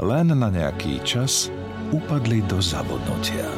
len 0.00 0.32
na 0.32 0.48
nejaký 0.48 1.00
čas 1.04 1.52
upadli 1.92 2.40
do 2.48 2.60
zabudnutia. 2.60 3.48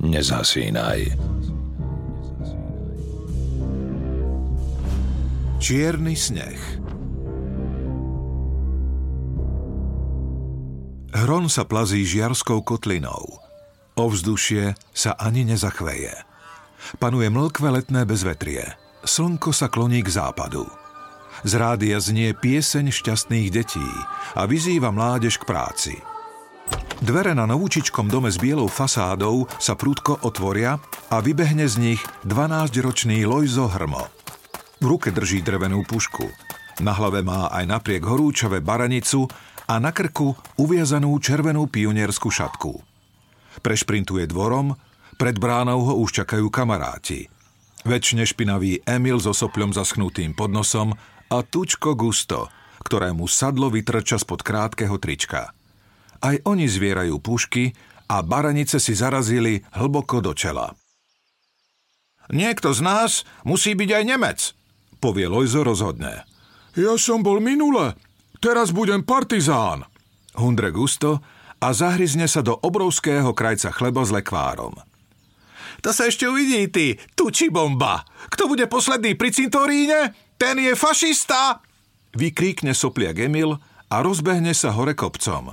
Nezasínaj. 0.00 1.12
Čierny 5.60 6.16
sneh 6.16 6.80
Hron 11.20 11.52
sa 11.52 11.68
plazí 11.68 12.06
žiarskou 12.08 12.64
kotlinou. 12.64 13.44
Ovzdušie 13.98 14.72
sa 14.96 15.12
ani 15.20 15.44
nezachveje. 15.44 16.16
Panuje 16.96 17.28
mlkvé 17.28 17.68
letné 17.68 18.08
bezvetrie. 18.08 18.64
Slnko 19.04 19.52
sa 19.52 19.68
kloní 19.68 20.00
k 20.00 20.08
západu. 20.16 20.79
Z 21.40 21.52
rádia 21.56 21.96
znie 21.96 22.36
pieseň 22.36 22.92
šťastných 22.92 23.48
detí 23.48 23.88
a 24.36 24.44
vyzýva 24.44 24.92
mládež 24.92 25.40
k 25.40 25.48
práci. 25.48 25.94
Dvere 27.00 27.32
na 27.32 27.48
novúčičkom 27.48 28.12
dome 28.12 28.28
s 28.28 28.36
bielou 28.36 28.68
fasádou 28.68 29.48
sa 29.56 29.72
prúdko 29.72 30.20
otvoria 30.20 30.76
a 31.08 31.16
vybehne 31.24 31.64
z 31.64 31.76
nich 31.80 32.00
12-ročný 32.28 33.24
Lojzo 33.24 33.72
Hrmo. 33.72 34.04
V 34.80 34.84
ruke 34.84 35.08
drží 35.08 35.40
drevenú 35.40 35.80
pušku. 35.88 36.28
Na 36.84 36.92
hlave 36.92 37.24
má 37.24 37.48
aj 37.48 37.64
napriek 37.64 38.04
horúčave 38.04 38.60
baranicu 38.60 39.24
a 39.64 39.80
na 39.80 39.96
krku 39.96 40.36
uviazanú 40.60 41.16
červenú 41.20 41.72
pionierskú 41.72 42.28
šatku. 42.28 42.84
Prešprintuje 43.64 44.28
dvorom, 44.28 44.76
pred 45.16 45.36
bránou 45.40 45.84
ho 45.88 45.94
už 46.04 46.24
čakajú 46.24 46.52
kamaráti. 46.52 47.28
Väčšine 47.88 48.28
špinavý 48.28 48.84
Emil 48.84 49.16
so 49.24 49.32
sopľom 49.32 49.72
zaschnutým 49.72 50.36
pod 50.36 50.52
nosom 50.52 50.92
a 51.30 51.46
tučko 51.46 51.94
gusto, 51.94 52.50
ktorému 52.82 53.30
sadlo 53.30 53.70
vytrča 53.70 54.18
spod 54.18 54.42
krátkeho 54.42 54.98
trička. 54.98 55.54
Aj 56.20 56.36
oni 56.44 56.66
zvierajú 56.66 57.22
pušky 57.22 57.72
a 58.10 58.20
baranice 58.26 58.82
si 58.82 58.92
zarazili 58.92 59.62
hlboko 59.72 60.18
do 60.20 60.34
čela. 60.34 60.74
Niekto 62.30 62.74
z 62.74 62.80
nás 62.82 63.10
musí 63.46 63.74
byť 63.74 63.90
aj 63.90 64.04
Nemec, 64.06 64.40
povie 64.98 65.26
Lojzo 65.30 65.62
rozhodne. 65.66 66.26
Ja 66.78 66.94
som 66.94 67.26
bol 67.26 67.42
minule, 67.42 67.98
teraz 68.38 68.70
budem 68.70 69.02
partizán. 69.02 69.86
Hundre 70.38 70.70
gusto 70.70 71.18
a 71.58 71.74
zahryzne 71.74 72.30
sa 72.30 72.42
do 72.42 72.54
obrovského 72.54 73.34
krajca 73.34 73.74
chleba 73.74 74.06
s 74.06 74.14
lekvárom. 74.14 74.78
To 75.80 75.90
sa 75.90 76.06
ešte 76.06 76.28
uvidí, 76.28 76.68
ty, 76.68 76.86
tuči 77.16 77.48
bomba. 77.48 78.04
Kto 78.30 78.52
bude 78.52 78.68
posledný 78.68 79.16
pri 79.16 79.32
cintoríne? 79.32 80.29
Ten 80.40 80.56
je 80.56 80.72
fašista! 80.72 81.60
Vykríkne 82.16 82.72
sopliak 82.72 83.28
Emil 83.28 83.60
a 83.92 83.96
rozbehne 84.00 84.56
sa 84.56 84.72
hore 84.72 84.96
kopcom. 84.96 85.52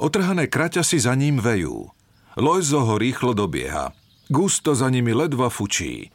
Otrhané 0.00 0.48
kraťasy 0.48 0.96
za 0.96 1.12
ním 1.12 1.36
vejú. 1.36 1.92
Lojzo 2.40 2.80
ho 2.88 2.96
rýchlo 2.96 3.36
dobieha. 3.36 3.92
Gusto 4.32 4.72
za 4.72 4.88
nimi 4.88 5.12
ledva 5.12 5.52
fučí. 5.52 6.08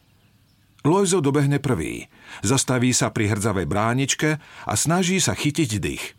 Lojzo 0.81 1.21
dobehne 1.21 1.61
prvý. 1.61 2.09
Zastaví 2.41 2.89
sa 2.89 3.13
pri 3.13 3.29
hrdzavej 3.29 3.69
bráničke 3.69 4.41
a 4.65 4.73
snaží 4.73 5.21
sa 5.21 5.37
chytiť 5.37 5.71
dých. 5.77 6.17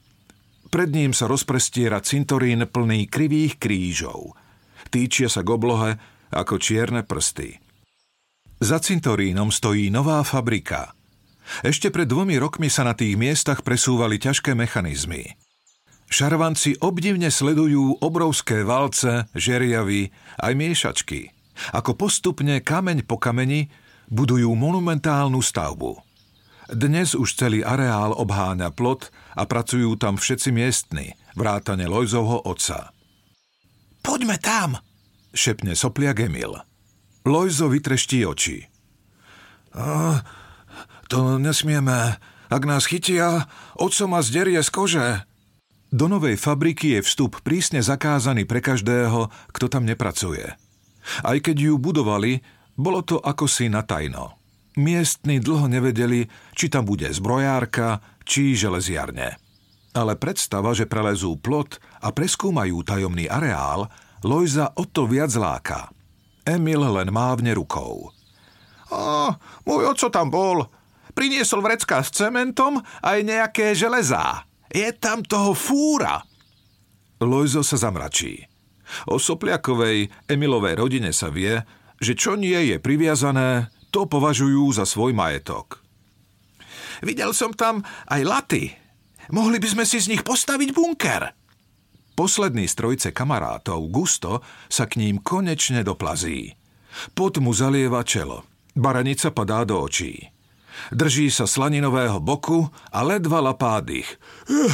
Pred 0.70 0.90
ním 0.94 1.10
sa 1.10 1.26
rozprestiera 1.26 1.98
cintorín 1.98 2.62
plný 2.62 3.10
krivých 3.10 3.58
krížov. 3.58 4.38
Týčia 4.86 5.26
sa 5.26 5.42
k 5.42 5.50
oblohe 5.50 5.98
ako 6.30 6.62
čierne 6.62 7.02
prsty. 7.02 7.58
Za 8.62 8.78
cintorínom 8.78 9.50
stojí 9.50 9.90
nová 9.90 10.22
fabrika– 10.22 10.94
ešte 11.64 11.88
pred 11.88 12.08
dvomi 12.08 12.36
rokmi 12.40 12.68
sa 12.72 12.84
na 12.84 12.94
tých 12.94 13.18
miestach 13.18 13.64
presúvali 13.64 14.20
ťažké 14.20 14.52
mechanizmy. 14.56 15.36
Šarvanci 16.08 16.80
obdivne 16.80 17.28
sledujú 17.28 18.00
obrovské 18.00 18.64
valce, 18.64 19.28
žeriavy 19.36 20.08
aj 20.40 20.52
miešačky. 20.56 21.36
Ako 21.76 21.98
postupne 21.98 22.64
kameň 22.64 23.04
po 23.04 23.20
kameni 23.20 23.68
budujú 24.08 24.56
monumentálnu 24.56 25.44
stavbu. 25.44 26.00
Dnes 26.68 27.16
už 27.16 27.36
celý 27.36 27.60
areál 27.64 28.12
obháňa 28.16 28.72
plot 28.72 29.08
a 29.36 29.44
pracujú 29.48 29.96
tam 29.96 30.20
všetci 30.20 30.48
miestni, 30.52 31.16
vrátane 31.32 31.88
Lojzovho 31.88 32.44
otca. 32.44 32.92
Poďme 34.04 34.36
tam, 34.40 34.76
šepne 35.32 35.72
soplia 35.72 36.12
Gemil. 36.12 36.56
Lojzo 37.28 37.68
vytreští 37.68 38.24
oči. 38.24 38.64
A, 39.76 40.20
to 41.08 41.40
nesmieme. 41.40 42.20
Ak 42.48 42.62
nás 42.64 42.88
chytia, 42.88 43.48
otco 43.76 44.04
ma 44.08 44.20
zderie 44.24 44.60
z 44.60 44.70
kože. 44.72 45.08
Do 45.88 46.04
novej 46.08 46.36
fabriky 46.36 47.00
je 47.00 47.04
vstup 47.04 47.40
prísne 47.40 47.80
zakázaný 47.80 48.44
pre 48.44 48.60
každého, 48.60 49.32
kto 49.52 49.66
tam 49.72 49.88
nepracuje. 49.88 50.52
Aj 51.24 51.36
keď 51.40 51.56
ju 51.72 51.74
budovali, 51.80 52.44
bolo 52.76 53.00
to 53.00 53.16
ako 53.16 53.48
si 53.48 53.72
na 53.72 53.80
tajno. 53.84 54.36
Miestni 54.76 55.40
dlho 55.40 55.66
nevedeli, 55.66 56.28
či 56.52 56.68
tam 56.68 56.84
bude 56.84 57.08
zbrojárka, 57.08 58.04
či 58.22 58.52
železiarne. 58.52 59.40
Ale 59.96 60.14
predstava, 60.20 60.76
že 60.76 60.84
prelezú 60.86 61.40
plot 61.40 61.80
a 62.04 62.12
preskúmajú 62.12 62.84
tajomný 62.84 63.26
areál, 63.26 63.88
Lojza 64.22 64.74
o 64.76 64.84
to 64.84 65.08
viac 65.08 65.32
láka. 65.38 65.88
Emil 66.44 66.84
len 66.84 67.08
mávne 67.10 67.54
rukou. 67.54 68.10
Ó, 68.88 69.30
môj 69.68 69.82
oco 69.94 70.08
tam 70.08 70.32
bol, 70.32 70.64
Priniesol 71.18 71.66
vrecka 71.66 71.98
s 71.98 72.14
cementom 72.14 72.78
aj 73.02 73.18
nejaké 73.26 73.74
železá. 73.74 74.46
Je 74.70 74.86
tam 74.94 75.26
toho 75.26 75.50
fúra. 75.50 76.22
Lojzo 77.18 77.66
sa 77.66 77.74
zamračí. 77.74 78.46
O 79.10 79.18
Sopliakovej 79.18 80.14
Emilovej 80.30 80.78
rodine 80.78 81.10
sa 81.10 81.26
vie, 81.26 81.58
že 81.98 82.14
čo 82.14 82.38
nie 82.38 82.54
je 82.70 82.78
priviazané, 82.78 83.66
to 83.90 84.06
považujú 84.06 84.70
za 84.70 84.86
svoj 84.86 85.10
majetok. 85.10 85.82
Videl 87.02 87.34
som 87.34 87.50
tam 87.50 87.82
aj 88.06 88.22
laty. 88.22 88.70
Mohli 89.34 89.58
by 89.58 89.68
sme 89.74 89.84
si 89.90 89.98
z 89.98 90.14
nich 90.14 90.22
postaviť 90.22 90.70
bunker. 90.70 91.34
Posledný 92.14 92.70
z 92.70 92.74
trojce 92.78 93.08
kamarátov, 93.10 93.90
Gusto, 93.90 94.38
sa 94.70 94.86
k 94.86 95.02
ním 95.02 95.18
konečne 95.18 95.82
doplazí. 95.82 96.54
Pot 97.10 97.42
mu 97.42 97.50
zalieva 97.50 98.06
čelo. 98.06 98.46
Baranica 98.78 99.34
padá 99.34 99.66
do 99.66 99.82
očí. 99.82 100.37
Drží 100.94 101.28
sa 101.28 101.44
slaninového 101.44 102.18
boku 102.22 102.68
a 102.92 102.98
ledva 103.04 103.42
lapá 103.42 103.78
dých. 103.84 104.08
Uh, 104.48 104.72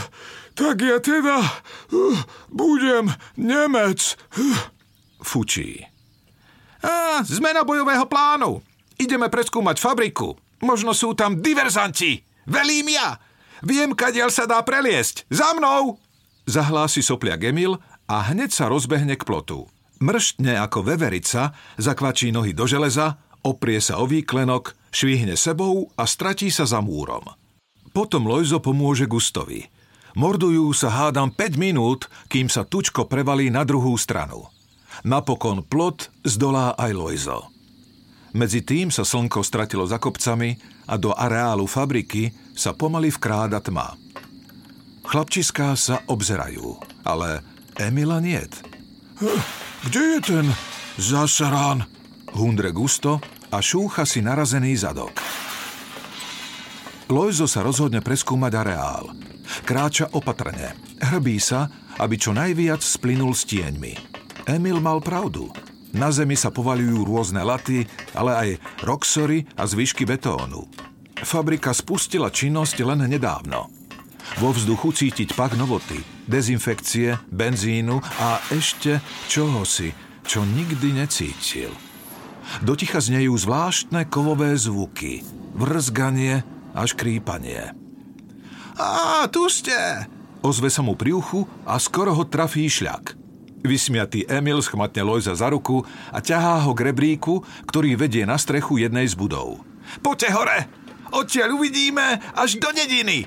tak 0.54 0.80
ja 0.80 1.02
teda 1.02 1.40
uh, 1.40 2.18
budem 2.52 3.10
Nemec. 3.36 4.14
Uh. 4.38 4.58
Fučí. 5.24 5.80
Á, 6.84 7.24
zmena 7.24 7.64
bojového 7.64 8.04
plánu. 8.04 8.60
Ideme 9.00 9.32
preskúmať 9.32 9.80
fabriku. 9.80 10.36
Možno 10.60 10.92
sú 10.92 11.16
tam 11.16 11.40
diverzanti. 11.40 12.20
Velím 12.44 12.92
ja. 12.92 13.16
Viem, 13.64 13.96
kadiaľ 13.96 14.28
sa 14.28 14.44
dá 14.44 14.60
preliesť. 14.60 15.24
Za 15.32 15.56
mnou! 15.56 15.96
Zahlási 16.44 17.00
soplia 17.00 17.40
Gemil 17.40 17.80
a 18.04 18.28
hneď 18.28 18.52
sa 18.52 18.68
rozbehne 18.68 19.16
k 19.16 19.24
plotu. 19.24 19.64
Mrštne 20.04 20.60
ako 20.60 20.84
veverica, 20.84 21.56
zakvačí 21.80 22.28
nohy 22.28 22.52
do 22.52 22.68
železa, 22.68 23.16
oprie 23.40 23.80
sa 23.80 23.96
o 23.96 24.04
výklenok, 24.04 24.83
švihne 24.94 25.34
sebou 25.34 25.90
a 25.98 26.06
stratí 26.06 26.54
sa 26.54 26.62
za 26.62 26.78
múrom. 26.78 27.26
Potom 27.90 28.30
Lojzo 28.30 28.62
pomôže 28.62 29.10
Gustovi. 29.10 29.66
Mordujú 30.14 30.70
sa 30.70 30.94
hádam 30.94 31.34
5 31.34 31.58
minút, 31.58 32.06
kým 32.30 32.46
sa 32.46 32.62
tučko 32.62 33.10
prevalí 33.10 33.50
na 33.50 33.66
druhú 33.66 33.98
stranu. 33.98 34.46
Napokon 35.02 35.66
plot 35.66 36.14
zdolá 36.22 36.78
aj 36.78 36.90
Lojzo. 36.94 37.50
Medzi 38.34 38.62
tým 38.62 38.94
sa 38.94 39.02
slnko 39.02 39.42
stratilo 39.42 39.82
za 39.86 39.98
kopcami 39.98 40.54
a 40.86 40.94
do 40.94 41.10
areálu 41.14 41.66
fabriky 41.66 42.30
sa 42.54 42.74
pomaly 42.74 43.10
vkráda 43.10 43.58
tma. 43.58 43.98
Chlapčiská 45.06 45.74
sa 45.74 46.02
obzerajú, 46.06 46.78
ale 47.02 47.42
Emila 47.78 48.22
niet. 48.22 48.62
Kde 49.86 50.02
je 50.16 50.20
ten 50.22 50.46
zasarán? 50.98 51.86
Hundre 52.34 52.74
Gusto 52.74 53.22
a 53.54 53.62
šúcha 53.62 54.02
si 54.02 54.18
narazený 54.18 54.74
zadok. 54.74 55.14
Lojzo 57.06 57.46
sa 57.46 57.62
rozhodne 57.62 58.02
preskúmať 58.02 58.52
areál. 58.58 59.14
Kráča 59.62 60.10
opatrne. 60.10 60.74
Hrbí 60.98 61.38
sa, 61.38 61.70
aby 62.02 62.18
čo 62.18 62.34
najviac 62.34 62.82
splynul 62.82 63.36
s 63.36 63.46
tieňmi. 63.46 63.94
Emil 64.50 64.82
mal 64.82 64.98
pravdu. 64.98 65.54
Na 65.94 66.10
zemi 66.10 66.34
sa 66.34 66.50
povalujú 66.50 67.06
rôzne 67.06 67.46
laty, 67.46 67.86
ale 68.18 68.32
aj 68.34 68.48
roxory 68.82 69.46
a 69.54 69.62
zvyšky 69.62 70.02
betónu. 70.02 70.66
Fabrika 71.22 71.70
spustila 71.70 72.34
činnosť 72.34 72.82
len 72.82 73.06
nedávno. 73.06 73.70
Vo 74.42 74.50
vzduchu 74.50 74.90
cítiť 74.90 75.38
pak 75.38 75.54
novoty, 75.54 76.02
dezinfekcie, 76.26 77.14
benzínu 77.30 78.02
a 78.02 78.42
ešte 78.50 78.98
čohosi, 79.30 79.94
čo 80.26 80.42
nikdy 80.42 80.98
necítil. 80.98 81.70
Doticha 82.62 83.00
znejú 83.00 83.34
zvláštne 83.36 84.06
kovové 84.08 84.54
zvuky, 84.56 85.24
vrzganie 85.56 86.42
a 86.74 86.80
škrípanie. 86.84 87.74
Á, 88.74 89.24
tu 89.30 89.46
ste! 89.46 90.08
Ozve 90.44 90.68
sa 90.68 90.84
mu 90.84 90.98
pri 90.98 91.16
uchu 91.16 91.46
a 91.64 91.80
skoro 91.80 92.12
ho 92.12 92.24
trafí 92.26 92.68
šľak. 92.68 93.16
Vysmiatý 93.64 94.28
Emil 94.28 94.60
schmatne 94.60 95.00
Lojza 95.00 95.32
za 95.32 95.48
ruku 95.48 95.80
a 96.12 96.20
ťahá 96.20 96.68
ho 96.68 96.76
k 96.76 96.92
rebríku, 96.92 97.40
ktorý 97.64 97.96
vedie 97.96 98.28
na 98.28 98.36
strechu 98.36 98.76
jednej 98.76 99.08
z 99.08 99.16
budov. 99.16 99.64
Poďte 100.04 100.28
hore! 100.36 100.58
Odtiaľ 101.14 101.56
uvidíme 101.56 102.20
až 102.36 102.60
do 102.60 102.68
dediny! 102.74 103.24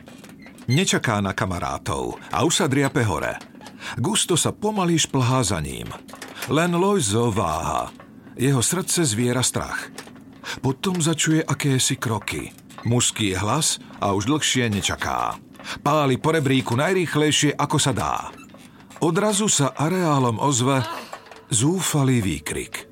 Nečaká 0.67 1.23
na 1.23 1.31
kamarátov 1.31 2.19
a 2.29 2.43
už 2.43 2.53
sa 2.53 2.65
driape 2.67 3.01
hore. 3.01 3.39
Gusto 3.97 4.35
sa 4.35 4.51
pomaly 4.51 4.99
šplhá 4.99 5.41
za 5.41 5.63
ním. 5.63 5.87
Len 6.51 6.75
Lojzo 6.75 7.31
váha. 7.31 7.89
Jeho 8.37 8.61
srdce 8.61 9.01
zviera 9.01 9.41
strach. 9.41 9.89
Potom 10.61 11.01
začuje 11.01 11.41
akési 11.41 11.97
kroky. 11.97 12.53
Mužský 12.85 13.33
hlas 13.33 13.81
a 13.97 14.13
už 14.13 14.29
dlhšie 14.29 14.69
nečaká. 14.69 15.41
Páli 15.81 16.21
po 16.21 16.31
rebríku 16.31 16.77
najrýchlejšie, 16.77 17.57
ako 17.57 17.77
sa 17.81 17.91
dá. 17.91 18.29
Odrazu 19.01 19.49
sa 19.49 19.73
areálom 19.73 20.37
ozve 20.37 20.85
zúfalý 21.49 22.21
výkrik. 22.21 22.85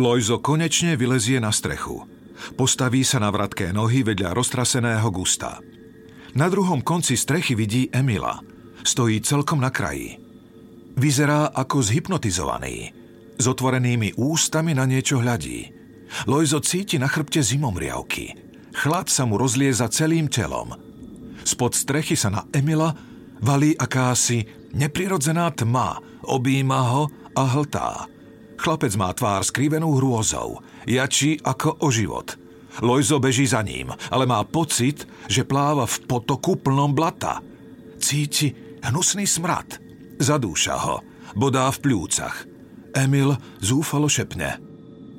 Lojzo 0.00 0.40
konečne 0.40 0.96
vylezie 0.96 1.36
na 1.36 1.52
strechu. 1.52 2.08
Postaví 2.56 3.04
sa 3.04 3.20
na 3.20 3.28
vratké 3.28 3.72
nohy 3.72 4.00
vedľa 4.00 4.32
roztraseného 4.32 5.08
gusta. 5.12 5.60
Na 6.36 6.48
druhom 6.48 6.80
konci 6.80 7.20
strechy 7.20 7.52
vidí 7.52 7.88
Emila. 7.92 8.40
Stojí 8.80 9.20
celkom 9.20 9.60
na 9.60 9.68
kraji. 9.68 10.20
Vyzerá 10.96 11.52
ako 11.52 11.84
zhypnotizovaný. 11.84 12.95
S 13.36 13.44
otvorenými 13.44 14.16
ústami 14.16 14.72
na 14.72 14.88
niečo 14.88 15.20
hľadí. 15.20 15.72
Lojzo 16.24 16.62
cíti 16.64 16.96
na 16.96 17.10
chrbte 17.10 17.44
zimomriavky. 17.44 18.32
Chlad 18.72 19.08
sa 19.08 19.24
mu 19.28 19.36
rozlieza 19.36 19.88
celým 19.88 20.28
telom. 20.28 20.72
Spod 21.46 21.76
strechy 21.76 22.16
sa 22.16 22.32
na 22.32 22.42
Emila 22.52 22.92
valí 23.40 23.76
akási 23.76 24.44
neprirodzená 24.72 25.52
tma, 25.52 26.00
objíma 26.24 26.80
ho 26.92 27.02
a 27.36 27.42
hltá. 27.44 28.08
Chlapec 28.56 28.96
má 28.96 29.12
tvár 29.12 29.44
skrivenú 29.44 30.00
hrôzou, 30.00 30.64
jačí 30.88 31.36
ako 31.44 31.84
o 31.84 31.88
život– 31.92 32.34
Lojzo 32.82 33.16
beží 33.16 33.48
za 33.48 33.64
ním, 33.64 33.88
ale 34.12 34.28
má 34.28 34.44
pocit, 34.44 35.08
že 35.28 35.48
pláva 35.48 35.88
v 35.88 35.96
potoku 36.04 36.60
plnom 36.60 36.92
blata. 36.92 37.40
Cíti 37.96 38.52
hnusný 38.84 39.24
smrad. 39.24 39.80
Zadúša 40.20 40.76
ho. 40.84 40.96
Bodá 41.32 41.72
v 41.72 41.78
pľúcach. 41.80 42.55
Emil 42.96 43.36
zúfalo 43.60 44.08
šepne. 44.08 44.56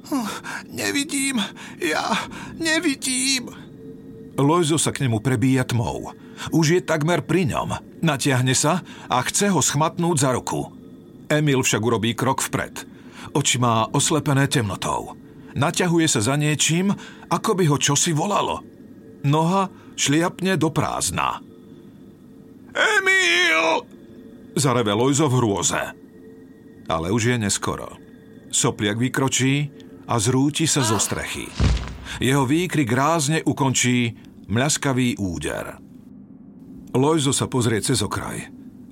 Hm, 0.10 0.28
nevidím, 0.74 1.38
ja 1.78 2.18
nevidím. 2.58 3.54
Lojzo 4.38 4.82
sa 4.82 4.90
k 4.90 5.06
nemu 5.06 5.22
prebíja 5.22 5.66
tmou. 5.66 6.14
Už 6.54 6.66
je 6.78 6.82
takmer 6.82 7.26
pri 7.26 7.50
ňom. 7.50 8.02
Natiahne 8.02 8.54
sa 8.54 8.86
a 9.10 9.18
chce 9.26 9.50
ho 9.54 9.62
schmatnúť 9.62 10.18
za 10.18 10.30
ruku. 10.34 10.70
Emil 11.30 11.62
však 11.66 11.82
urobí 11.82 12.14
krok 12.14 12.46
vpred. 12.46 12.86
Oči 13.34 13.58
má 13.58 13.90
oslepené 13.92 14.46
temnotou. 14.48 15.18
Naťahuje 15.58 16.08
sa 16.08 16.22
za 16.22 16.38
niečím, 16.38 16.94
ako 17.34 17.58
by 17.58 17.64
ho 17.66 17.78
čosi 17.82 18.14
volalo. 18.14 18.62
Noha 19.26 19.68
šliapne 19.98 20.56
do 20.56 20.70
prázdna. 20.70 21.42
Emil! 22.78 23.82
Zareve 24.54 24.94
Lojzo 24.94 25.26
v 25.28 25.38
hrôze. 25.42 26.06
Ale 26.88 27.12
už 27.12 27.36
je 27.36 27.38
neskoro. 27.38 28.00
Sopliak 28.48 28.95
vykročí 28.95 29.69
a 30.07 30.16
zrúti 30.18 30.63
sa 30.63 30.84
zo 30.84 30.95
strechy. 30.98 31.51
Jeho 32.24 32.48
výkrik 32.48 32.88
rázne 32.89 33.44
ukončí 33.44 34.16
mľaskavý 34.48 35.19
úder. 35.19 35.75
Lojzo 36.95 37.36
sa 37.36 37.51
pozrie 37.51 37.84
cez 37.84 38.00
okraj. 38.00 38.48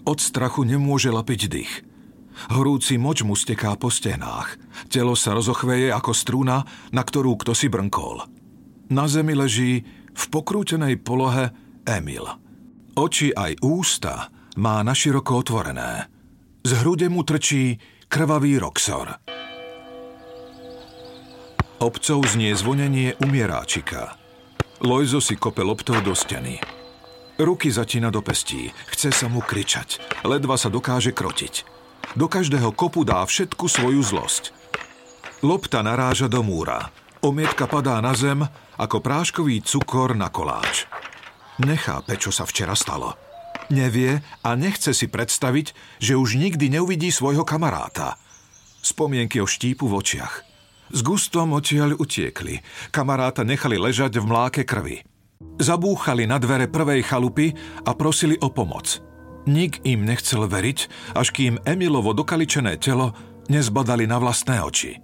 Od 0.06 0.19
strachu 0.19 0.68
nemôže 0.68 1.09
lapiť 1.09 1.42
dých. 1.50 1.74
Horúci 2.51 3.00
moč 3.00 3.24
mu 3.24 3.33
steká 3.33 3.80
po 3.80 3.88
stenách. 3.88 4.59
Telo 4.91 5.15
sa 5.15 5.31
rozochveje 5.33 5.89
ako 5.89 6.12
struna, 6.12 6.68
na 6.91 7.01
ktorú 7.01 7.39
kto 7.39 7.56
si 7.56 7.71
brnkol. 7.71 8.27
Na 8.91 9.07
zemi 9.07 9.33
leží 9.33 9.81
v 10.12 10.24
pokrútenej 10.30 11.00
polohe 11.01 11.50
Emil. 11.88 12.27
Oči 13.00 13.31
aj 13.31 13.63
ústa 13.63 14.30
má 14.59 14.83
naširoko 14.83 15.41
otvorené. 15.41 16.14
Z 16.65 16.81
hrude 16.81 17.06
mu 17.13 17.21
trčí 17.21 17.77
krvavý 18.09 18.57
roxor. 18.57 19.21
Obcov 21.77 22.25
znie 22.25 22.57
zvonenie 22.57 23.13
umieráčika. 23.21 24.17
Lojzo 24.81 25.21
si 25.21 25.38
kope 25.38 25.62
loptou 25.62 26.01
do 26.01 26.17
steny. 26.17 26.57
Ruky 27.38 27.69
zatína 27.69 28.09
do 28.09 28.25
pestí, 28.25 28.73
chce 28.89 29.13
sa 29.13 29.29
mu 29.29 29.45
kričať, 29.45 30.01
ledva 30.25 30.57
sa 30.57 30.73
dokáže 30.73 31.13
krotiť. 31.13 31.69
Do 32.17 32.25
každého 32.25 32.73
kopu 32.73 33.06
dá 33.06 33.21
všetku 33.21 33.69
svoju 33.69 34.01
zlosť. 34.01 34.50
Lopta 35.45 35.85
naráža 35.85 36.25
do 36.25 36.41
múra. 36.41 36.89
Omietka 37.21 37.69
padá 37.69 38.01
na 38.01 38.17
zem 38.17 38.41
ako 38.81 39.06
práškový 39.06 39.62
cukor 39.62 40.17
na 40.17 40.33
koláč. 40.33 40.89
Nechápe, 41.62 42.17
čo 42.17 42.33
sa 42.33 42.41
včera 42.41 42.73
stalo. 42.73 43.25
Nevie 43.73 44.21
a 44.45 44.50
nechce 44.53 44.94
si 44.94 45.09
predstaviť, 45.09 45.73
že 45.97 46.13
už 46.13 46.38
nikdy 46.38 46.77
neuvidí 46.77 47.09
svojho 47.09 47.41
kamaráta. 47.41 48.21
Spomienky 48.85 49.41
o 49.41 49.50
štípu 49.50 49.89
v 49.89 49.97
očiach. 49.97 50.45
S 50.94 51.01
gustom 51.01 51.57
odtiaľ 51.57 51.97
utiekli. 51.97 52.62
Kamaráta 52.94 53.41
nechali 53.41 53.81
ležať 53.81 54.21
v 54.21 54.25
mláke 54.29 54.62
krvi. 54.62 55.01
Zabúchali 55.57 56.29
na 56.29 56.38
dvere 56.38 56.69
prvej 56.69 57.01
chalupy 57.01 57.57
a 57.81 57.91
prosili 57.98 58.38
o 58.38 58.53
pomoc. 58.53 59.01
Nik 59.50 59.81
im 59.86 60.05
nechcel 60.05 60.45
veriť, 60.45 60.79
až 61.17 61.27
kým 61.34 61.62
Emilovo 61.65 62.13
dokaličené 62.13 62.77
telo 62.77 63.13
nezbadali 63.50 64.05
na 64.05 64.22
vlastné 64.22 64.62
oči. 64.62 65.01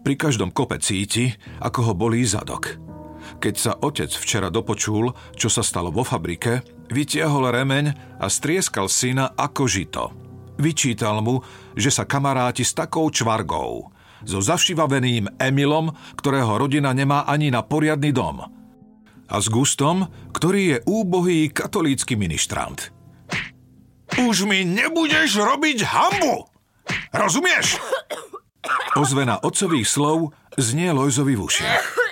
Pri 0.00 0.14
každom 0.14 0.54
kope 0.54 0.78
cíti, 0.80 1.34
ako 1.60 1.80
ho 1.82 1.92
bolí 1.92 2.22
zadok. 2.24 2.78
Keď 3.42 3.54
sa 3.58 3.72
otec 3.74 4.08
včera 4.12 4.48
dopočul, 4.54 5.10
čo 5.34 5.50
sa 5.50 5.66
stalo 5.66 5.90
vo 5.90 6.06
fabrike, 6.06 6.75
vytiahol 6.90 7.50
remeň 7.50 8.18
a 8.20 8.26
strieskal 8.26 8.90
syna 8.90 9.32
ako 9.34 9.64
žito. 9.66 10.04
Vyčítal 10.56 11.20
mu, 11.20 11.44
že 11.76 11.92
sa 11.92 12.08
kamaráti 12.08 12.64
s 12.64 12.72
takou 12.72 13.12
čvargou, 13.12 13.92
so 14.24 14.38
zavšivaveným 14.40 15.36
Emilom, 15.36 15.92
ktorého 16.16 16.56
rodina 16.56 16.96
nemá 16.96 17.28
ani 17.28 17.52
na 17.52 17.60
poriadny 17.60 18.10
dom– 18.10 18.40
a 19.26 19.42
s 19.42 19.50
Gustom, 19.50 20.06
ktorý 20.30 20.62
je 20.62 20.78
úbohý 20.86 21.50
katolícky 21.50 22.14
ministrant. 22.14 22.94
Už 24.16 24.46
mi 24.46 24.62
nebudeš 24.62 25.42
robiť 25.42 25.82
hambu! 25.82 26.46
Rozumieš? 27.10 27.82
Ozvena 28.94 29.42
otcových 29.42 29.86
slov 29.86 30.32
znie 30.56 30.94
Lojzovi 30.94 31.34
v 31.34 31.42
ušiach. 31.42 32.05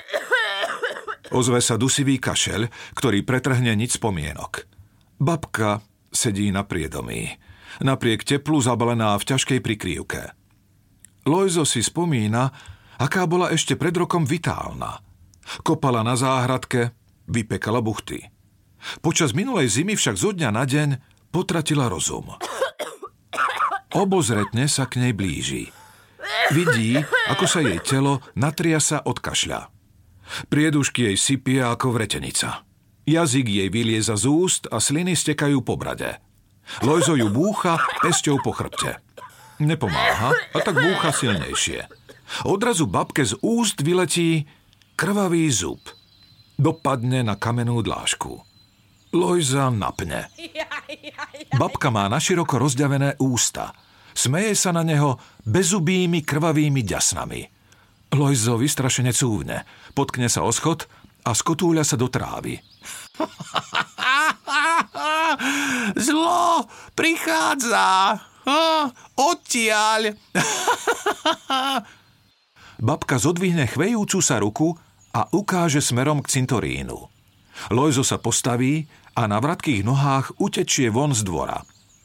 Ozve 1.35 1.59
sa 1.59 1.75
dusivý 1.75 2.23
kašeľ, 2.23 2.71
ktorý 2.95 3.27
pretrhne 3.27 3.75
nič 3.75 3.99
spomienok. 3.99 4.71
Babka 5.19 5.83
sedí 6.15 6.55
na 6.55 6.63
priedomí. 6.63 7.35
Napriek 7.83 8.23
teplu 8.23 8.63
zabalená 8.63 9.19
v 9.19 9.35
ťažkej 9.35 9.59
prikrývke. 9.59 10.31
Lojzo 11.27 11.67
si 11.67 11.83
spomína, 11.83 12.55
aká 13.03 13.27
bola 13.27 13.51
ešte 13.51 13.75
pred 13.75 13.91
rokom 13.99 14.23
vitálna. 14.23 15.03
Kopala 15.67 16.07
na 16.07 16.15
záhradke, 16.15 16.95
vypekala 17.27 17.83
buchty. 17.83 18.31
Počas 19.03 19.35
minulej 19.35 19.75
zimy 19.75 19.99
však 19.99 20.15
zo 20.15 20.31
dňa 20.31 20.51
na 20.55 20.63
deň 20.63 20.89
potratila 21.35 21.91
rozum. 21.91 22.31
Obozretne 23.91 24.71
sa 24.71 24.87
k 24.87 25.03
nej 25.03 25.13
blíži. 25.17 25.67
Vidí, 26.55 26.95
ako 27.27 27.45
sa 27.51 27.59
jej 27.59 27.83
telo 27.83 28.23
natriasa 28.39 29.03
od 29.03 29.19
kašľa. 29.19 29.74
Priedušky 30.49 31.13
jej 31.13 31.17
sypie 31.17 31.61
ako 31.61 31.95
vretenica. 31.95 32.65
Jazyk 33.05 33.47
jej 33.49 33.69
vylieza 33.69 34.17
z 34.17 34.25
úst 34.29 34.63
a 34.73 34.81
sliny 34.81 35.13
stekajú 35.13 35.61
po 35.61 35.77
brade. 35.77 36.21
Lojzo 36.81 37.17
ju 37.17 37.29
búcha 37.29 37.77
pesťou 38.01 38.41
po 38.41 38.57
chrbte. 38.57 38.99
Nepomáha, 39.61 40.33
a 40.33 40.59
tak 40.65 40.81
búcha 40.81 41.13
silnejšie. 41.13 41.87
Odrazu 42.49 42.89
babke 42.89 43.23
z 43.23 43.37
úst 43.45 43.85
vyletí 43.85 44.49
krvavý 44.97 45.53
zub– 45.53 45.81
Dopadne 46.55 47.27
na 47.27 47.35
kamenú 47.35 47.83
dlážku. 47.83 48.39
Lojza 49.11 49.71
napne. 49.75 50.31
Babka 51.55 51.91
má 51.91 52.07
naširoko 52.07 52.63
rozďavené 52.63 53.19
ústa. 53.19 53.75
Smeje 54.15 54.55
sa 54.55 54.71
na 54.71 54.87
neho 54.87 55.19
bezubými 55.43 56.23
krvavými 56.23 56.83
ďasnami. 56.87 57.43
Lojzo 58.15 58.55
vystrašene 58.55 59.11
cúvne, 59.11 59.67
potkne 59.99 60.31
sa 60.31 60.47
o 60.47 60.55
schod 60.55 60.87
a 61.27 61.35
skotúľa 61.35 61.83
sa 61.83 61.99
do 61.99 62.07
trávy. 62.07 62.63
Zlo 66.07 66.63
prichádza. 66.95 68.15
Odtiaľ. 69.19 70.15
Babka 72.87 73.17
zodvihne 73.17 73.67
chvejúcu 73.67 74.21
sa 74.21 74.39
ruku 74.39 74.77
a 75.15 75.27
ukáže 75.33 75.81
smerom 75.81 76.21
k 76.21 76.39
cintorínu. 76.39 76.99
Lojzo 77.73 78.05
sa 78.05 78.21
postaví 78.21 78.85
a 79.15 79.31
na 79.31 79.39
vratkých 79.39 79.87
nohách 79.87 80.43
utečie 80.43 80.91
von 80.91 81.15
z 81.15 81.23
dvora. 81.25 81.63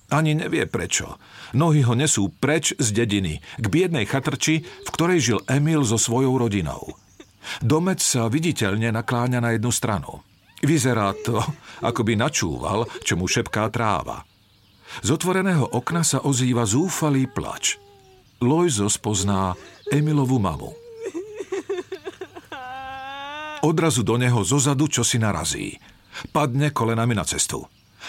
Ani 0.10 0.34
nevie 0.34 0.66
prečo. 0.66 1.22
Nohy 1.54 1.86
ho 1.86 1.94
nesú 1.94 2.34
preč 2.34 2.74
z 2.78 2.89
dediny, 2.94 3.42
k 3.62 3.66
biednej 3.70 4.10
chatrči, 4.10 4.66
v 4.66 4.89
ktorej 4.89 5.20
žil 5.22 5.39
Emil 5.46 5.86
so 5.86 6.01
svojou 6.01 6.38
rodinou. 6.38 6.98
Domec 7.62 8.01
sa 8.01 8.30
viditeľne 8.30 8.94
nakláňa 8.94 9.39
na 9.42 9.54
jednu 9.54 9.70
stranu. 9.70 10.22
Vyzerá 10.60 11.16
to, 11.24 11.39
ako 11.80 12.01
by 12.04 12.13
načúval, 12.20 12.89
čo 13.06 13.16
mu 13.16 13.30
šepká 13.30 13.70
tráva. 13.72 14.28
Z 15.06 15.16
otvoreného 15.16 15.70
okna 15.70 16.01
sa 16.01 16.25
ozýva 16.25 16.66
zúfalý 16.66 17.30
plač. 17.30 17.78
Lojzo 18.42 18.89
spozná 18.89 19.54
Emilovu 19.94 20.42
mamu. 20.42 20.74
Odrazu 23.60 24.08
do 24.08 24.16
neho 24.16 24.39
zozadu 24.42 24.88
čo 24.88 25.04
si 25.04 25.20
narazí. 25.20 25.75
Padne 26.32 26.72
kolenami 26.72 27.12
na 27.12 27.28
cestu. 27.28 27.68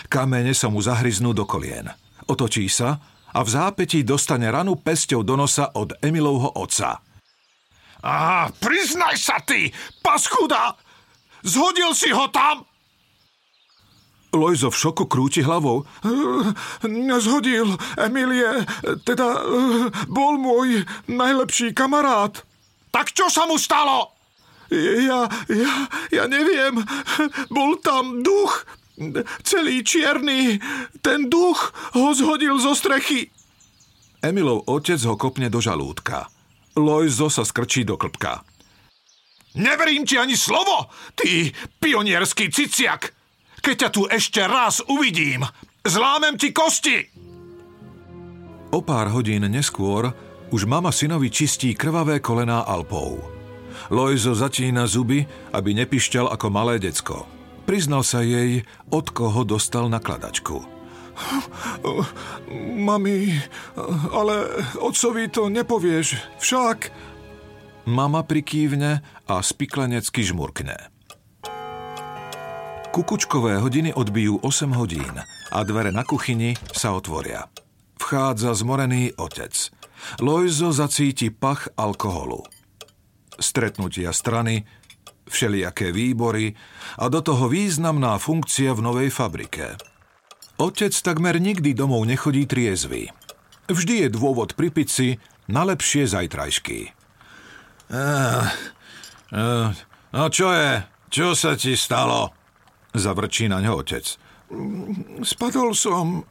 Kamene 0.08 0.54
sa 0.56 0.72
mu 0.72 0.80
zahryznú 0.80 1.34
do 1.34 1.44
kolien. 1.44 1.90
Otočí 2.30 2.70
sa 2.70 2.96
a 3.30 3.40
v 3.42 3.48
zápetí 3.50 4.06
dostane 4.06 4.48
ranu 4.48 4.78
pesťou 4.78 5.26
do 5.26 5.36
nosa 5.36 5.70
od 5.76 5.98
Emilovho 6.00 6.56
otca. 6.56 7.02
Á, 8.00 8.48
priznaj 8.56 9.20
sa 9.20 9.36
ty, 9.44 9.68
paskuda! 10.00 10.72
Zhodil 11.44 11.92
si 11.92 12.12
ho 12.12 12.28
tam? 12.32 12.64
Lojzo 14.30 14.70
v 14.70 14.78
šoku 14.78 15.04
krúti 15.10 15.42
hlavou. 15.42 15.82
Nezhodil, 16.86 17.74
Emilie, 17.98 18.62
teda 19.02 19.42
bol 20.06 20.38
môj 20.38 20.86
najlepší 21.10 21.74
kamarát. 21.74 22.38
Tak 22.94 23.10
čo 23.10 23.26
sa 23.26 23.46
mu 23.50 23.58
stalo? 23.58 24.14
Ja, 24.70 25.26
ja, 25.50 25.74
ja 26.14 26.24
neviem. 26.30 26.78
Bol 27.50 27.82
tam 27.82 28.22
duch. 28.22 28.62
Celý 29.42 29.80
čierny. 29.80 30.60
Ten 31.00 31.32
duch 31.32 31.72
ho 31.96 32.12
zhodil 32.12 32.60
zo 32.60 32.76
strechy. 32.76 33.32
Emilov 34.20 34.68
otec 34.68 35.00
ho 35.08 35.16
kopne 35.16 35.48
do 35.48 35.64
žalúdka. 35.64 36.28
Lojzo 36.76 37.32
sa 37.32 37.42
skrčí 37.42 37.88
do 37.88 37.96
klpka. 37.96 38.44
Neverím 39.56 40.06
ti 40.06 40.14
ani 40.14 40.38
slovo, 40.38 40.86
ty 41.18 41.50
pionierský 41.82 42.52
ciciak. 42.52 43.10
Keď 43.58 43.74
ťa 43.76 43.88
tu 43.90 44.06
ešte 44.06 44.44
raz 44.46 44.78
uvidím, 44.86 45.42
zlámem 45.82 46.38
ti 46.38 46.54
kosti. 46.54 47.10
O 48.70 48.78
pár 48.86 49.10
hodín 49.10 49.42
neskôr 49.50 50.14
už 50.54 50.68
mama 50.70 50.94
synovi 50.94 51.32
čistí 51.32 51.74
krvavé 51.74 52.22
kolená 52.22 52.62
Alpou. 52.62 53.18
Lojzo 53.90 54.38
zatína 54.38 54.86
zuby, 54.86 55.26
aby 55.50 55.74
nepišťal 55.74 56.30
ako 56.30 56.46
malé 56.52 56.78
decko. 56.78 57.39
Priznal 57.70 58.02
sa 58.02 58.18
jej, 58.18 58.66
od 58.90 59.14
koho 59.14 59.46
dostal 59.46 59.86
nakladačku. 59.86 60.58
Mami, 62.82 63.30
ale 64.10 64.34
otcovi 64.74 65.30
to 65.30 65.46
nepovieš, 65.46 66.18
však... 66.42 66.90
Mama 67.86 68.26
prikývne 68.26 69.06
a 69.30 69.34
spiklenecky 69.38 70.26
žmurkne. 70.26 70.90
Kukučkové 72.90 73.62
hodiny 73.62 73.94
odbijú 73.94 74.42
8 74.42 74.74
hodín 74.74 75.22
a 75.54 75.58
dvere 75.62 75.94
na 75.94 76.02
kuchyni 76.02 76.58
sa 76.74 76.90
otvoria. 76.90 77.46
Vchádza 78.02 78.50
zmorený 78.50 79.14
otec. 79.14 79.54
Lojzo 80.18 80.74
zacíti 80.74 81.30
pach 81.30 81.70
alkoholu 81.78 82.50
stretnutia 83.40 84.12
strany, 84.12 84.68
všelijaké 85.30 85.94
výbory 85.94 86.52
a 86.98 87.06
do 87.06 87.22
toho 87.22 87.46
významná 87.46 88.18
funkcia 88.18 88.74
v 88.74 88.80
novej 88.82 89.08
fabrike. 89.14 89.78
Otec 90.60 90.92
takmer 90.92 91.40
nikdy 91.40 91.72
domov 91.72 92.04
nechodí 92.04 92.44
triezvy. 92.44 93.08
Vždy 93.70 94.04
je 94.04 94.08
dôvod 94.12 94.58
pri 94.58 94.68
pici 94.68 95.16
na 95.48 95.64
lepšie 95.64 96.04
zajtrajšky. 96.04 96.92
Uh, 97.90 98.44
uh, 99.32 99.72
no 100.12 100.24
čo 100.28 100.52
je? 100.52 100.84
Čo 101.10 101.32
sa 101.32 101.56
ti 101.56 101.74
stalo? 101.74 102.30
Zavrčí 102.92 103.48
na 103.48 103.64
ňo 103.64 103.80
otec. 103.80 104.04
Spadol 105.24 105.72
som. 105.72 106.22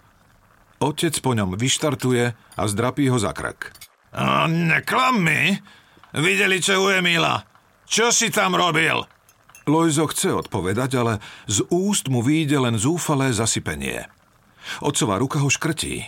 Otec 0.79 1.15
po 1.20 1.36
ňom 1.36 1.58
vyštartuje 1.58 2.32
a 2.32 2.62
zdrapí 2.63 3.10
ho 3.12 3.18
za 3.20 3.34
krk. 3.36 3.75
Uh, 4.13 4.46
neklam 4.46 5.25
mi. 5.25 5.58
Videli, 6.15 6.62
čo 6.62 6.86
u 6.86 6.94
Emila. 6.94 7.49
Čo 7.89 8.13
si 8.13 8.29
tam 8.29 8.53
robil? 8.53 9.01
Lojzo 9.65 10.05
chce 10.13 10.46
odpovedať, 10.46 10.91
ale 11.01 11.13
z 11.50 11.65
úst 11.74 12.05
mu 12.05 12.22
vyjde 12.22 12.62
len 12.62 12.77
zúfalé 12.77 13.34
zasypenie. 13.34 14.05
Otcová 14.86 15.17
ruka 15.17 15.41
ho 15.41 15.50
škrtí. 15.50 16.05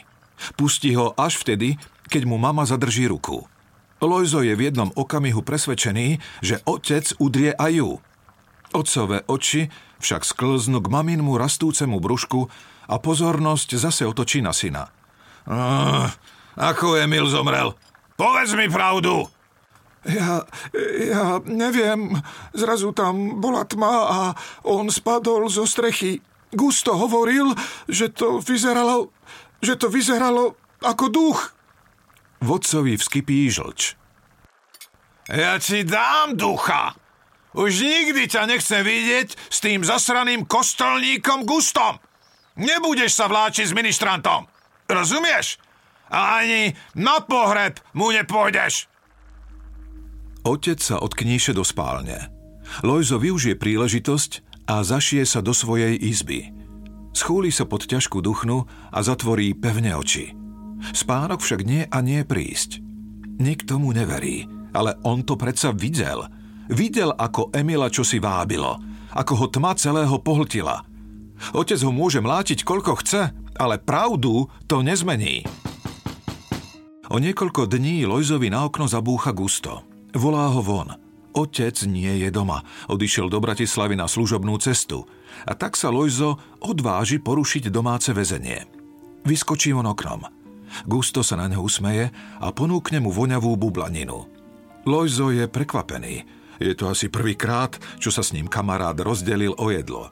Pustí 0.53 0.93
ho 0.93 1.17
až 1.17 1.41
vtedy, 1.41 1.81
keď 2.05 2.29
mu 2.29 2.37
mama 2.37 2.69
zadrží 2.69 3.09
ruku. 3.09 3.49
Lojzo 4.01 4.45
je 4.45 4.53
v 4.53 4.69
jednom 4.69 4.93
okamihu 4.93 5.41
presvedčený, 5.41 6.21
že 6.41 6.61
otec 6.69 7.17
udrie 7.17 7.53
aj 7.57 7.71
ju. 7.73 7.91
Otcové 8.77 9.25
oči 9.25 9.69
však 10.01 10.21
sklznú 10.21 10.85
k 10.85 10.89
maminmu 10.89 11.33
rastúcemu 11.37 11.97
brúšku 11.97 12.49
a 12.89 12.95
pozornosť 12.97 13.77
zase 13.77 14.05
otočí 14.05 14.41
na 14.41 14.53
syna. 14.53 14.89
Uh, 15.49 16.09
ako 16.57 16.97
Emil 16.97 17.25
zomrel? 17.25 17.73
Povedz 18.17 18.53
mi 18.53 18.69
pravdu! 18.69 19.40
Ja, 20.01 20.41
ja 20.97 21.37
neviem, 21.45 22.17
zrazu 22.57 22.89
tam 22.89 23.37
bola 23.37 23.61
tma 23.69 23.93
a 24.01 24.19
on 24.65 24.89
spadol 24.89 25.45
zo 25.45 25.69
strechy. 25.69 26.17
Gusto 26.51 26.97
hovoril, 26.97 27.53
že 27.85 28.09
to 28.09 28.41
vyzeralo, 28.41 29.13
že 29.61 29.77
to 29.77 29.87
vyzeralo 29.93 30.57
ako 30.81 31.05
duch. 31.07 31.39
Vodcovi 32.41 32.97
vskypí 32.97 33.47
žlč. 33.53 33.93
Ja 35.29 35.61
ti 35.61 35.85
dám 35.85 36.33
ducha. 36.33 36.97
Už 37.53 37.85
nikdy 37.85 38.25
ťa 38.25 38.49
nechcem 38.49 38.81
vidieť 38.81 39.37
s 39.37 39.57
tým 39.61 39.85
zasraným 39.85 40.49
kostolníkom 40.49 41.45
Gustom. 41.45 42.01
Nebudeš 42.57 43.15
sa 43.15 43.29
vláčiť 43.31 43.71
s 43.71 43.77
ministrantom. 43.77 44.49
Rozumieš? 44.91 45.61
A 46.11 46.43
ani 46.43 46.75
na 46.99 47.23
pohreb 47.23 47.79
mu 47.95 48.11
nepôjdeš. 48.11 48.90
Otec 50.41 50.81
sa 50.81 50.97
odkníše 50.97 51.53
do 51.53 51.61
spálne. 51.61 52.33
Lojzo 52.81 53.21
využije 53.21 53.53
príležitosť 53.61 54.31
a 54.65 54.81
zašie 54.81 55.21
sa 55.21 55.45
do 55.45 55.53
svojej 55.53 55.93
izby. 56.01 56.49
Schúli 57.13 57.53
sa 57.53 57.69
pod 57.69 57.85
ťažkú 57.85 58.23
duchnu 58.23 58.65
a 58.89 58.99
zatvorí 59.05 59.53
pevne 59.53 59.93
oči. 59.93 60.33
Spánok 60.95 61.45
však 61.45 61.61
nie 61.61 61.85
a 61.85 61.97
nie 62.01 62.25
prísť. 62.25 62.81
Nikto 63.37 63.77
mu 63.77 63.93
neverí, 63.93 64.49
ale 64.73 64.97
on 65.05 65.21
to 65.21 65.37
predsa 65.37 65.75
videl. 65.77 66.25
Videl, 66.71 67.13
ako 67.13 67.53
Emila 67.53 67.91
čosi 67.91 68.17
vábilo, 68.17 68.79
ako 69.13 69.33
ho 69.37 69.45
tma 69.51 69.77
celého 69.77 70.17
pohltila. 70.23 70.81
Otec 71.53 71.77
ho 71.85 71.91
môže 71.93 72.17
mlátiť 72.17 72.65
koľko 72.65 72.97
chce, 73.03 73.21
ale 73.59 73.75
pravdu 73.77 74.49
to 74.65 74.81
nezmení. 74.81 75.45
O 77.11 77.19
niekoľko 77.19 77.67
dní 77.67 78.07
Lojzovi 78.07 78.47
na 78.47 78.65
okno 78.65 78.87
zabúcha 78.87 79.35
gusto. 79.35 79.90
Volá 80.11 80.51
ho 80.51 80.59
von. 80.59 80.91
Otec 81.31 81.87
nie 81.87 82.11
je 82.19 82.27
doma. 82.27 82.59
Odišiel 82.91 83.31
do 83.31 83.39
Bratislavy 83.39 83.95
na 83.95 84.11
služobnú 84.11 84.59
cestu. 84.59 85.07
A 85.47 85.55
tak 85.55 85.79
sa 85.79 85.87
Lojzo 85.87 86.35
odváži 86.59 87.23
porušiť 87.23 87.71
domáce 87.71 88.11
väzenie. 88.11 88.67
Vyskočí 89.23 89.71
von 89.71 89.87
oknom. 89.87 90.27
Gusto 90.83 91.23
sa 91.23 91.39
na 91.39 91.47
neho 91.47 91.63
usmeje 91.63 92.11
a 92.39 92.47
ponúkne 92.51 92.99
mu 92.99 93.15
voňavú 93.15 93.55
bublaninu. 93.55 94.27
Lojzo 94.83 95.31
je 95.31 95.47
prekvapený. 95.47 96.15
Je 96.59 96.73
to 96.75 96.91
asi 96.91 97.07
prvýkrát, 97.07 97.79
čo 97.97 98.11
sa 98.11 98.21
s 98.21 98.35
ním 98.35 98.51
kamarát 98.51 98.99
rozdelil 98.99 99.55
o 99.55 99.71
jedlo. 99.71 100.11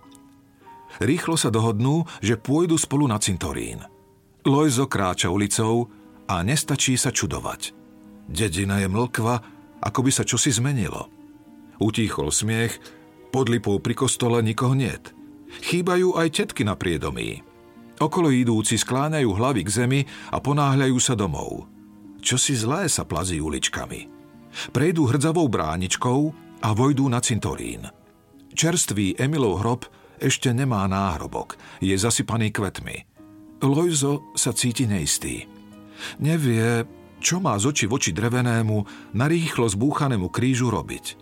Rýchlo 1.04 1.36
sa 1.36 1.52
dohodnú, 1.52 2.08
že 2.24 2.40
pôjdu 2.40 2.80
spolu 2.80 3.06
na 3.06 3.20
cintorín. 3.22 3.84
Lojzo 4.48 4.88
kráča 4.88 5.30
ulicou 5.30 5.92
a 6.26 6.42
nestačí 6.42 6.96
sa 6.96 7.12
čudovať. 7.12 7.76
Dedina 8.30 8.80
je 8.82 8.88
mlkva 8.88 9.59
ako 9.80 10.00
by 10.06 10.12
sa 10.12 10.24
čosi 10.28 10.52
zmenilo. 10.52 11.08
Utíchol 11.80 12.32
smiech 12.32 13.00
Pod 13.30 13.46
lipou 13.46 13.78
pri 13.78 13.94
kostole 13.94 14.42
nikoho 14.42 14.74
niet. 14.74 15.14
Chýbajú 15.50 16.18
aj 16.18 16.28
tetky 16.34 16.66
na 16.66 16.74
priedomí. 16.74 17.46
Okolo 18.02 18.34
idúci 18.34 18.78
skláňajú 18.78 19.30
hlavy 19.30 19.62
k 19.66 19.70
zemi 19.70 20.02
a 20.34 20.42
ponáhľajú 20.42 20.98
sa 20.98 21.14
domov. 21.14 21.70
Čo 22.26 22.42
si 22.42 22.58
zlé 22.58 22.90
sa 22.90 23.06
plazí 23.06 23.38
uličkami. 23.38 24.10
Prejdú 24.74 25.14
hrdzavou 25.14 25.46
bráničkou 25.46 26.20
a 26.66 26.70
vojdú 26.74 27.06
na 27.06 27.22
cintorín. 27.22 27.86
Čerstvý 28.50 29.14
Emilov 29.22 29.62
hrob 29.62 29.82
ešte 30.20 30.52
nemá 30.52 30.84
náhrobok, 30.90 31.56
je 31.80 31.96
zasypaný 31.96 32.52
kvetmi. 32.52 33.08
Lojzo 33.64 34.34
sa 34.36 34.52
cíti 34.52 34.90
neistý. 34.90 35.48
Nevie, 36.20 36.84
čo 37.20 37.44
má 37.44 37.56
z 37.60 37.72
oči 37.72 37.86
voči 37.86 38.12
drevenému, 38.16 39.12
narýchlo 39.16 39.68
zbúchanému 39.68 40.28
krížu 40.32 40.72
robiť. 40.74 41.16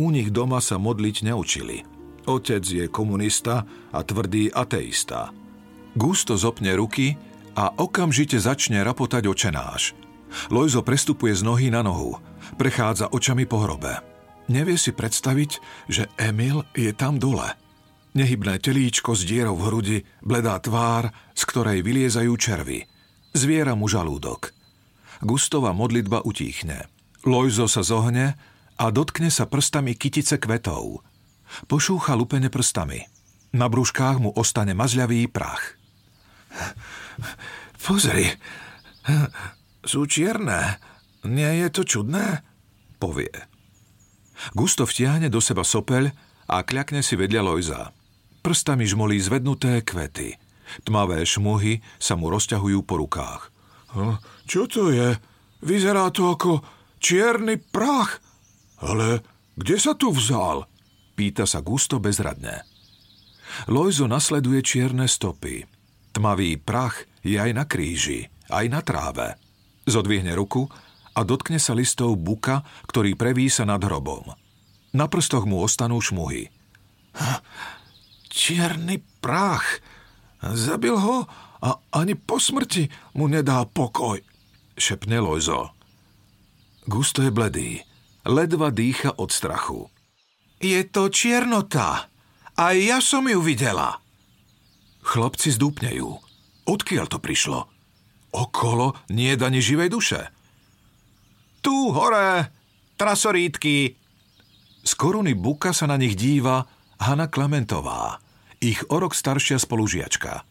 U 0.00 0.08
nich 0.08 0.32
doma 0.32 0.62
sa 0.64 0.80
modliť 0.80 1.28
neučili. 1.28 1.84
Otec 2.24 2.62
je 2.62 2.86
komunista 2.88 3.66
a 3.90 3.98
tvrdý 4.00 4.48
ateista. 4.54 5.34
Gusto 5.92 6.38
zopne 6.38 6.72
ruky 6.78 7.18
a 7.58 7.68
okamžite 7.76 8.38
začne 8.40 8.80
rapotať 8.80 9.28
očenáš. 9.28 9.92
Lojzo 10.48 10.80
prestupuje 10.80 11.36
z 11.36 11.44
nohy 11.44 11.68
na 11.68 11.84
nohu, 11.84 12.16
prechádza 12.56 13.12
očami 13.12 13.44
po 13.44 13.60
hrobe. 13.68 14.00
Nevie 14.48 14.80
si 14.80 14.96
predstaviť, 14.96 15.50
že 15.92 16.08
Emil 16.16 16.64
je 16.72 16.94
tam 16.96 17.20
dole– 17.20 17.52
Nehybné 18.12 18.60
telíčko 18.60 19.16
s 19.16 19.24
dierou 19.24 19.56
v 19.56 19.64
hrudi, 19.72 19.98
bledá 20.20 20.60
tvár, 20.60 21.08
z 21.32 21.42
ktorej 21.48 21.80
vyliezajú 21.80 22.32
červy. 22.36 22.84
Zviera 23.32 23.72
mu 23.72 23.88
žalúdok. 23.88 24.52
Gustova 25.22 25.70
modlitba 25.70 26.26
utíchne. 26.26 26.90
Lojzo 27.22 27.70
sa 27.70 27.86
zohne 27.86 28.34
a 28.74 28.90
dotkne 28.90 29.30
sa 29.30 29.46
prstami 29.46 29.94
kytice 29.94 30.42
kvetov. 30.42 31.06
Pošúcha 31.70 32.18
lupene 32.18 32.50
prstami. 32.50 33.06
Na 33.54 33.70
brúškách 33.70 34.18
mu 34.18 34.34
ostane 34.34 34.74
mazľavý 34.74 35.30
prach. 35.30 35.78
Pozri, 37.86 38.26
sú 39.86 40.10
čierne. 40.10 40.82
Nie 41.22 41.62
je 41.62 41.68
to 41.70 41.82
čudné? 41.86 42.42
Povie. 42.98 43.30
Gusto 44.58 44.82
vtiahne 44.82 45.30
do 45.30 45.38
seba 45.38 45.62
sopeľ 45.62 46.10
a 46.50 46.66
kľakne 46.66 46.98
si 46.98 47.14
vedľa 47.14 47.42
Lojza. 47.46 47.94
Prstami 48.42 48.90
žmolí 48.90 49.22
zvednuté 49.22 49.86
kvety. 49.86 50.34
Tmavé 50.82 51.22
šmuhy 51.22 51.78
sa 52.02 52.18
mu 52.18 52.26
rozťahujú 52.26 52.82
po 52.82 52.98
rukách. 52.98 53.54
Čo 54.46 54.68
to 54.68 54.90
je? 54.90 55.16
Vyzerá 55.62 56.10
to 56.10 56.32
ako 56.32 56.62
čierny 56.98 57.58
prach. 57.58 58.18
Ale 58.82 59.22
kde 59.54 59.76
sa 59.78 59.94
tu 59.94 60.10
vzal? 60.10 60.66
Pýta 61.14 61.46
sa 61.46 61.62
Gusto 61.62 62.02
bezradne. 62.02 62.66
Lojzo 63.68 64.08
nasleduje 64.08 64.64
čierne 64.64 65.06
stopy. 65.06 65.62
Tmavý 66.12 66.56
prach 66.58 67.04
je 67.22 67.36
aj 67.36 67.50
na 67.52 67.64
kríži, 67.68 68.26
aj 68.48 68.66
na 68.68 68.80
tráve. 68.80 69.36
Zodvihne 69.84 70.32
ruku 70.34 70.66
a 71.12 71.20
dotkne 71.22 71.60
sa 71.60 71.76
listov 71.76 72.16
buka, 72.16 72.64
ktorý 72.88 73.14
prevísa 73.14 73.68
nad 73.68 73.80
hrobom. 73.84 74.32
Na 74.92 75.06
prstoch 75.08 75.44
mu 75.44 75.60
ostanú 75.60 76.00
šmuhy 76.00 76.48
čierny 78.32 79.04
prach. 79.20 79.84
Zabil 80.42 80.96
ho 80.96 81.28
a 81.62 81.68
ani 81.94 82.16
po 82.18 82.40
smrti 82.42 83.14
mu 83.14 83.28
nedá 83.30 83.62
pokoj, 83.68 84.18
šepne 84.76 85.20
Lojzo. 85.20 85.72
Gusto 86.88 87.22
je 87.22 87.30
bledý, 87.30 87.70
ledva 88.26 88.74
dýcha 88.74 89.14
od 89.18 89.30
strachu. 89.30 89.86
Je 90.62 90.82
to 90.86 91.10
čiernota. 91.10 92.06
Aj 92.54 92.76
ja 92.76 93.02
som 93.02 93.26
ju 93.26 93.42
videla. 93.42 93.98
Chlapci 95.02 95.50
zdúpnejú. 95.54 96.22
Odkiaľ 96.62 97.06
to 97.10 97.18
prišlo? 97.18 97.66
Okolo 98.30 98.94
nie 99.10 99.34
je 99.34 99.42
ani 99.42 99.58
živej 99.58 99.90
duše. 99.90 100.20
Tu 101.62 101.74
hore, 101.90 102.50
trasorítky. 102.94 103.98
Z 104.82 104.92
koruny 104.98 105.34
buka 105.34 105.70
sa 105.74 105.86
na 105.86 105.98
nich 105.98 106.18
díva 106.18 106.66
Hanna 107.02 107.26
Klementová, 107.26 108.18
ich 108.62 108.82
o 108.90 108.98
rok 108.98 109.14
staršia 109.14 109.58
spolužiačka. 109.58 110.42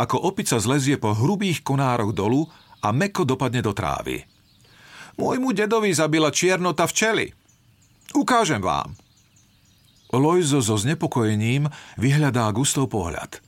Ako 0.00 0.16
opica 0.20 0.56
zlezie 0.56 0.96
po 0.96 1.12
hrubých 1.12 1.60
konároch 1.64 2.12
dolu 2.16 2.48
a 2.86 2.94
meko 2.94 3.26
dopadne 3.26 3.66
do 3.66 3.74
trávy. 3.74 4.22
Môjmu 5.18 5.50
dedovi 5.50 5.90
zabila 5.90 6.30
čiernota 6.30 6.86
včely. 6.86 7.34
Ukážem 8.14 8.62
vám. 8.62 8.94
Lojzo 10.14 10.62
so 10.62 10.78
znepokojením 10.78 11.66
vyhľadá 11.98 12.46
Gustov 12.54 12.94
pohľad. 12.94 13.42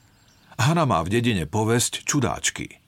Hanna 0.59 0.83
má 0.83 0.99
v 1.07 1.15
dedine 1.15 1.47
povesť 1.47 2.03
čudáčky. 2.03 2.83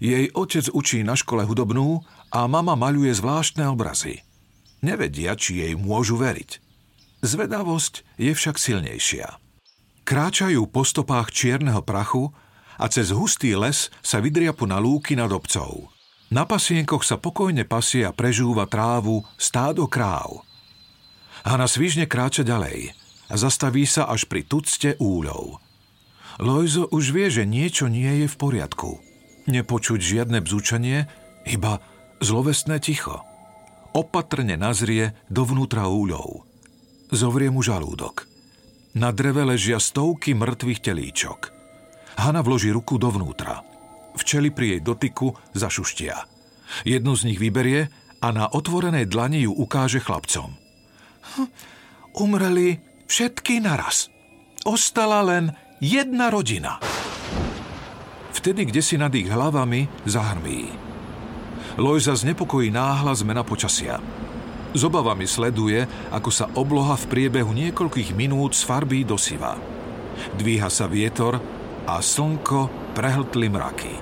Jej 0.00 0.32
otec 0.32 0.72
učí 0.72 1.04
na 1.04 1.12
škole 1.12 1.44
hudobnú 1.44 2.00
a 2.32 2.48
mama 2.48 2.72
maľuje 2.72 3.12
zvláštne 3.12 3.68
obrazy. 3.68 4.24
Nevedia, 4.80 5.36
či 5.36 5.60
jej 5.60 5.72
môžu 5.76 6.16
veriť. 6.16 6.62
Zvedavosť 7.22 8.18
je 8.18 8.32
však 8.32 8.56
silnejšia. 8.56 9.38
Kráčajú 10.02 10.66
po 10.66 10.82
stopách 10.82 11.30
čierneho 11.30 11.84
prachu 11.84 12.34
a 12.78 12.86
cez 12.88 13.12
hustý 13.12 13.56
les 13.56 13.88
sa 14.00 14.18
vydriapu 14.20 14.64
na 14.68 14.80
lúky 14.80 15.16
nad 15.16 15.32
obcov. 15.32 15.90
Na 16.32 16.48
pasienkoch 16.48 17.04
sa 17.04 17.20
pokojne 17.20 17.68
pasie 17.68 18.08
a 18.08 18.12
prežúva 18.12 18.64
trávu 18.64 19.24
stádo 19.36 19.84
kráv. 19.84 20.44
Hana 21.44 21.68
svižne 21.68 22.08
kráča 22.08 22.46
ďalej 22.46 22.96
a 23.28 23.34
zastaví 23.36 23.84
sa 23.84 24.08
až 24.08 24.24
pri 24.30 24.46
tucte 24.46 24.96
úľov. 24.96 25.60
Lojzo 26.40 26.88
už 26.88 27.12
vie, 27.12 27.28
že 27.28 27.44
niečo 27.44 27.92
nie 27.92 28.24
je 28.24 28.26
v 28.30 28.36
poriadku. 28.40 29.02
Nepočuť 29.44 30.00
žiadne 30.00 30.40
bzúčanie, 30.40 31.10
iba 31.44 31.82
zlovestné 32.24 32.80
ticho. 32.80 33.20
Opatrne 33.92 34.56
nazrie 34.56 35.12
dovnútra 35.28 35.84
úľov 35.90 36.52
zovrie 37.12 37.52
mu 37.52 37.60
žalúdok. 37.60 38.26
Na 38.96 39.12
dreve 39.12 39.44
ležia 39.44 39.76
stovky 39.78 40.32
mŕtvych 40.32 40.80
telíčok. 40.80 41.40
Hana 42.22 42.38
vloží 42.38 42.70
ruku 42.70 43.02
dovnútra. 43.02 43.66
Včeli 44.14 44.54
pri 44.54 44.78
jej 44.78 44.80
dotyku 44.86 45.34
zašuštia. 45.58 46.22
Jednu 46.86 47.18
z 47.18 47.26
nich 47.26 47.42
vyberie 47.42 47.90
a 48.22 48.30
na 48.30 48.46
otvorenej 48.46 49.10
dlani 49.10 49.42
ju 49.42 49.50
ukáže 49.50 49.98
chlapcom. 49.98 50.54
Hm, 51.34 51.50
umreli 52.14 52.78
všetky 53.10 53.58
naraz. 53.58 54.06
Ostala 54.62 55.26
len 55.26 55.50
jedna 55.82 56.30
rodina. 56.30 56.78
Vtedy, 58.30 58.70
kde 58.70 58.86
si 58.86 58.94
nad 58.94 59.10
ich 59.18 59.26
hlavami, 59.26 59.90
zahrmí. 60.06 60.70
Lojza 61.74 62.14
znepokojí 62.14 62.70
náhla 62.70 63.18
zmena 63.18 63.42
počasia. 63.42 63.98
S 64.70 64.80
obavami 64.86 65.26
sleduje, 65.26 65.90
ako 66.14 66.30
sa 66.30 66.46
obloha 66.54 66.94
v 66.94 67.08
priebehu 67.10 67.50
niekoľkých 67.50 68.14
minút 68.14 68.54
sfarbí 68.54 69.02
do 69.02 69.18
siva. 69.18 69.58
Dvíha 70.38 70.70
sa 70.70 70.86
vietor 70.86 71.61
a 71.86 71.98
slnko 71.98 72.92
prehltli 72.94 73.48
mraky. 73.48 73.94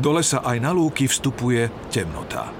Do 0.00 0.16
lesa 0.16 0.42
aj 0.42 0.58
na 0.58 0.72
lúky 0.72 1.06
vstupuje 1.06 1.68
temnota. 1.92 2.50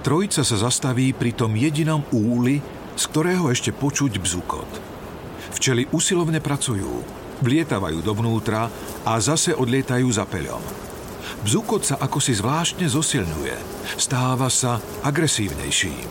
Trojica 0.00 0.40
sa 0.40 0.56
zastaví 0.56 1.12
pri 1.12 1.36
tom 1.36 1.52
jedinom 1.52 2.00
úli, 2.08 2.64
z 2.96 3.04
ktorého 3.12 3.52
ešte 3.52 3.70
počuť 3.76 4.16
bzukot. 4.16 4.70
Včely 5.60 5.92
usilovne 5.92 6.40
pracujú, 6.40 7.04
vlietavajú 7.44 8.00
dovnútra 8.00 8.72
a 9.04 9.12
zase 9.20 9.52
odlietajú 9.52 10.08
za 10.08 10.24
peľom. 10.24 10.62
Bzukot 11.44 11.84
sa 11.84 11.96
ako 12.00 12.16
si 12.20 12.32
zvláštne 12.36 12.88
zosilňuje. 12.88 13.56
Stáva 14.00 14.48
sa 14.48 14.80
agresívnejším. 15.04 16.08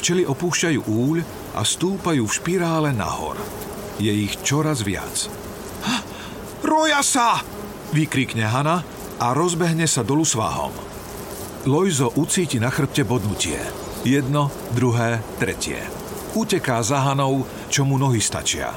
Včely 0.00 0.24
opúšťajú 0.24 0.80
úľ 0.88 1.18
a 1.56 1.60
stúpajú 1.60 2.24
v 2.24 2.36
špirále 2.36 2.92
nahor. 2.96 3.36
Je 4.00 4.08
ich 4.08 4.40
čoraz 4.40 4.80
viac. 4.80 5.28
Roja 6.60 7.00
sa! 7.00 7.40
Vykrikne 7.90 8.46
Hana 8.46 8.84
a 9.18 9.26
rozbehne 9.34 9.88
sa 9.88 10.06
dolu 10.06 10.24
sváhom. 10.24 10.72
Lojzo 11.68 12.12
ucíti 12.16 12.56
na 12.56 12.72
chrbte 12.72 13.04
bodnutie. 13.04 13.60
Jedno, 14.06 14.48
druhé, 14.72 15.20
tretie. 15.36 15.80
Uteká 16.32 16.80
za 16.80 17.04
Hanou, 17.04 17.44
čo 17.68 17.84
mu 17.84 18.00
nohy 18.00 18.22
stačia. 18.22 18.72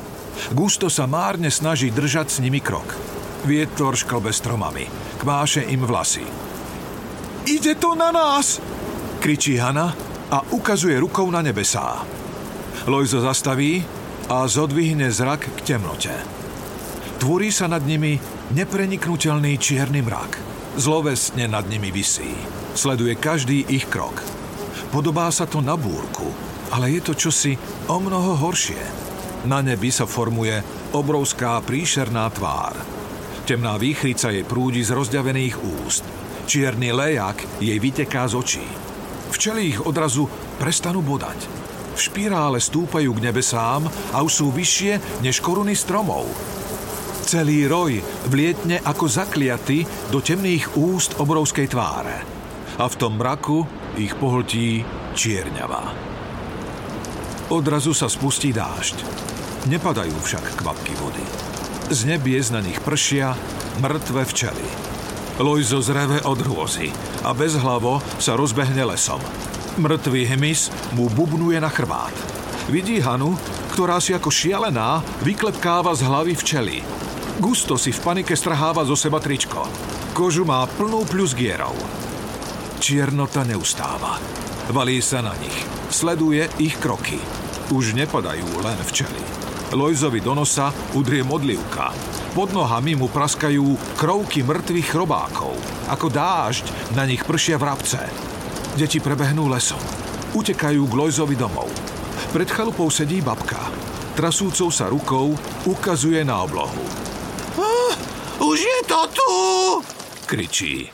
Gusto 0.51 0.91
sa 0.91 1.07
márne 1.07 1.47
snaží 1.47 1.93
držať 1.93 2.27
s 2.27 2.37
nimi 2.43 2.59
krok. 2.59 2.87
Vietor 3.47 3.95
šklbe 3.95 4.35
stromami. 4.35 4.89
Kváše 5.21 5.63
im 5.71 5.87
vlasy. 5.87 6.25
Ide 7.47 7.75
to 7.79 7.95
na 7.95 8.11
nás! 8.11 8.59
Kričí 9.23 9.55
Hana 9.55 9.95
a 10.31 10.43
ukazuje 10.51 10.99
rukou 10.99 11.31
na 11.31 11.39
nebesá. 11.39 12.03
Lojzo 12.87 13.23
zastaví 13.23 13.79
a 14.27 14.43
zodvihne 14.47 15.07
zrak 15.07 15.47
k 15.55 15.59
temnote. 15.63 16.42
Tvorí 17.23 17.55
sa 17.55 17.71
nad 17.71 17.79
nimi 17.88 18.19
nepreniknutelný 18.51 19.55
čierny 19.55 20.03
mrak. 20.03 20.36
Zlovesne 20.75 21.47
nad 21.47 21.63
nimi 21.71 21.88
visí. 21.88 22.36
Sleduje 22.75 23.15
každý 23.15 23.63
ich 23.63 23.88
krok. 23.88 24.19
Podobá 24.91 25.31
sa 25.31 25.47
to 25.47 25.63
na 25.63 25.79
búrku, 25.79 26.27
ale 26.75 26.91
je 26.91 26.99
to 26.99 27.15
čosi 27.15 27.55
o 27.88 27.95
mnoho 28.03 28.36
horšie. 28.43 28.83
Na 29.47 29.63
nebi 29.63 29.88
sa 29.88 30.03
formuje 30.03 30.59
obrovská 30.91 31.63
príšerná 31.63 32.27
tvár. 32.27 32.75
Temná 33.47 33.79
výchrica 33.79 34.27
jej 34.27 34.43
prúdi 34.43 34.83
z 34.83 34.91
rozďavených 34.91 35.55
úst. 35.79 36.03
Čierny 36.43 36.91
lejak 36.91 37.39
jej 37.63 37.79
vyteká 37.79 38.27
z 38.27 38.36
očí. 38.36 38.67
Včely 39.31 39.71
ich 39.71 39.79
odrazu 39.79 40.27
prestanú 40.59 40.99
bodať. 40.99 41.39
V 41.95 41.99
špirále 42.03 42.59
stúpajú 42.59 43.15
k 43.15 43.23
nebesám 43.31 43.88
a 44.12 44.19
už 44.19 44.43
sú 44.43 44.47
vyššie 44.51 45.23
než 45.23 45.39
koruny 45.39 45.71
stromov. 45.71 46.27
Celý 47.23 47.71
roj 47.71 48.03
vlietne 48.27 48.83
ako 48.83 49.07
zakliaty 49.07 49.88
do 50.12 50.19
temných 50.19 50.75
úst 50.75 51.15
obrovskej 51.17 51.71
tváre. 51.71 52.19
A 52.75 52.86
v 52.86 52.95
tom 52.99 53.15
mraku 53.15 53.63
ich 53.95 54.12
pohltí 54.19 54.83
čierňava. 55.15 55.81
Odrazu 57.47 57.95
sa 57.95 58.12
spustí 58.12 58.51
dážď. 58.51 58.99
Nepadajú 59.71 60.19
však 60.19 60.59
kvapky 60.59 60.93
vody. 60.99 61.23
Z 61.88 62.12
nebies 62.12 62.51
na 62.51 62.59
nich 62.59 62.83
pršia 62.83 63.39
mŕtve 63.79 64.27
včely. 64.27 64.67
Lojzo 65.39 65.79
zreve 65.79 66.19
od 66.27 66.43
hrôzy 66.43 66.91
a 67.23 67.31
bezhlavo 67.31 68.03
sa 68.19 68.36
rozbehne 68.36 68.83
lesom. 68.83 69.23
Mŕtvý 69.79 70.36
hmyz 70.36 70.93
mu 70.93 71.07
bubnuje 71.07 71.57
na 71.57 71.71
chrbát. 71.71 72.13
Vidí 72.67 72.99
Hanu, 72.99 73.39
ktorá 73.73 73.97
si 73.97 74.13
ako 74.13 74.29
šialená 74.29 75.01
vyklepkáva 75.25 75.95
z 75.97 76.05
hlavy 76.05 76.33
včely. 76.38 76.79
Gusto 77.43 77.75
si 77.75 77.91
v 77.91 77.99
panike 77.99 78.39
strháva 78.39 78.88
zo 78.88 78.95
seba 78.95 79.19
tričko. 79.19 79.67
Kožu 80.15 80.47
má 80.47 80.63
plnú 80.63 81.03
pľusgierov. 81.03 81.75
Čiernota 82.79 83.43
neustáva. 83.43 84.15
Valí 84.71 85.03
sa 85.03 85.19
na 85.19 85.36
nich. 85.36 85.60
Sleduje 85.91 86.47
ich 86.56 86.79
kroky. 86.79 87.19
Už 87.67 87.99
nepadajú 87.99 88.47
len 88.63 88.79
včely. 88.88 89.19
Lojzovi 89.75 90.23
do 90.23 90.39
nosa 90.39 90.71
udrie 90.95 91.19
modlivka. 91.19 91.91
Pod 92.32 92.56
nohami 92.56 92.95
mu 92.95 93.12
praskajú 93.12 93.99
krovky 93.99 94.39
mŕtvych 94.39 94.95
chrobákov. 94.95 95.51
Ako 95.91 96.08
dážď 96.08 96.95
na 96.95 97.03
nich 97.03 97.27
pršia 97.27 97.60
vrabce. 97.60 98.08
Deti 98.79 99.03
prebehnú 99.03 99.51
lesom. 99.51 99.84
Utekajú 100.32 100.88
k 100.88 100.93
Lojzovi 100.95 101.36
domov. 101.36 101.67
Pred 102.32 102.47
chalupou 102.47 102.88
sedí 102.88 103.19
babka. 103.19 103.60
Trasúcou 104.15 104.71
sa 104.71 104.88
rukou 104.88 105.36
ukazuje 105.67 106.23
na 106.23 106.39
oblohu. 106.39 107.02
Už 108.43 108.60
je 108.60 108.79
to 108.91 108.99
tu! 109.15 109.32
Kričí. 110.27 110.91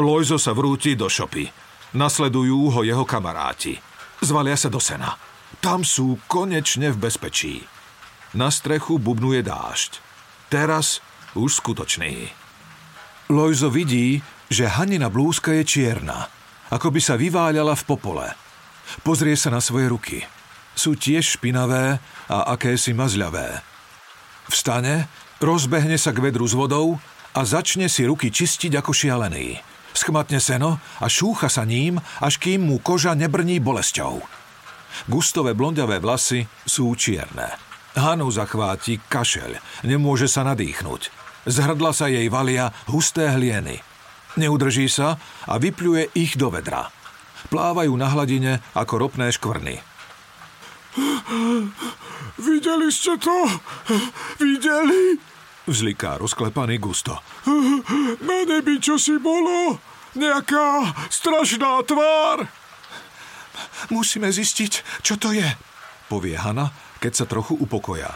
Lojzo 0.00 0.40
sa 0.40 0.56
vrúti 0.56 0.96
do 0.96 1.12
šopy. 1.12 1.44
Nasledujú 1.92 2.72
ho 2.72 2.80
jeho 2.80 3.04
kamaráti. 3.04 3.76
Zvalia 4.24 4.56
sa 4.56 4.72
do 4.72 4.80
sena. 4.80 5.20
Tam 5.60 5.84
sú 5.84 6.16
konečne 6.24 6.88
v 6.94 6.96
bezpečí. 6.96 7.60
Na 8.32 8.48
strechu 8.48 8.96
bubnuje 8.96 9.44
dážď. 9.44 10.00
Teraz 10.48 11.04
už 11.36 11.60
skutočný. 11.60 12.32
Lojzo 13.28 13.68
vidí, 13.68 14.24
že 14.48 14.64
Hanina 14.64 15.12
blúzka 15.12 15.52
je 15.60 15.64
čierna, 15.68 16.32
ako 16.72 16.88
by 16.88 17.00
sa 17.04 17.20
vyváľala 17.20 17.76
v 17.76 17.84
popole. 17.84 18.26
Pozrie 19.04 19.36
sa 19.36 19.52
na 19.52 19.60
svoje 19.60 19.92
ruky. 19.92 20.24
Sú 20.72 20.96
tiež 20.96 21.36
špinavé 21.36 22.00
a 22.32 22.38
akési 22.56 22.96
mazľavé. 22.96 23.60
Vstane, 24.48 25.04
rozbehne 25.42 25.98
sa 25.98 26.10
k 26.14 26.22
vedru 26.22 26.46
s 26.46 26.54
vodou 26.54 26.98
a 27.34 27.40
začne 27.42 27.86
si 27.86 28.06
ruky 28.06 28.30
čistiť 28.30 28.78
ako 28.78 28.90
šialený. 28.90 29.60
Schmatne 29.94 30.38
seno 30.38 30.78
a 31.02 31.06
šúcha 31.10 31.50
sa 31.50 31.66
ním, 31.66 31.98
až 32.22 32.38
kým 32.38 32.66
mu 32.66 32.78
koža 32.78 33.18
nebrní 33.18 33.58
bolesťou. 33.58 34.22
Gustové 35.06 35.54
blondiavé 35.54 35.98
vlasy 36.02 36.46
sú 36.66 36.94
čierne. 36.98 37.54
Hanu 37.98 38.30
zachváti 38.30 39.02
kašeľ, 39.10 39.58
nemôže 39.86 40.30
sa 40.30 40.46
nadýchnuť. 40.46 41.02
Z 41.48 41.56
hrdla 41.64 41.90
sa 41.96 42.06
jej 42.06 42.26
valia 42.30 42.70
husté 42.90 43.26
hlieny. 43.32 43.80
Neudrží 44.38 44.86
sa 44.86 45.18
a 45.48 45.58
vypluje 45.58 46.14
ich 46.14 46.38
do 46.38 46.52
vedra. 46.52 46.92
Plávajú 47.48 47.90
na 47.96 48.06
hladine 48.12 48.62
ako 48.76 49.08
ropné 49.08 49.32
škvrny. 49.34 49.82
Videli 52.38 52.88
ste 52.90 53.18
to? 53.18 53.34
Videli? 54.38 55.18
Vzliká 55.68 56.16
rozklepaný 56.16 56.80
Gusto. 56.80 57.20
Na 58.24 58.38
nebi 58.48 58.80
čo 58.80 58.96
si 58.96 59.20
bolo? 59.20 59.76
Nejaká 60.16 60.96
strašná 61.12 61.84
tvár. 61.84 62.48
Musíme 63.92 64.32
zistiť, 64.32 65.04
čo 65.04 65.20
to 65.20 65.36
je, 65.36 65.44
povie 66.08 66.40
Hana 66.40 66.72
keď 66.98 67.12
sa 67.14 67.24
trochu 67.30 67.54
upokoja. 67.54 68.10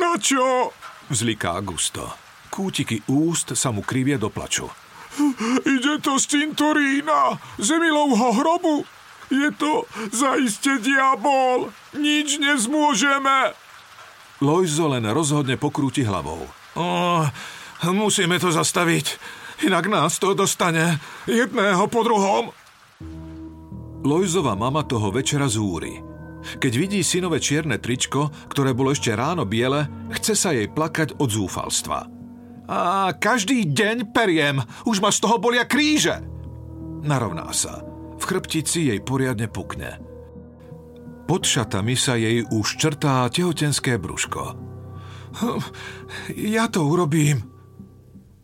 Na 0.00 0.16
čo? 0.16 0.70
Vzliká 1.10 1.58
Gusto. 1.60 2.14
Kútiky 2.50 3.02
úst 3.10 3.54
sa 3.54 3.74
mu 3.74 3.82
krivie 3.82 4.18
do 4.18 4.30
plaču. 4.30 4.70
Ide 5.66 5.98
to 6.02 6.18
z 6.22 6.24
cintorína, 6.38 7.38
z 7.58 7.78
Emilovho 7.78 8.30
hrobu. 8.38 8.76
Je 9.30 9.50
to 9.54 9.86
zaiste 10.10 10.82
diabol. 10.82 11.70
Nič 11.94 12.38
nezmôžeme. 12.42 13.54
Lojzo 14.40 14.88
len 14.88 15.04
rozhodne 15.12 15.60
pokrúti 15.60 16.00
hlavou. 16.00 16.40
O, 16.76 16.86
musíme 17.92 18.40
to 18.40 18.48
zastaviť, 18.48 19.20
inak 19.68 19.84
nás 19.92 20.16
to 20.16 20.32
dostane 20.32 20.96
jedného 21.28 21.84
po 21.92 22.00
druhom. 22.00 22.48
Lojzova 24.00 24.56
mama 24.56 24.80
toho 24.88 25.12
večera 25.12 25.44
zúri. 25.44 26.00
Keď 26.40 26.72
vidí 26.72 27.04
synové 27.04 27.36
čierne 27.36 27.76
tričko, 27.76 28.32
ktoré 28.48 28.72
bolo 28.72 28.96
ešte 28.96 29.12
ráno 29.12 29.44
biele, 29.44 30.08
chce 30.16 30.32
sa 30.32 30.56
jej 30.56 30.72
plakať 30.72 31.20
od 31.20 31.28
zúfalstva. 31.28 32.08
A 32.64 33.12
každý 33.12 33.68
deň 33.68 34.08
periem, 34.08 34.64
už 34.88 35.04
ma 35.04 35.12
z 35.12 35.20
toho 35.20 35.36
bolia 35.36 35.68
kríže. 35.68 36.16
Narovná 37.04 37.52
sa. 37.52 37.84
V 38.16 38.24
chrbtici 38.24 38.88
jej 38.88 39.00
poriadne 39.04 39.52
pukne. 39.52 40.09
Pod 41.30 41.46
šatami 41.46 41.94
sa 41.94 42.18
jej 42.18 42.42
už 42.42 42.74
črtá 42.74 43.22
tehotenské 43.30 44.02
brúško. 44.02 44.58
Ja 46.34 46.66
to 46.66 46.82
urobím. 46.90 47.46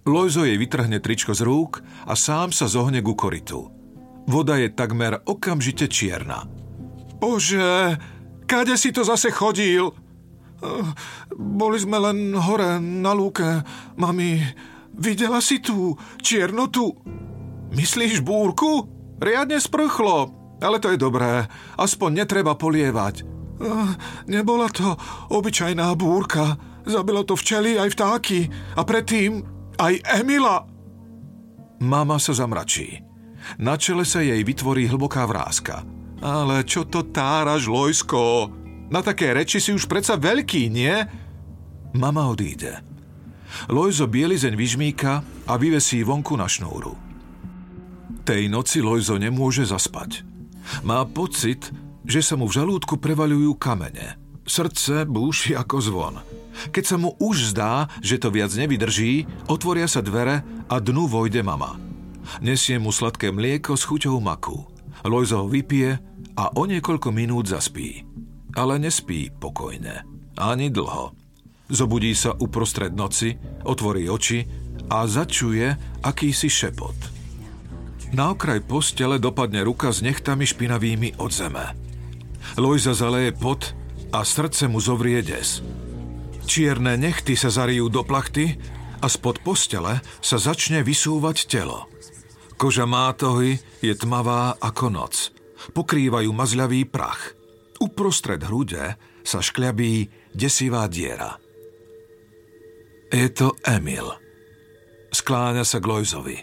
Lojzo 0.07 0.47
jej 0.47 0.55
vytrhne 0.55 1.03
tričko 1.03 1.35
z 1.35 1.43
rúk 1.43 1.83
a 2.07 2.15
sám 2.15 2.55
sa 2.55 2.71
zohne 2.71 3.03
ku 3.03 3.19
koritu. 3.19 3.75
Voda 4.31 4.55
je 4.55 4.71
takmer 4.71 5.19
okamžite 5.27 5.91
čierna. 5.91 6.47
Bože, 7.19 7.99
kade 8.47 8.79
si 8.79 8.95
to 8.95 9.03
zase 9.03 9.35
chodil? 9.35 9.91
Boli 11.35 11.83
sme 11.83 11.99
len 11.99 12.39
hore 12.39 12.79
na 12.79 13.11
lúke. 13.19 13.67
Mami, 13.99 14.39
videla 14.95 15.43
si 15.43 15.59
tú 15.59 15.99
čiernotu? 16.23 16.95
Myslíš 17.75 18.23
búrku? 18.23 18.87
Riadne 19.19 19.59
sprchlo, 19.59 20.46
ale 20.61 20.81
to 20.81 20.93
je 20.93 20.99
dobré. 21.01 21.45
Aspoň 21.77 22.25
netreba 22.25 22.57
polievať. 22.57 23.25
Nebola 24.29 24.69
to 24.69 24.97
obyčajná 25.33 25.93
búrka. 25.97 26.57
Zabilo 26.87 27.25
to 27.25 27.35
včely 27.35 27.81
aj 27.81 27.97
vtáky. 27.97 28.47
A 28.77 28.85
predtým 28.85 29.43
aj 29.81 30.01
Emila. 30.21 30.65
Mama 31.81 32.17
sa 32.17 32.33
zamračí. 32.33 33.03
Na 33.61 33.77
čele 33.79 34.03
sa 34.09 34.25
jej 34.25 34.41
vytvorí 34.43 34.89
hlboká 34.89 35.29
vrázka. 35.29 35.85
Ale 36.25 36.65
čo 36.65 36.89
to 36.89 37.05
táraš, 37.13 37.69
Lojsko? 37.69 38.49
Na 38.89 39.05
také 39.05 39.35
reči 39.37 39.61
si 39.61 39.75
už 39.75 39.85
predsa 39.91 40.17
veľký, 40.17 40.63
nie? 40.73 40.95
Mama 41.95 42.33
odíde. 42.33 42.81
Lojzo 43.71 44.09
bielizeň 44.09 44.55
vyžmíka 44.57 45.13
a 45.49 45.53
vyvesí 45.57 46.03
vonku 46.05 46.35
na 46.37 46.49
šnúru. 46.49 46.93
Tej 48.27 48.51
noci 48.51 48.83
Lojzo 48.83 49.17
nemôže 49.17 49.63
zaspať. 49.63 50.36
Má 50.83 51.03
pocit, 51.07 51.71
že 52.07 52.23
sa 52.23 52.39
mu 52.39 52.47
v 52.47 52.57
žalúdku 52.63 52.99
prevaľujú 53.03 53.59
kamene. 53.59 54.19
Srdce 54.47 55.03
búši 55.05 55.59
ako 55.59 55.77
zvon. 55.83 56.17
Keď 56.71 56.85
sa 56.87 56.97
mu 56.97 57.13
už 57.19 57.53
zdá, 57.53 57.91
že 58.01 58.17
to 58.17 58.31
viac 58.33 58.55
nevydrží, 58.55 59.27
otvoria 59.51 59.91
sa 59.91 60.01
dvere 60.01 60.47
a 60.71 60.77
dnu 60.79 61.11
vojde 61.11 61.43
mama. 61.43 61.77
Nesie 62.41 62.79
mu 62.79 62.95
sladké 62.95 63.35
mlieko 63.35 63.75
s 63.75 63.85
chuťou 63.85 64.19
maku. 64.23 64.65
Lojzo 65.07 65.45
ho 65.45 65.47
vypije 65.47 65.99
a 66.39 66.45
o 66.55 66.63
niekoľko 66.65 67.13
minút 67.13 67.51
zaspí. 67.51 68.03
Ale 68.57 68.81
nespí 68.81 69.29
pokojne. 69.29 70.07
Ani 70.41 70.73
dlho. 70.73 71.13
Zobudí 71.67 72.15
sa 72.15 72.33
uprostred 72.39 72.95
noci, 72.95 73.35
otvorí 73.67 74.07
oči 74.07 74.47
a 74.87 75.05
začuje 75.05 75.67
akýsi 76.07 76.47
šepot. 76.47 77.16
Na 78.15 78.31
okraj 78.31 78.63
postele 78.63 79.19
dopadne 79.19 79.67
ruka 79.67 79.91
s 79.91 80.03
nechtami 80.03 80.47
špinavými 80.47 81.19
od 81.19 81.31
zeme. 81.35 81.75
Lojza 82.55 82.95
zaleje 82.95 83.35
pot 83.35 83.75
a 84.15 84.23
srdce 84.23 84.71
mu 84.71 84.79
zovrie 84.79 85.21
des. 85.25 85.61
Čierne 86.47 86.95
nechty 86.95 87.35
sa 87.35 87.51
zarijú 87.51 87.91
do 87.91 88.07
plachty 88.07 88.55
a 89.03 89.07
spod 89.11 89.43
postele 89.43 89.99
sa 90.23 90.39
začne 90.39 90.87
vysúvať 90.87 91.51
telo. 91.51 91.91
Koža 92.57 92.87
mátohy 92.89 93.59
je 93.83 93.93
tmavá 93.93 94.57
ako 94.63 94.87
noc. 94.89 95.35
Pokrývajú 95.75 96.31
mazľavý 96.31 96.87
prach. 96.89 97.35
Uprostred 97.83 98.41
hrude 98.47 98.97
sa 99.27 99.43
škľabí 99.43 100.09
desivá 100.33 100.89
diera. 100.89 101.37
Je 103.13 103.29
to 103.35 103.53
Emil. 103.67 104.09
Skláňa 105.13 105.67
sa 105.67 105.83
Lojzovi. 105.83 106.41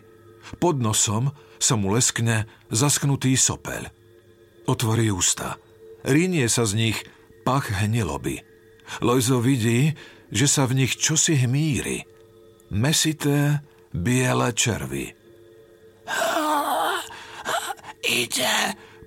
Pod 0.61 0.77
nosom 0.77 1.33
sa 1.59 1.75
mu 1.75 1.93
leskne 1.93 2.45
zasknutý 2.71 3.35
sopel. 3.37 3.89
Otvorí 4.69 5.11
ústa. 5.11 5.59
Rínie 6.03 6.47
sa 6.47 6.63
z 6.63 6.73
nich 6.79 6.97
pach 7.43 7.71
hniloby. 7.71 8.43
Lojzo 8.99 9.39
vidí, 9.39 9.95
že 10.31 10.47
sa 10.47 10.67
v 10.67 10.83
nich 10.83 10.95
čosi 10.95 11.39
hmíri. 11.43 12.03
Mesité, 12.73 13.63
biele 13.91 14.51
červy. 14.55 15.11
Ide 18.03 18.55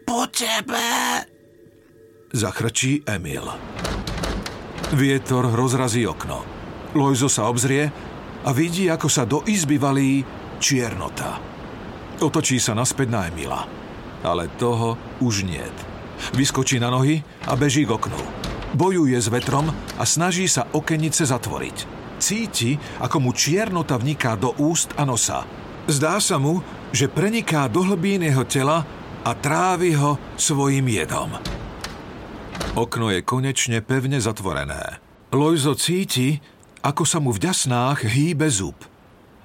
po 0.07 0.25
tebe, 0.33 0.87
Zachrčí 2.37 3.01
Emil. 3.07 3.49
Vietor 4.93 5.49
rozrazí 5.57 6.05
okno. 6.05 6.45
Lojzo 6.93 7.33
sa 7.33 7.49
obzrie 7.49 7.89
a 8.45 8.51
vidí, 8.53 8.93
ako 8.93 9.09
sa 9.09 9.25
do 9.25 9.41
izby 9.49 9.81
valí 9.81 10.21
čiernota. 10.61 11.56
Otočí 12.17 12.57
sa 12.57 12.73
naspäť 12.73 13.09
na 13.13 13.29
Emila. 13.29 13.69
Ale 14.25 14.49
toho 14.57 14.97
už 15.21 15.45
niet. 15.45 15.77
Vyskočí 16.33 16.81
na 16.81 16.89
nohy 16.89 17.21
a 17.45 17.53
beží 17.55 17.85
k 17.85 17.93
oknu. 17.93 18.21
Bojuje 18.73 19.17
s 19.21 19.29
vetrom 19.29 19.69
a 20.01 20.03
snaží 20.09 20.49
sa 20.49 20.65
okenice 20.73 21.29
zatvoriť. 21.29 21.77
Cíti, 22.17 22.81
ako 23.05 23.21
mu 23.21 23.31
čiernota 23.37 24.01
vniká 24.01 24.41
do 24.41 24.57
úst 24.57 24.97
a 24.97 25.05
nosa. 25.05 25.45
Zdá 25.85 26.17
sa 26.19 26.41
mu, 26.41 26.65
že 26.91 27.13
preniká 27.13 27.69
do 27.69 27.85
hlbín 27.85 28.25
jeho 28.25 28.49
tela 28.49 28.89
a 29.21 29.31
trávi 29.37 29.93
ho 29.93 30.17
svojim 30.41 30.89
jedom. 30.89 31.37
Okno 32.77 33.13
je 33.13 33.21
konečne 33.21 33.85
pevne 33.85 34.21
zatvorené. 34.21 35.01
Lojzo 35.37 35.77
cíti, 35.77 36.41
ako 36.81 37.05
sa 37.05 37.21
mu 37.21 37.33
v 37.37 37.45
ďasnách 37.45 38.09
hýbe 38.09 38.49
zub. 38.49 38.77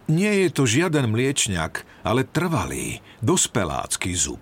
Nie 0.09 0.45
je 0.45 0.49
to 0.49 0.63
žiaden 0.65 1.11
mliečňak, 1.13 2.05
ale 2.05 2.25
trvalý, 2.25 3.03
dospelácky 3.21 4.13
zub. 4.17 4.41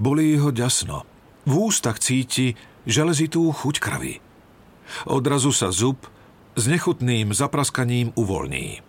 Bolí 0.00 0.36
ho 0.40 0.48
ďasno. 0.48 1.04
V 1.48 1.54
ústach 1.72 2.00
cíti 2.00 2.56
železitú 2.84 3.48
chuť 3.52 3.76
krvi. 3.80 4.20
Odrazu 5.08 5.52
sa 5.52 5.68
zub 5.72 6.08
s 6.56 6.64
nechutným 6.68 7.32
zapraskaním 7.32 8.12
uvoľní. 8.16 8.80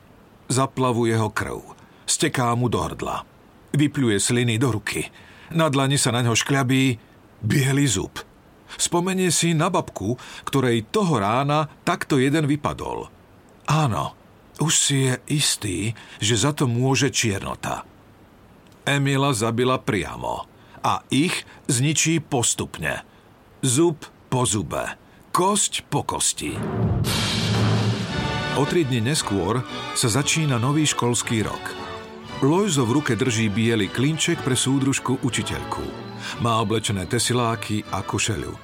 Zaplavuje 0.49 1.15
ho 1.19 1.29
krv. 1.29 1.75
Steká 2.09 2.51
mu 2.55 2.71
do 2.71 2.81
hrdla. 2.81 3.27
Vypluje 3.75 4.17
sliny 4.17 4.57
do 4.57 4.73
ruky. 4.73 5.07
Na 5.53 5.69
dlani 5.69 5.99
sa 5.99 6.09
na 6.09 6.25
ňo 6.25 6.33
škľabí 6.33 6.97
biely 7.43 7.85
zub– 7.85 8.15
Spomenie 8.77 9.33
si 9.33 9.57
na 9.57 9.73
babku, 9.73 10.13
ktorej 10.45 10.93
toho 10.93 11.17
rána 11.17 11.65
takto 11.81 12.21
jeden 12.21 12.45
vypadol. 12.45 13.09
Áno, 13.65 14.13
už 14.59 14.73
si 14.75 14.95
je 15.07 15.13
istý, 15.31 15.77
že 16.19 16.35
za 16.35 16.51
to 16.51 16.67
môže 16.67 17.09
čiernota. 17.09 17.87
Emila 18.83 19.31
zabila 19.31 19.79
priamo 19.79 20.47
a 20.83 21.03
ich 21.11 21.43
zničí 21.67 22.23
postupne. 22.23 23.03
Zub 23.59 24.07
po 24.31 24.47
zube, 24.47 24.95
kosť 25.35 25.87
po 25.91 26.07
kosti. 26.07 26.55
O 28.59 28.63
tri 28.67 28.83
dni 28.83 29.11
neskôr 29.11 29.63
sa 29.95 30.07
začína 30.11 30.59
nový 30.59 30.83
školský 30.83 31.43
rok. 31.47 31.63
Lojzo 32.39 32.87
v 32.87 32.99
ruke 32.99 33.13
drží 33.19 33.51
biely 33.51 33.91
klinček 33.91 34.39
pre 34.43 34.55
súdružku 34.55 35.19
učiteľku. 35.23 35.83
Má 36.39 36.59
oblečené 36.63 37.03
tesiláky 37.03 37.83
a 37.91 37.99
košeľu. 37.99 38.55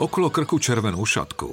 Okolo 0.00 0.32
krku 0.32 0.56
červenú 0.56 1.04
šatku. 1.04 1.52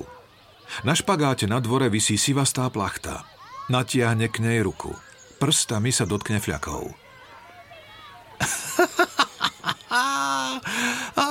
Na 0.87 0.95
špagáte 0.95 1.45
na 1.51 1.59
dvore 1.59 1.91
visí 1.91 2.15
sivastá 2.15 2.67
plachta. 2.71 3.34
Natiahne 3.65 4.29
k 4.29 4.45
nej 4.45 4.61
ruku. 4.61 4.93
Prstami 5.41 5.89
sa 5.89 6.05
dotkne 6.05 6.37
fľakov. 6.37 6.93
A 11.15 11.27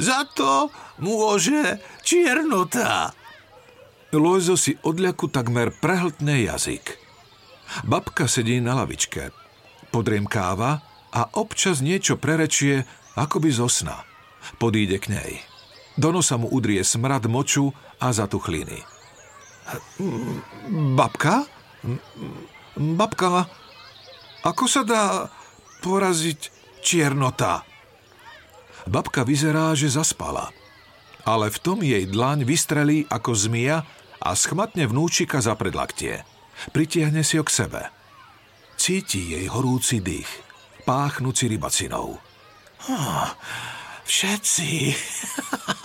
za 0.00 0.20
to 0.32 0.72
môže 0.98 1.78
čiernota. 2.02 3.12
Lojzo 4.10 4.58
si 4.58 4.74
odľaku 4.82 5.30
takmer 5.30 5.70
prehltne 5.70 6.42
jazyk. 6.42 6.98
Babka 7.86 8.26
sedí 8.26 8.58
na 8.58 8.74
lavičke. 8.74 9.30
Podriemkáva 9.94 10.82
a 11.14 11.22
občas 11.38 11.78
niečo 11.78 12.18
prerečie 12.18 12.82
akoby 13.14 13.50
zo 13.54 13.70
sna. 13.70 14.02
Podíde 14.58 14.98
k 14.98 15.06
nej. 15.14 15.32
Do 15.94 16.10
nosa 16.10 16.40
mu 16.40 16.50
udrie 16.50 16.82
smrad 16.82 17.30
moču 17.30 17.70
a 18.02 18.10
zatuchliny. 18.10 18.82
Babka? 20.98 21.46
Babka, 22.76 23.48
ako 24.44 24.64
sa 24.68 24.82
dá 24.84 25.28
poraziť 25.84 26.52
čiernota? 26.84 27.64
Babka 28.88 29.24
vyzerá, 29.24 29.76
že 29.76 29.92
zaspala. 29.92 30.52
Ale 31.28 31.52
v 31.52 31.58
tom 31.60 31.78
jej 31.84 32.08
dlaň 32.08 32.48
vystrelí 32.48 33.04
ako 33.12 33.36
zmia 33.36 33.84
a 34.20 34.30
schmatne 34.32 34.88
vnúčika 34.88 35.40
za 35.44 35.52
predlaktie. 35.56 36.24
Pritiahne 36.72 37.24
si 37.24 37.36
ho 37.36 37.44
k 37.44 37.52
sebe. 37.52 37.82
Cíti 38.80 39.36
jej 39.36 39.44
horúci 39.48 40.00
dých, 40.00 40.28
páchnúci 40.88 41.48
rybacinou. 41.48 42.16
Všetci. 44.08 44.96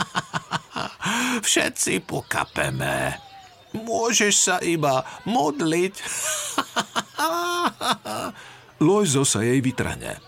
Všetci 1.48 1.94
pokapeme. 2.08 3.20
Môžeš 3.76 4.34
sa 4.36 4.56
iba 4.64 5.04
modliť. 5.28 5.94
Lojzo 8.88 9.24
sa 9.28 9.44
jej 9.44 9.60
vytrhne. 9.60 10.20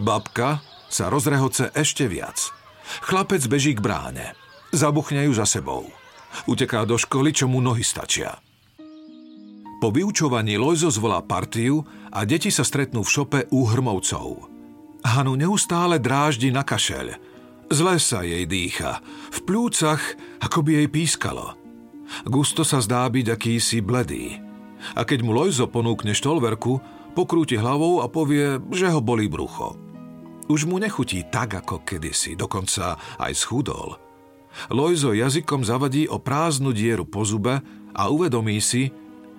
Babka 0.00 0.60
sa 0.88 1.08
rozrehoce 1.08 1.72
ešte 1.76 2.08
viac. 2.08 2.52
Chlapec 3.04 3.44
beží 3.46 3.76
k 3.76 3.80
bráne. 3.80 4.36
Zabuchne 4.72 5.28
ju 5.28 5.32
za 5.36 5.46
sebou. 5.46 5.86
Uteká 6.46 6.86
do 6.86 6.98
školy, 6.98 7.34
čo 7.34 7.50
mu 7.50 7.58
nohy 7.62 7.82
stačia. 7.82 8.38
Po 9.80 9.88
vyučovaní 9.88 10.60
Lojzo 10.60 10.92
zvolá 10.92 11.24
partiu 11.24 11.80
a 12.12 12.28
deti 12.28 12.52
sa 12.52 12.66
stretnú 12.66 13.00
v 13.00 13.12
šope 13.12 13.40
u 13.48 13.64
Hrmovcov. 13.64 14.44
Hanu 15.00 15.40
neustále 15.40 15.96
dráždi 15.96 16.52
na 16.52 16.60
kašeľ. 16.60 17.16
Zle 17.72 17.96
sa 17.96 18.20
jej 18.20 18.44
dýcha. 18.44 19.00
V 19.32 19.38
plúcach 19.48 20.02
ako 20.42 20.66
by 20.66 20.84
jej 20.84 20.88
pískalo. 20.92 21.59
Gusto 22.26 22.66
sa 22.66 22.82
zdá 22.82 23.06
byť 23.06 23.26
akýsi 23.36 23.78
bledý. 23.80 24.38
A 24.96 25.04
keď 25.04 25.22
mu 25.22 25.36
Lojzo 25.36 25.68
ponúkne 25.68 26.16
štolverku, 26.16 26.80
pokrúti 27.12 27.58
hlavou 27.58 28.00
a 28.00 28.08
povie, 28.08 28.58
že 28.72 28.88
ho 28.88 29.00
bolí 29.04 29.28
brucho. 29.28 29.76
Už 30.50 30.66
mu 30.66 30.82
nechutí 30.82 31.22
tak 31.30 31.54
ako 31.54 31.86
kedysi, 31.86 32.34
dokonca 32.34 32.98
aj 33.22 33.32
schudol. 33.38 33.94
Lojzo 34.74 35.14
jazykom 35.14 35.62
zavadí 35.62 36.10
o 36.10 36.18
prázdnu 36.18 36.74
dieru 36.74 37.06
po 37.06 37.22
zube 37.22 37.62
a 37.94 38.02
uvedomí 38.10 38.58
si, 38.58 38.90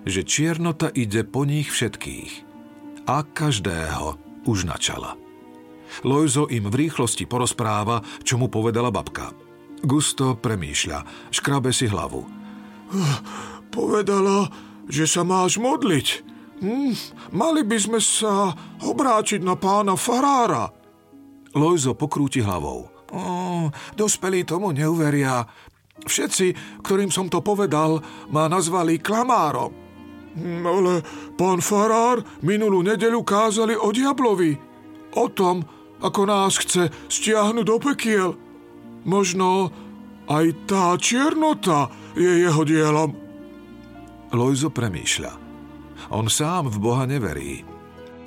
že 0.08 0.24
čiernota 0.24 0.88
ide 0.88 1.22
po 1.28 1.44
nich 1.44 1.68
všetkých. 1.68 2.32
A 3.04 3.20
každého 3.26 4.16
už 4.48 4.64
načala. 4.64 5.20
Lojzo 6.00 6.48
im 6.48 6.72
v 6.72 6.88
rýchlosti 6.88 7.28
porozpráva, 7.28 8.00
čo 8.24 8.40
mu 8.40 8.48
povedala 8.48 8.88
babka. 8.88 9.36
Gusto 9.84 10.38
premýšľa, 10.40 11.28
škrabe 11.28 11.74
si 11.74 11.90
hlavu. 11.90 12.41
Povedala, 13.76 14.52
že 14.88 15.08
sa 15.08 15.24
máš 15.24 15.56
modliť. 15.56 16.06
Hm, 16.62 16.94
mali 17.34 17.66
by 17.66 17.78
sme 17.80 17.98
sa 17.98 18.54
obráčiť 18.84 19.42
na 19.42 19.58
pána 19.58 19.98
Farára. 19.98 20.70
Lojzo 21.52 21.98
pokrúti 21.98 22.38
hlavou. 22.38 22.86
Oh, 23.12 23.68
dospelí 23.98 24.46
tomu 24.46 24.72
neuveria. 24.72 25.44
Všetci, 26.06 26.80
ktorým 26.80 27.12
som 27.12 27.28
to 27.28 27.44
povedal, 27.44 28.00
ma 28.32 28.48
nazvali 28.48 29.02
klamárom. 29.02 29.74
Hm, 30.38 30.62
ale 30.64 30.92
pán 31.36 31.60
Farár 31.60 32.24
minulú 32.40 32.80
nedelu 32.80 33.20
kázali 33.20 33.76
o 33.76 33.92
diablovi. 33.92 34.56
O 35.12 35.28
tom, 35.28 35.60
ako 36.00 36.20
nás 36.24 36.56
chce 36.56 36.88
stiahnuť 37.12 37.64
do 37.68 37.76
pekiel. 37.76 38.30
Možno 39.04 39.68
aj 40.30 40.46
tá 40.64 40.96
čiernota 40.96 41.90
je 42.16 42.46
jeho 42.46 42.62
dielom. 42.64 43.10
Lojzo 44.32 44.72
premýšľa. 44.72 45.32
On 46.12 46.26
sám 46.26 46.72
v 46.72 46.76
Boha 46.80 47.04
neverí. 47.04 47.62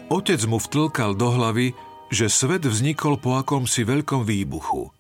Otec 0.08 0.42
mu 0.46 0.62
vtlkal 0.62 1.18
do 1.18 1.34
hlavy, 1.34 1.74
že 2.14 2.30
svet 2.30 2.64
vznikol 2.64 3.18
po 3.18 3.42
akomsi 3.42 3.82
veľkom 3.82 4.22
výbuchu. 4.22 4.94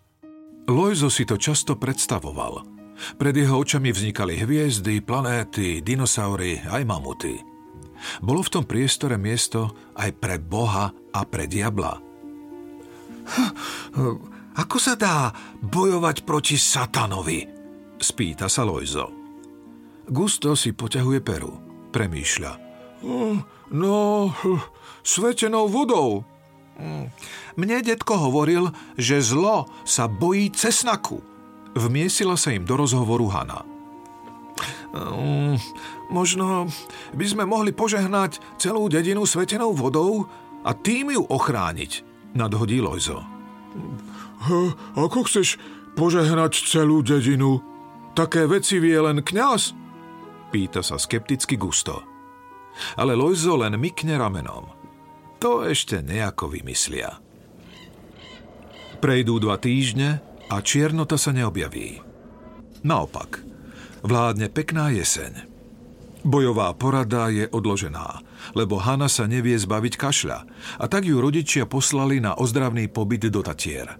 Lojzo 0.65 1.13
si 1.13 1.29
to 1.29 1.37
často 1.37 1.77
predstavoval. 1.77 2.65
Pred 3.21 3.35
jeho 3.37 3.61
očami 3.61 3.93
vznikali 3.93 4.41
hviezdy, 4.41 5.05
planéty, 5.05 5.85
dinosaury, 5.85 6.65
aj 6.65 6.81
mamuty. 6.87 7.37
Bolo 8.19 8.41
v 8.41 8.51
tom 8.59 8.65
priestore 8.65 9.15
miesto 9.15 9.93
aj 9.93 10.09
pre 10.17 10.41
Boha 10.41 10.89
a 10.91 11.19
pre 11.23 11.45
diabla. 11.45 12.01
Ako 14.55 14.77
sa 14.81 14.97
dá 14.97 15.29
bojovať 15.61 16.25
proti 16.25 16.55
satanovi? 16.57 17.54
Spýta 17.99 18.51
sa 18.51 18.67
Lojzo. 18.67 19.09
Gusto 20.05 20.53
si 20.53 20.75
poťahuje 20.75 21.19
peru. 21.25 21.53
Premýšľa. 21.89 22.51
No, 23.71 23.95
svetenou 25.01 25.65
vodou. 25.71 26.21
Mne 27.55 27.77
detko 27.81 28.19
hovoril, 28.19 28.69
že 28.99 29.23
zlo 29.23 29.69
sa 29.87 30.11
bojí 30.11 30.51
cesnaku. 30.51 31.23
Vmiesila 31.75 32.35
sa 32.35 32.51
im 32.51 32.67
do 32.67 32.75
rozhovoru 32.75 33.31
Hana. 33.31 33.63
Možno 36.07 36.71
by 37.15 37.25
sme 37.27 37.43
mohli 37.43 37.75
požehnať 37.75 38.39
celú 38.55 38.87
dedinu 38.87 39.27
svetenou 39.27 39.75
vodou 39.75 40.27
a 40.63 40.71
tým 40.71 41.11
ju 41.15 41.23
ochrániť, 41.27 42.03
nadhodí 42.35 42.79
Lojzo. 42.79 43.23
Ako 44.95 45.27
chceš 45.27 45.59
požehnať 45.99 46.63
celú 46.63 47.03
dedinu? 47.03 47.59
Také 48.15 48.47
veci 48.47 48.79
vie 48.79 48.95
len 48.95 49.19
kňaz? 49.19 49.75
Pýta 50.47 50.79
sa 50.79 50.95
skepticky 50.95 51.59
Gusto. 51.59 51.99
Ale 52.95 53.11
Lojzo 53.11 53.59
len 53.59 53.75
mykne 53.75 54.15
ramenom. 54.15 54.71
To 55.43 55.67
ešte 55.67 55.99
nejako 55.99 56.47
vymyslia. 56.55 57.19
Prejdú 59.03 59.43
dva 59.43 59.59
týždne 59.59 60.23
a 60.47 60.63
čiernota 60.63 61.19
sa 61.19 61.35
neobjaví. 61.35 61.99
Naopak, 62.87 63.43
vládne 63.99 64.47
pekná 64.47 64.95
jeseň. 64.95 65.51
Bojová 66.23 66.71
porada 66.71 67.27
je 67.27 67.51
odložená, 67.51 68.23
lebo 68.55 68.79
Hanna 68.79 69.11
sa 69.11 69.27
nevie 69.27 69.59
zbaviť 69.59 69.93
kašľa 69.99 70.39
a 70.79 70.85
tak 70.87 71.03
ju 71.03 71.19
rodičia 71.19 71.67
poslali 71.67 72.23
na 72.23 72.31
ozdravný 72.39 72.87
pobyt 72.87 73.27
do 73.27 73.43
Tatier. 73.43 73.99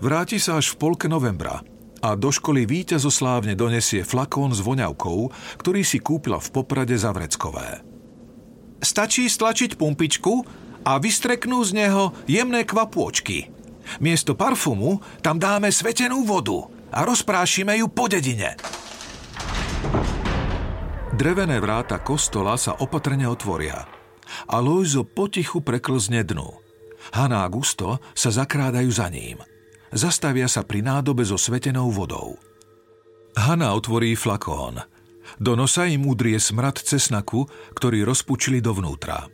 Vráti 0.00 0.40
sa 0.40 0.56
až 0.56 0.72
v 0.74 0.80
polke 0.80 1.06
novembra 1.12 1.60
a 2.04 2.12
do 2.20 2.28
školy 2.28 2.68
víťazoslávne 2.68 3.56
donesie 3.56 4.04
flakón 4.04 4.52
s 4.52 4.60
voňavkou, 4.60 5.32
ktorý 5.64 5.80
si 5.80 6.04
kúpila 6.04 6.36
v 6.36 6.52
Poprade 6.52 6.92
za 7.00 7.16
Vreckové. 7.16 7.80
Stačí 8.84 9.24
stlačiť 9.24 9.80
pumpičku 9.80 10.44
a 10.84 11.00
vystreknú 11.00 11.64
z 11.64 11.80
neho 11.80 12.12
jemné 12.28 12.68
kvapôčky. 12.68 13.48
Miesto 14.04 14.36
parfumu 14.36 15.00
tam 15.24 15.40
dáme 15.40 15.72
svetenú 15.72 16.28
vodu 16.28 16.68
a 16.92 17.08
rozprášime 17.08 17.80
ju 17.80 17.88
po 17.88 18.04
dedine. 18.12 18.60
Drevené 21.16 21.56
vráta 21.56 22.04
kostola 22.04 22.60
sa 22.60 22.76
opatrne 22.84 23.24
otvoria 23.24 23.88
a 24.44 24.56
Lojzo 24.60 25.08
potichu 25.08 25.64
preklzne 25.64 26.20
dnu. 26.20 26.52
Hanna 27.16 27.44
a 27.44 27.48
Gusto 27.48 27.96
sa 28.12 28.28
zakrádajú 28.28 28.90
za 28.92 29.08
ním. 29.08 29.40
Zastavia 29.94 30.50
sa 30.50 30.66
pri 30.66 30.82
nádobe 30.82 31.22
so 31.22 31.38
svetenou 31.38 31.94
vodou. 31.94 32.34
Hanna 33.38 33.78
otvorí 33.78 34.18
flakón. 34.18 34.82
Do 35.38 35.54
nosa 35.54 35.86
im 35.86 36.10
udrie 36.10 36.42
smrad 36.42 36.82
cesnaku, 36.82 37.46
ktorý 37.78 38.02
rozpučili 38.02 38.58
dovnútra. 38.58 39.30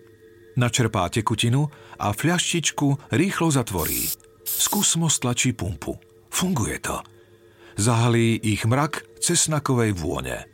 Načerpá 0.60 1.08
tekutinu 1.08 1.64
a 1.96 2.12
fľaštičku 2.12 3.10
rýchlo 3.16 3.48
zatvorí. 3.48 4.04
Skúsmo 4.44 5.08
stlačí 5.08 5.56
pumpu. 5.56 5.96
Funguje 6.28 6.76
to. 6.84 7.00
Zahalí 7.80 8.36
ich 8.44 8.68
mrak 8.68 9.16
cesnakovej 9.16 9.96
vône. 9.96 10.44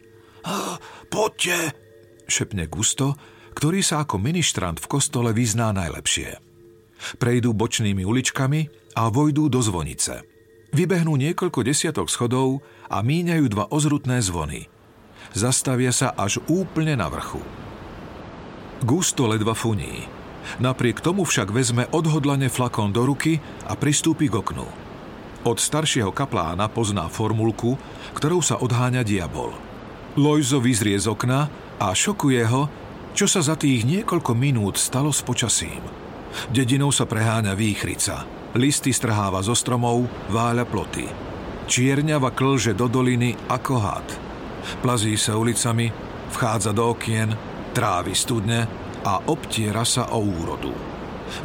Poďte, 1.10 1.74
šepne 2.30 2.70
Gusto, 2.70 3.18
ktorý 3.58 3.82
sa 3.82 4.06
ako 4.06 4.22
ministrant 4.22 4.78
v 4.78 4.86
kostole 4.86 5.34
vyzná 5.34 5.74
najlepšie. 5.74 6.38
Prejdú 7.18 7.50
bočnými 7.58 8.06
uličkami 8.06 8.85
a 8.96 9.12
vojdú 9.12 9.52
do 9.52 9.60
zvonice. 9.60 10.24
Vybehnú 10.72 11.20
niekoľko 11.20 11.60
desiatok 11.62 12.08
schodov 12.08 12.64
a 12.88 13.04
míňajú 13.04 13.44
dva 13.52 13.68
ozrutné 13.68 14.24
zvony. 14.24 14.66
Zastavia 15.36 15.92
sa 15.92 16.16
až 16.16 16.40
úplne 16.48 16.96
na 16.96 17.12
vrchu. 17.12 17.44
Gusto 18.80 19.28
ledva 19.28 19.52
funí. 19.52 20.08
Napriek 20.58 21.04
tomu 21.04 21.28
však 21.28 21.52
vezme 21.52 21.84
odhodlane 21.92 22.48
flakón 22.48 22.90
do 22.90 23.04
ruky 23.04 23.38
a 23.68 23.76
pristúpi 23.76 24.32
k 24.32 24.40
oknu. 24.40 24.66
Od 25.46 25.58
staršieho 25.60 26.10
kaplána 26.10 26.66
pozná 26.72 27.06
formulku, 27.12 27.76
ktorou 28.16 28.40
sa 28.40 28.58
odháňa 28.58 29.04
diabol– 29.04 29.54
Lojzo 30.16 30.64
vyzrie 30.64 30.96
z 30.96 31.12
okna 31.12 31.44
a 31.76 31.92
šokuje 31.92 32.40
ho, 32.48 32.72
čo 33.12 33.28
sa 33.28 33.44
za 33.44 33.52
tých 33.52 33.84
niekoľko 33.84 34.32
minút 34.32 34.80
stalo 34.80 35.12
s 35.12 35.20
počasím. 35.20 35.84
Dedinou 36.48 36.88
sa 36.88 37.04
preháňa 37.04 37.52
výchrica. 37.52 38.24
Listy 38.56 38.90
strháva 38.90 39.44
zo 39.44 39.52
stromov, 39.52 40.08
váľa 40.32 40.64
ploty. 40.64 41.04
Čierňava 41.68 42.32
klže 42.32 42.72
do 42.72 42.88
doliny 42.88 43.36
ako 43.52 43.74
had. 43.78 44.08
Plazí 44.80 45.14
sa 45.14 45.36
ulicami, 45.36 45.92
vchádza 46.32 46.72
do 46.72 46.90
okien, 46.90 47.30
trávi 47.76 48.16
studne 48.16 48.64
a 49.04 49.22
obtiera 49.28 49.84
sa 49.84 50.10
o 50.10 50.24
úrodu. 50.24 50.72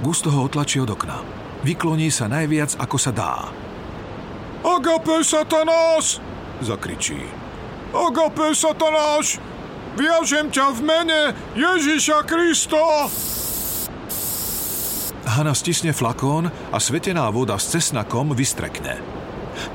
Gusto 0.02 0.32
ho 0.32 0.48
otlačí 0.48 0.80
od 0.80 0.94
okna. 0.94 1.20
Vykloní 1.62 2.10
sa 2.10 2.26
najviac, 2.26 2.80
ako 2.80 2.98
sa 2.98 3.12
dá. 3.14 3.50
Agape 4.62 5.22
satanás! 5.26 6.22
zakričí. 6.62 7.18
Agape 7.92 8.54
satanáš! 8.54 9.42
Viažem 9.98 10.48
ťa 10.48 10.72
v 10.78 10.80
mene 10.86 11.22
Ježiša 11.58 12.24
Krista! 12.24 13.12
Hana 15.22 15.54
stisne 15.54 15.94
flakón 15.94 16.50
a 16.50 16.78
svetená 16.82 17.30
voda 17.30 17.58
s 17.62 17.70
cesnakom 17.70 18.34
vystrekne. 18.34 18.98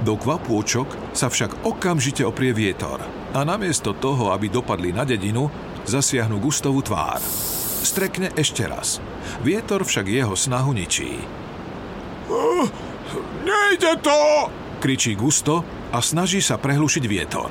Do 0.03 0.19
kvapôčok 0.19 1.15
sa 1.15 1.31
však 1.31 1.63
okamžite 1.63 2.27
oprie 2.27 2.51
vietor 2.51 2.99
a 3.37 3.41
namiesto 3.47 3.95
toho, 3.95 4.35
aby 4.35 4.51
dopadli 4.51 4.91
na 4.91 5.07
dedinu, 5.07 5.47
zasiahnu 5.87 6.43
Gustovú 6.43 6.83
tvár. 6.83 7.23
Strekne 7.87 8.35
ešte 8.35 8.67
raz. 8.67 8.99
Vietor 9.47 9.87
však 9.87 10.11
jeho 10.11 10.35
snahu 10.35 10.75
ničí. 10.75 11.23
Uh, 12.27 12.67
nejde 13.47 14.03
to! 14.03 14.51
kričí 14.83 15.15
Gusto 15.15 15.63
a 15.91 15.99
snaží 15.99 16.39
sa 16.39 16.59
prehlušiť 16.59 17.05
vietor. 17.07 17.51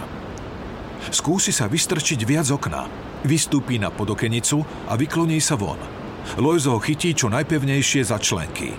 Skúsi 1.12 1.51
sa 1.51 1.67
vystrčiť 1.67 2.23
viac 2.23 2.47
okna. 2.47 2.88
Vystúpi 3.25 3.75
na 3.75 3.89
podokenicu 3.89 4.62
a 4.89 4.93
vykloní 4.95 5.41
sa 5.41 5.60
von. 5.60 6.05
Lojzo 6.35 6.75
ho 6.75 6.79
chytí 6.81 7.13
čo 7.15 7.31
najpevnejšie 7.31 8.01
za 8.03 8.19
členky. 8.19 8.75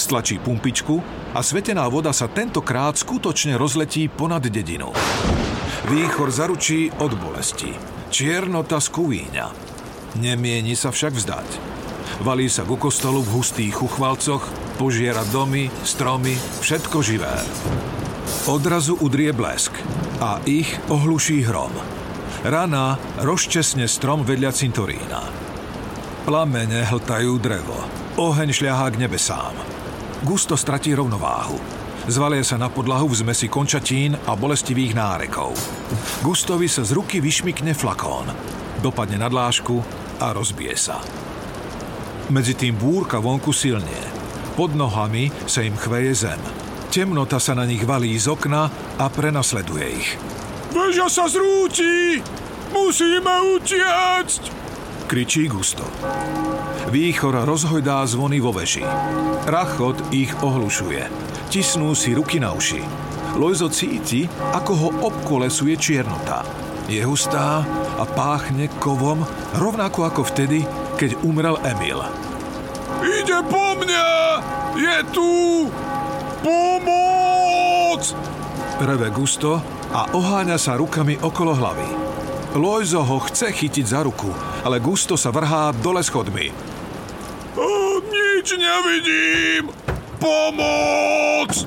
Stlačí 0.00 0.42
pumpičku 0.42 0.98
a 1.36 1.40
svetená 1.44 1.86
voda 1.86 2.10
sa 2.10 2.26
tentokrát 2.26 2.98
skutočne 2.98 3.54
rozletí 3.54 4.10
ponad 4.10 4.42
dedinu. 4.42 4.90
Výchor 5.86 6.34
zaručí 6.34 6.90
od 6.98 7.14
bolesti. 7.14 7.70
Čiernota 8.10 8.82
skúíňa. 8.82 9.46
Nemieni 10.18 10.74
sa 10.74 10.90
však 10.90 11.14
vzdať. 11.14 11.48
Valí 12.26 12.50
sa 12.50 12.66
ku 12.66 12.74
kostolu 12.74 13.22
v 13.22 13.38
hustých 13.38 13.80
uchvalcoch, 13.80 14.44
požiera 14.76 15.22
domy, 15.30 15.70
stromy, 15.86 16.34
všetko 16.60 16.98
živé. 17.00 17.36
Odrazu 18.50 18.98
udrie 18.98 19.30
blesk 19.30 19.72
a 20.18 20.42
ich 20.44 20.68
ohluší 20.90 21.46
hrom. 21.46 21.72
Rana 22.44 22.98
rozčesne 23.20 23.86
strom 23.86 24.24
vedľa 24.26 24.50
cintorína. 24.52 25.49
Plamene 26.20 26.84
hltajú 26.84 27.40
drevo. 27.40 27.80
Oheň 28.20 28.52
šľahá 28.52 28.92
k 28.92 29.00
nebesám. 29.00 29.56
Gusto 30.20 30.52
stratí 30.52 30.92
rovnováhu. 30.92 31.56
Zvalie 32.12 32.44
sa 32.44 32.60
na 32.60 32.68
podlahu 32.68 33.08
v 33.08 33.24
zmesi 33.24 33.48
končatín 33.48 34.12
a 34.28 34.36
bolestivých 34.36 34.92
nárekov. 34.92 35.56
Gustovi 36.20 36.68
sa 36.68 36.84
z 36.84 36.92
ruky 36.92 37.24
vyšmikne 37.24 37.72
flakón. 37.72 38.28
Dopadne 38.84 39.16
na 39.16 39.32
dlášku 39.32 39.80
a 40.20 40.36
rozbije 40.36 40.76
sa. 40.76 41.00
Medzi 42.28 42.52
tým 42.52 42.76
búrka 42.76 43.16
vonku 43.16 43.56
silnie. 43.56 44.04
Pod 44.60 44.76
nohami 44.76 45.32
sa 45.48 45.64
im 45.64 45.72
chveje 45.72 46.28
zem. 46.28 46.40
Temnota 46.92 47.40
sa 47.40 47.56
na 47.56 47.64
nich 47.64 47.80
valí 47.80 48.12
z 48.20 48.28
okna 48.28 48.68
a 49.00 49.06
prenasleduje 49.08 49.86
ich. 49.88 50.10
Veža 50.68 51.08
sa 51.08 51.24
zrúti! 51.32 52.20
Musíme 52.76 53.56
utiecť! 53.56 54.69
Kričí 55.10 55.50
Gusto. 55.50 55.82
Výchor 56.94 57.42
rozhojdá 57.42 58.06
zvony 58.06 58.38
vo 58.38 58.54
veži. 58.54 58.86
Rachot 59.42 59.98
ich 60.14 60.30
ohlušuje. 60.38 61.02
Tisnú 61.50 61.98
si 61.98 62.14
ruky 62.14 62.38
na 62.38 62.54
uši. 62.54 62.78
Lojzo 63.34 63.66
cíti, 63.74 64.30
ako 64.54 64.72
ho 64.78 64.88
obkolesuje 65.10 65.74
čiernota. 65.74 66.46
Je 66.86 67.02
hustá 67.02 67.66
a 67.98 68.06
páchne 68.06 68.70
kovom, 68.78 69.26
rovnako 69.58 70.06
ako 70.06 70.30
vtedy, 70.30 70.62
keď 70.94 71.18
umrel 71.26 71.58
Emil. 71.66 72.06
Ide 73.02 73.42
po 73.50 73.66
mne! 73.82 74.06
Je 74.78 74.96
tu! 75.10 75.30
Pomoc! 76.38 78.14
Reve 78.78 79.10
Gusto 79.10 79.58
a 79.90 80.06
oháňa 80.14 80.54
sa 80.54 80.78
rukami 80.78 81.18
okolo 81.18 81.58
hlavy. 81.58 81.88
Lojzo 82.54 83.02
ho 83.02 83.18
chce 83.26 83.50
chytiť 83.50 83.86
za 83.90 84.06
ruku, 84.06 84.30
ale 84.64 84.78
Gusto 84.80 85.16
sa 85.16 85.32
vrhá 85.32 85.72
dole 85.80 86.04
schodmi. 86.04 86.52
O, 87.56 88.00
nič 88.04 88.56
nevidím! 88.56 89.72
Pomoc! 90.20 91.64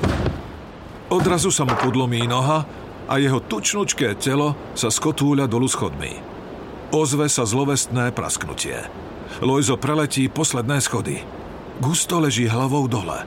Odrazu 1.10 1.50
sa 1.50 1.66
mu 1.66 1.74
podlomí 1.78 2.26
noha 2.26 2.66
a 3.10 3.14
jeho 3.18 3.42
tučnučké 3.42 4.18
telo 4.18 4.74
sa 4.74 4.90
skotúľa 4.90 5.46
dolu 5.50 5.70
schodmi. 5.70 6.14
Ozve 6.94 7.26
sa 7.30 7.46
zlovestné 7.46 8.14
prasknutie. 8.14 8.78
Lojzo 9.42 9.82
preletí 9.82 10.30
posledné 10.30 10.78
schody. 10.78 11.18
Gusto 11.82 12.22
leží 12.22 12.46
hlavou 12.46 12.86
dole. 12.86 13.26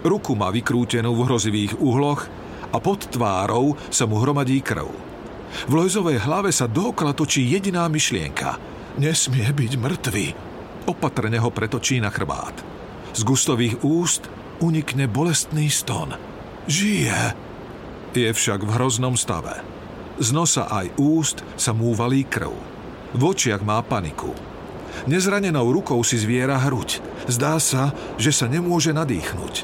Ruku 0.00 0.32
má 0.32 0.48
vykrútenú 0.48 1.12
v 1.12 1.24
hrozivých 1.28 1.76
uhloch 1.80 2.28
a 2.72 2.76
pod 2.80 3.08
tvárou 3.12 3.76
sa 3.92 4.08
mu 4.08 4.20
hromadí 4.20 4.60
krv. 4.64 4.88
V 5.68 5.72
Lojzovej 5.72 6.20
hlave 6.24 6.50
sa 6.50 6.64
dookola 6.64 7.12
točí 7.12 7.44
jediná 7.44 7.86
myšlienka. 7.86 8.56
Nesmie 8.94 9.50
byť 9.50 9.72
mŕtvy. 9.74 10.26
Opatrne 10.86 11.38
ho 11.42 11.50
pretočí 11.50 11.98
na 11.98 12.14
chrbát. 12.14 12.54
Z 13.14 13.26
Gustových 13.26 13.82
úst 13.82 14.30
unikne 14.62 15.10
bolestný 15.10 15.66
ston. 15.70 16.14
Žije. 16.70 17.34
Je 18.14 18.30
však 18.30 18.62
v 18.62 18.70
hroznom 18.78 19.18
stave. 19.18 19.58
Z 20.22 20.30
nosa 20.30 20.70
aj 20.70 20.94
úst 20.94 21.42
sa 21.58 21.74
mu 21.74 21.90
valí 21.98 22.22
krv. 22.22 22.54
V 23.14 23.22
očiach 23.22 23.66
má 23.66 23.82
paniku. 23.82 24.30
Nezranenou 25.10 25.74
rukou 25.74 25.98
si 26.06 26.14
zviera 26.14 26.62
hruď. 26.62 27.02
Zdá 27.26 27.58
sa, 27.58 27.90
že 28.14 28.30
sa 28.30 28.46
nemôže 28.46 28.94
nadýchnuť. 28.94 29.54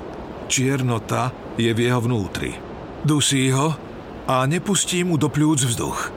Čiernota 0.51 1.31
je 1.55 1.71
v 1.71 1.79
jeho 1.87 2.03
vnútri. 2.03 2.59
Dusí 3.07 3.55
ho 3.55 3.79
a 4.27 4.43
nepustí 4.51 5.07
mu 5.07 5.15
do 5.15 5.31
pľúc 5.31 5.71
vzduch. 5.71 6.11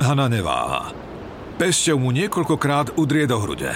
Hana 0.00 0.32
neváha. 0.32 1.05
Pesťou 1.56 1.96
mu 1.96 2.12
niekoľkokrát 2.12 3.00
udrie 3.00 3.24
do 3.24 3.40
hrude. 3.40 3.72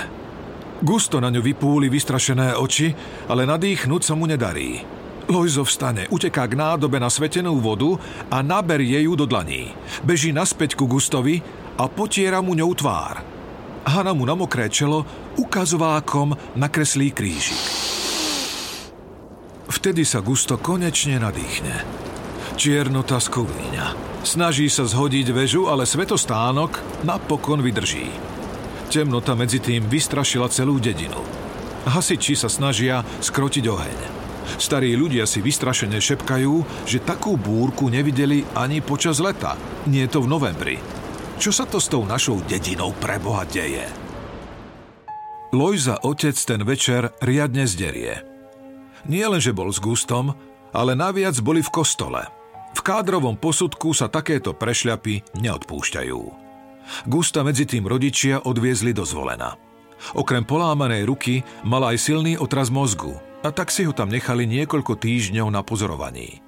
Gusto 0.85 1.17
na 1.17 1.33
ňu 1.33 1.41
vypúli 1.41 1.89
vystrašené 1.89 2.53
oči, 2.61 2.93
ale 3.25 3.49
nadýchnuť 3.49 4.03
sa 4.05 4.13
mu 4.13 4.29
nedarí. 4.29 4.85
Lojzo 5.33 5.65
vstane, 5.65 6.05
uteká 6.13 6.45
k 6.45 6.61
nádobe 6.61 7.01
na 7.01 7.09
svetenú 7.09 7.57
vodu 7.57 7.97
a 8.29 8.45
naberie 8.45 9.01
ju 9.09 9.17
do 9.17 9.25
dlaní. 9.25 9.73
Beží 10.05 10.29
naspäť 10.29 10.77
ku 10.77 10.85
Gustovi 10.85 11.41
a 11.81 11.89
potiera 11.89 12.45
mu 12.45 12.53
ňou 12.53 12.77
tvár. 12.77 13.25
Hana 13.89 14.13
mu 14.13 14.29
na 14.29 14.37
mokré 14.37 14.69
čelo 14.69 15.09
ukazovákom 15.41 16.37
nakreslí 16.61 17.17
krížik. 17.17 17.65
Vtedy 19.73 20.05
sa 20.05 20.21
Gusto 20.21 20.61
konečne 20.61 21.17
nadýchne. 21.17 21.81
Čiernota 22.61 23.17
skovíňa. 23.17 24.10
Snaží 24.21 24.69
sa 24.69 24.85
zhodiť 24.85 25.33
väžu, 25.33 25.73
ale 25.73 25.89
svetostánok 25.89 27.05
napokon 27.09 27.65
vydrží. 27.65 28.13
Temnota 28.93 29.33
medzi 29.33 29.63
tým 29.63 29.89
vystrašila 29.89 30.53
celú 30.53 30.77
dedinu. 30.77 31.17
Hasiči 31.89 32.37
sa 32.37 32.53
snažia 32.53 33.01
skrotiť 33.25 33.65
oheň. 33.65 33.99
Starí 34.61 34.93
ľudia 34.93 35.25
si 35.25 35.41
vystrašene 35.41 35.97
šepkajú, 35.97 36.85
že 36.85 37.01
takú 37.01 37.41
búrku 37.41 37.89
nevideli 37.89 38.45
ani 38.53 38.85
počas 38.85 39.23
leta. 39.23 39.57
Nie 39.89 40.05
to 40.11 40.21
v 40.21 40.29
novembri. 40.29 40.77
Čo 41.41 41.55
sa 41.57 41.65
to 41.65 41.81
s 41.81 41.89
tou 41.89 42.05
našou 42.05 42.45
dedinou 42.45 42.93
preboha 43.01 43.49
deje? 43.49 43.89
Lojza 45.57 45.97
otec 46.05 46.37
ten 46.37 46.61
večer 46.63 47.17
riadne 47.25 47.65
zderie. 47.65 48.21
Nie 49.09 49.33
len, 49.33 49.41
že 49.41 49.57
bol 49.57 49.73
s 49.73 49.81
gustom, 49.81 50.37
ale 50.77 50.93
naviac 50.93 51.41
boli 51.41 51.65
v 51.65 51.73
kostole. 51.73 52.40
V 52.71 52.81
kádrovom 52.81 53.37
posudku 53.37 53.93
sa 53.93 54.07
takéto 54.07 54.55
prešľapy 54.55 55.39
neodpúšťajú. 55.39 56.21
Gusta 57.07 57.47
medzi 57.47 57.69
tým 57.69 57.87
rodičia 57.87 58.43
odviezli 58.43 58.91
do 58.91 59.07
zvolena. 59.07 59.55
Okrem 60.17 60.49
polámanej 60.49 61.05
ruky 61.05 61.45
mal 61.63 61.85
aj 61.85 61.97
silný 62.01 62.41
otraz 62.41 62.73
mozgu 62.73 63.15
a 63.45 63.53
tak 63.53 63.69
si 63.69 63.85
ho 63.85 63.93
tam 63.93 64.09
nechali 64.09 64.49
niekoľko 64.49 64.97
týždňov 64.97 65.49
na 65.53 65.61
pozorovaní. 65.61 66.41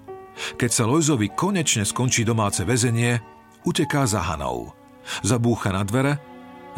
Keď 0.57 0.71
sa 0.73 0.89
Lojzovi 0.89 1.31
konečne 1.37 1.85
skončí 1.85 2.25
domáce 2.25 2.65
väzenie, 2.65 3.21
uteká 3.69 4.09
za 4.09 4.25
Hanou– 4.25 4.73
Zabúcha 5.23 5.75
na 5.75 5.83
dvere, 5.83 6.19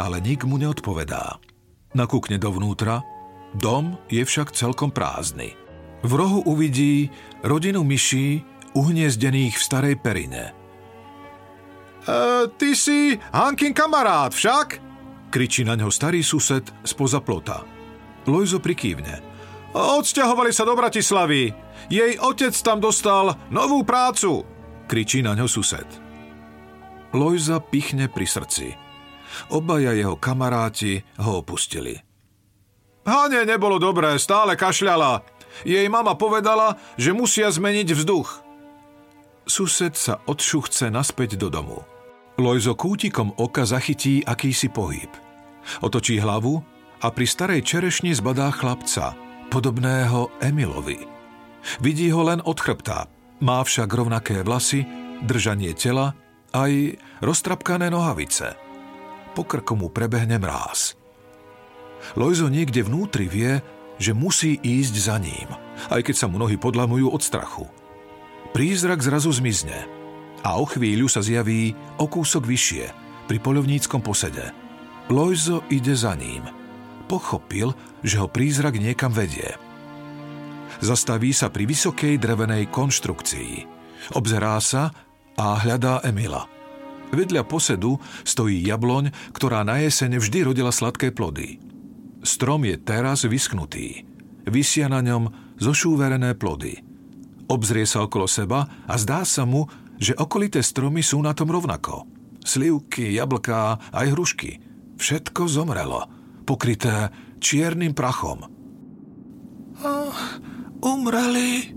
ale 0.01 0.19
nik 0.21 0.43
mu 0.49 0.57
neodpovedá. 0.59 1.39
Nakúkne 1.95 2.41
dovnútra, 2.41 3.05
dom 3.55 4.01
je 4.11 4.25
však 4.25 4.51
celkom 4.51 4.91
prázdny. 4.91 5.55
V 6.05 6.13
rohu 6.13 6.45
uvidí 6.45 7.09
rodinu 7.41 7.87
myší 7.87 8.45
uhniezdených 8.75 9.55
v 9.57 9.63
starej 9.63 9.95
perine. 10.03 10.51
E, 10.51 10.53
ty 12.59 12.77
si 12.77 13.17
Hankin 13.33 13.73
kamarát 13.73 14.35
však? 14.35 14.83
Kričí 15.33 15.67
na 15.67 15.75
ňo 15.75 15.91
starý 15.91 16.23
sused 16.23 16.69
spoza 16.87 17.19
plota. 17.19 17.65
Lojzo 18.29 18.61
prikývne. 18.61 19.19
Odsťahovali 19.75 20.55
sa 20.55 20.63
do 20.63 20.79
Bratislavy. 20.79 21.51
Jej 21.91 22.13
otec 22.23 22.55
tam 22.63 22.79
dostal 22.79 23.35
novú 23.51 23.83
prácu. 23.83 24.47
Kričí 24.87 25.25
na 25.25 25.35
ňo 25.35 25.51
sused. 25.51 25.89
Lojza 27.11 27.59
pichne 27.59 28.07
pri 28.07 28.27
srdci. 28.27 28.67
Obaja 29.51 29.91
jeho 29.91 30.15
kamaráti 30.15 31.03
ho 31.19 31.43
opustili. 31.43 31.99
Hane 33.05 33.43
nebolo 33.45 33.83
dobré, 33.83 34.15
stále 34.17 34.55
kašľala. 34.55 35.27
Jej 35.67 35.87
mama 35.91 36.15
povedala, 36.15 36.79
že 36.95 37.11
musia 37.11 37.51
zmeniť 37.51 37.89
vzduch. 37.93 38.44
Sused 39.45 39.93
sa 39.93 40.25
odšuchce 40.25 40.89
naspäť 40.89 41.37
do 41.37 41.53
domu. 41.53 41.85
Lojzo 42.41 42.73
kútikom 42.73 43.37
oka 43.37 43.69
zachytí 43.69 44.25
akýsi 44.25 44.73
pohyb. 44.73 45.13
Otočí 45.85 46.17
hlavu 46.17 46.65
a 47.05 47.13
pri 47.13 47.27
starej 47.29 47.61
čerešni 47.63 48.17
zbadá 48.17 48.49
chlapca, 48.51 49.13
podobného 49.53 50.33
Emilovi. 50.41 51.05
Vidí 51.85 52.09
ho 52.09 52.25
len 52.25 52.41
od 52.41 52.57
chrbta, 52.57 53.07
má 53.45 53.61
však 53.61 53.89
rovnaké 53.93 54.41
vlasy, 54.41 54.89
držanie 55.23 55.77
tela 55.77 56.17
aj 56.57 56.97
roztrapkané 57.21 57.93
nohavice. 57.93 58.57
Po 59.37 59.45
krku 59.45 59.77
mu 59.77 59.93
prebehne 59.93 60.41
mráz. 60.41 60.97
Lojzo 62.17 62.49
niekde 62.49 62.81
vnútri 62.81 63.29
vie, 63.29 63.61
že 64.01 64.17
musí 64.17 64.57
ísť 64.59 64.95
za 64.97 65.17
ním, 65.21 65.49
aj 65.93 66.01
keď 66.01 66.15
sa 66.17 66.27
mu 66.33 66.41
nohy 66.41 66.57
podlamujú 66.57 67.13
od 67.13 67.21
strachu. 67.21 67.84
Prízrak 68.55 69.03
zrazu 69.03 69.35
zmizne 69.35 69.75
a 70.47 70.63
o 70.63 70.65
chvíľu 70.65 71.11
sa 71.11 71.19
zjaví 71.19 71.75
o 71.99 72.07
kúsok 72.07 72.47
vyššie, 72.47 72.85
pri 73.27 73.39
polovníckom 73.43 73.99
posede. 73.99 74.55
Lojzo 75.11 75.67
ide 75.75 75.99
za 75.99 76.15
ním. 76.15 76.47
Pochopil, 77.11 77.75
že 78.07 78.23
ho 78.23 78.31
prízrak 78.31 78.79
niekam 78.79 79.11
vedie. 79.11 79.59
Zastaví 80.79 81.35
sa 81.35 81.51
pri 81.51 81.67
vysokej 81.67 82.15
drevenej 82.23 82.71
konštrukcii. 82.71 83.67
Obzerá 84.15 84.55
sa 84.63 84.95
a 85.35 85.59
hľadá 85.59 86.07
Emila. 86.07 86.47
Vedľa 87.11 87.43
posedu 87.51 87.99
stojí 88.23 88.63
jabloň, 88.63 89.35
ktorá 89.35 89.67
na 89.67 89.83
jeseň 89.83 90.23
vždy 90.23 90.47
rodila 90.47 90.71
sladké 90.71 91.11
plody. 91.11 91.59
Strom 92.23 92.63
je 92.71 92.79
teraz 92.79 93.27
vyschnutý. 93.27 94.07
Vysia 94.47 94.87
na 94.87 95.03
ňom 95.03 95.59
zošúverené 95.59 96.39
plody. 96.39 96.94
Obzrie 97.51 97.85
sa 97.85 98.05
okolo 98.05 98.25
seba 98.25 98.67
a 98.89 98.95
zdá 98.97 99.23
sa 99.29 99.45
mu, 99.45 99.69
že 100.01 100.17
okolité 100.17 100.65
stromy 100.65 101.05
sú 101.05 101.21
na 101.21 101.37
tom 101.37 101.53
rovnako. 101.53 102.09
Slivky, 102.45 103.15
jablká, 103.17 103.79
aj 103.93 104.07
hrušky. 104.13 104.61
Všetko 105.01 105.49
zomrelo, 105.49 106.09
pokryté 106.49 107.13
čiernym 107.41 107.93
prachom. 107.93 108.49
Oh, 109.85 110.17
umreli 110.81 111.73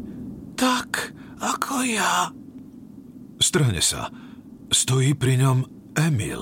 tak 0.57 1.13
ako 1.37 1.85
ja, 1.85 2.31
Strhne 3.37 3.81
sa. 3.85 4.09
Stojí 4.73 5.13
pri 5.13 5.37
ňom 5.37 5.57
Emil. 5.93 6.41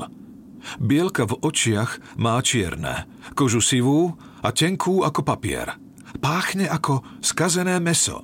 Bielka 0.81 1.27
v 1.29 1.37
očiach 1.43 2.17
má 2.17 2.39
čierne, 2.41 3.05
kožu 3.37 3.61
sivú 3.61 4.15
a 4.41 4.49
tenkú 4.49 5.03
ako 5.05 5.21
papier. 5.21 5.75
Páchne 6.23 6.65
ako 6.65 7.03
skazené 7.19 7.77
meso. 7.83 8.23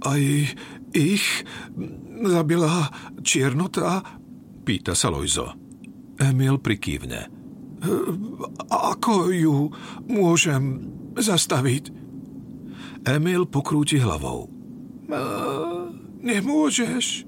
Aj 0.00 0.22
ich 0.96 1.26
zabila 2.24 2.88
čiernota? 3.20 4.02
Pýta 4.64 4.96
sa 4.96 5.08
Lojzo. 5.12 5.56
Emil 6.20 6.60
prikývne. 6.60 7.32
Ako 8.68 9.32
ju 9.32 9.72
môžem 10.04 10.92
zastaviť? 11.16 11.84
Emil 13.08 13.48
pokrúti 13.48 13.96
hlavou. 13.96 14.52
Nemôžeš. 16.20 17.24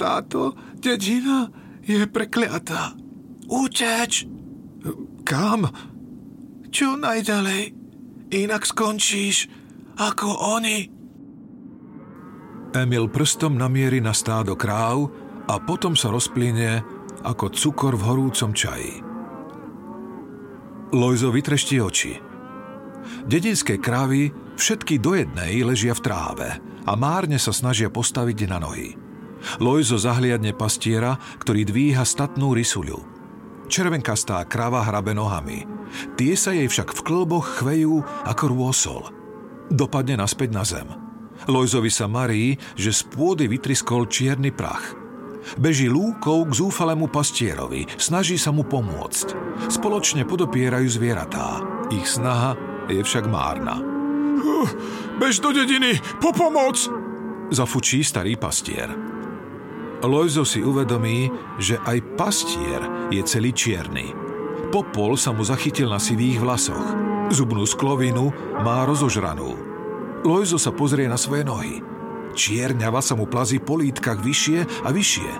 Táto 0.00 0.56
dedina 0.80 1.52
je 1.84 2.08
prekliatá. 2.08 2.96
Uteč! 3.48 4.24
Kam? 5.28 5.68
Čo 6.72 6.96
najďalej? 6.96 7.72
Inak 8.32 8.64
skončíš 8.64 9.48
ako 10.00 10.56
oni. 10.56 10.95
Emil 12.76 13.08
prstom 13.08 13.56
namierí 13.56 14.04
na 14.04 14.12
stádo 14.12 14.52
kráv 14.52 15.08
a 15.48 15.56
potom 15.56 15.96
sa 15.96 16.12
rozplynie 16.12 16.84
ako 17.24 17.48
cukor 17.48 17.96
v 17.96 18.04
horúcom 18.04 18.52
čaji. 18.52 19.00
Lojzo 20.92 21.32
vytreští 21.32 21.80
oči. 21.80 22.12
Dedinské 23.24 23.80
krávy 23.80 24.30
Všetky 24.56 24.96
do 24.96 25.12
jednej 25.12 25.60
ležia 25.60 25.92
v 25.92 26.00
tráve 26.00 26.48
a 26.88 26.92
márne 26.96 27.36
sa 27.36 27.52
snažia 27.52 27.92
postaviť 27.92 28.48
na 28.48 28.56
nohy. 28.56 28.96
Lojzo 29.60 30.00
zahliadne 30.00 30.56
pastiera, 30.56 31.20
ktorý 31.44 31.68
dvíha 31.68 32.02
statnú 32.08 32.56
rysuľu. 32.56 33.04
Červenkastá 33.68 34.40
krava 34.48 34.80
hrabe 34.80 35.12
nohami. 35.12 35.68
Tie 36.16 36.32
sa 36.40 36.56
jej 36.56 36.64
však 36.72 36.88
v 36.96 37.04
klboch 37.04 37.60
chvejú 37.60 38.00
ako 38.24 38.44
rôsol. 38.48 39.00
Dopadne 39.68 40.16
naspäť 40.16 40.50
na 40.56 40.64
zem. 40.64 41.05
Lojzovi 41.44 41.92
sa 41.92 42.08
marí, 42.08 42.56
že 42.74 42.96
z 42.96 43.04
pôdy 43.12 43.44
vytriskol 43.46 44.08
čierny 44.08 44.48
prach. 44.50 44.96
Beží 45.54 45.86
lúkou 45.86 46.42
k 46.42 46.56
zúfalému 46.58 47.06
pastierovi, 47.06 47.86
snaží 48.00 48.34
sa 48.34 48.50
mu 48.50 48.66
pomôcť. 48.66 49.36
Spoločne 49.70 50.26
podopierajú 50.26 50.88
zvieratá. 50.90 51.62
Ich 51.94 52.18
snaha 52.18 52.58
je 52.90 52.98
však 52.98 53.30
márna. 53.30 53.78
Bež 55.22 55.38
do 55.38 55.54
dediny, 55.54 56.02
po 56.18 56.34
pomoc! 56.34 56.90
Zafučí 57.54 58.02
starý 58.02 58.34
pastier. 58.34 58.90
Lojzo 60.02 60.42
si 60.42 60.60
uvedomí, 60.60 61.30
že 61.62 61.78
aj 61.78 62.18
pastier 62.18 62.82
je 63.14 63.22
celý 63.22 63.54
čierny. 63.54 64.12
Popol 64.74 65.14
sa 65.14 65.30
mu 65.30 65.46
zachytil 65.46 65.88
na 65.88 66.02
sivých 66.02 66.42
vlasoch. 66.42 66.84
Zubnú 67.30 67.64
sklovinu 67.64 68.34
má 68.60 68.82
rozožranú. 68.82 69.75
Lojzo 70.26 70.58
sa 70.58 70.74
pozrie 70.74 71.06
na 71.06 71.14
svoje 71.14 71.46
nohy. 71.46 71.78
Čierňava 72.34 72.98
sa 72.98 73.14
mu 73.14 73.30
plazí 73.30 73.62
po 73.62 73.78
lítkach 73.78 74.18
vyššie 74.18 74.82
a 74.82 74.90
vyššie. 74.90 75.30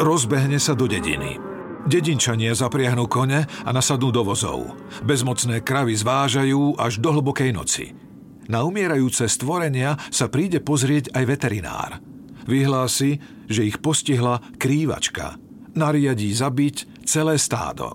Rozbehne 0.00 0.56
sa 0.56 0.72
do 0.72 0.88
dediny. 0.88 1.36
Dedinčania 1.84 2.56
zapriahnú 2.56 3.04
kone 3.04 3.44
a 3.44 3.70
nasadnú 3.70 4.08
do 4.08 4.24
vozov. 4.24 4.72
Bezmocné 5.04 5.60
kravy 5.60 5.92
zvážajú 5.92 6.80
až 6.80 7.04
do 7.04 7.12
hlbokej 7.20 7.52
noci. 7.52 7.92
Na 8.48 8.64
umierajúce 8.64 9.28
stvorenia 9.28 10.00
sa 10.08 10.32
príde 10.32 10.64
pozrieť 10.64 11.12
aj 11.12 11.24
veterinár. 11.28 11.90
Vyhlási, 12.48 13.20
že 13.44 13.68
ich 13.68 13.76
postihla 13.84 14.40
krývačka. 14.56 15.36
Nariadí 15.76 16.32
zabiť 16.32 17.04
celé 17.04 17.36
stádo. 17.36 17.94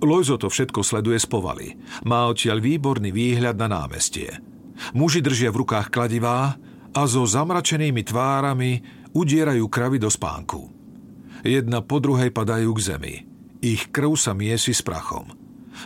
Lojzo 0.00 0.40
to 0.40 0.48
všetko 0.48 0.80
sleduje 0.80 1.20
z 1.20 1.28
povaly. 1.28 1.68
Má 2.08 2.24
odtiaľ 2.28 2.58
výborný 2.64 3.12
výhľad 3.12 3.60
na 3.60 3.68
námestie. 3.68 4.53
Muži 4.92 5.22
držia 5.22 5.54
v 5.54 5.64
rukách 5.66 5.90
kladivá 5.90 6.58
a 6.94 7.02
so 7.06 7.26
zamračenými 7.26 8.02
tvárami 8.06 8.82
udierajú 9.14 9.66
kravy 9.70 10.02
do 10.02 10.10
spánku. 10.10 10.70
Jedna 11.44 11.84
po 11.84 12.00
druhej 12.00 12.32
padajú 12.32 12.72
k 12.74 12.80
zemi. 12.80 13.14
Ich 13.60 13.92
krv 13.92 14.16
sa 14.16 14.32
miesi 14.32 14.72
s 14.72 14.80
prachom. 14.80 15.30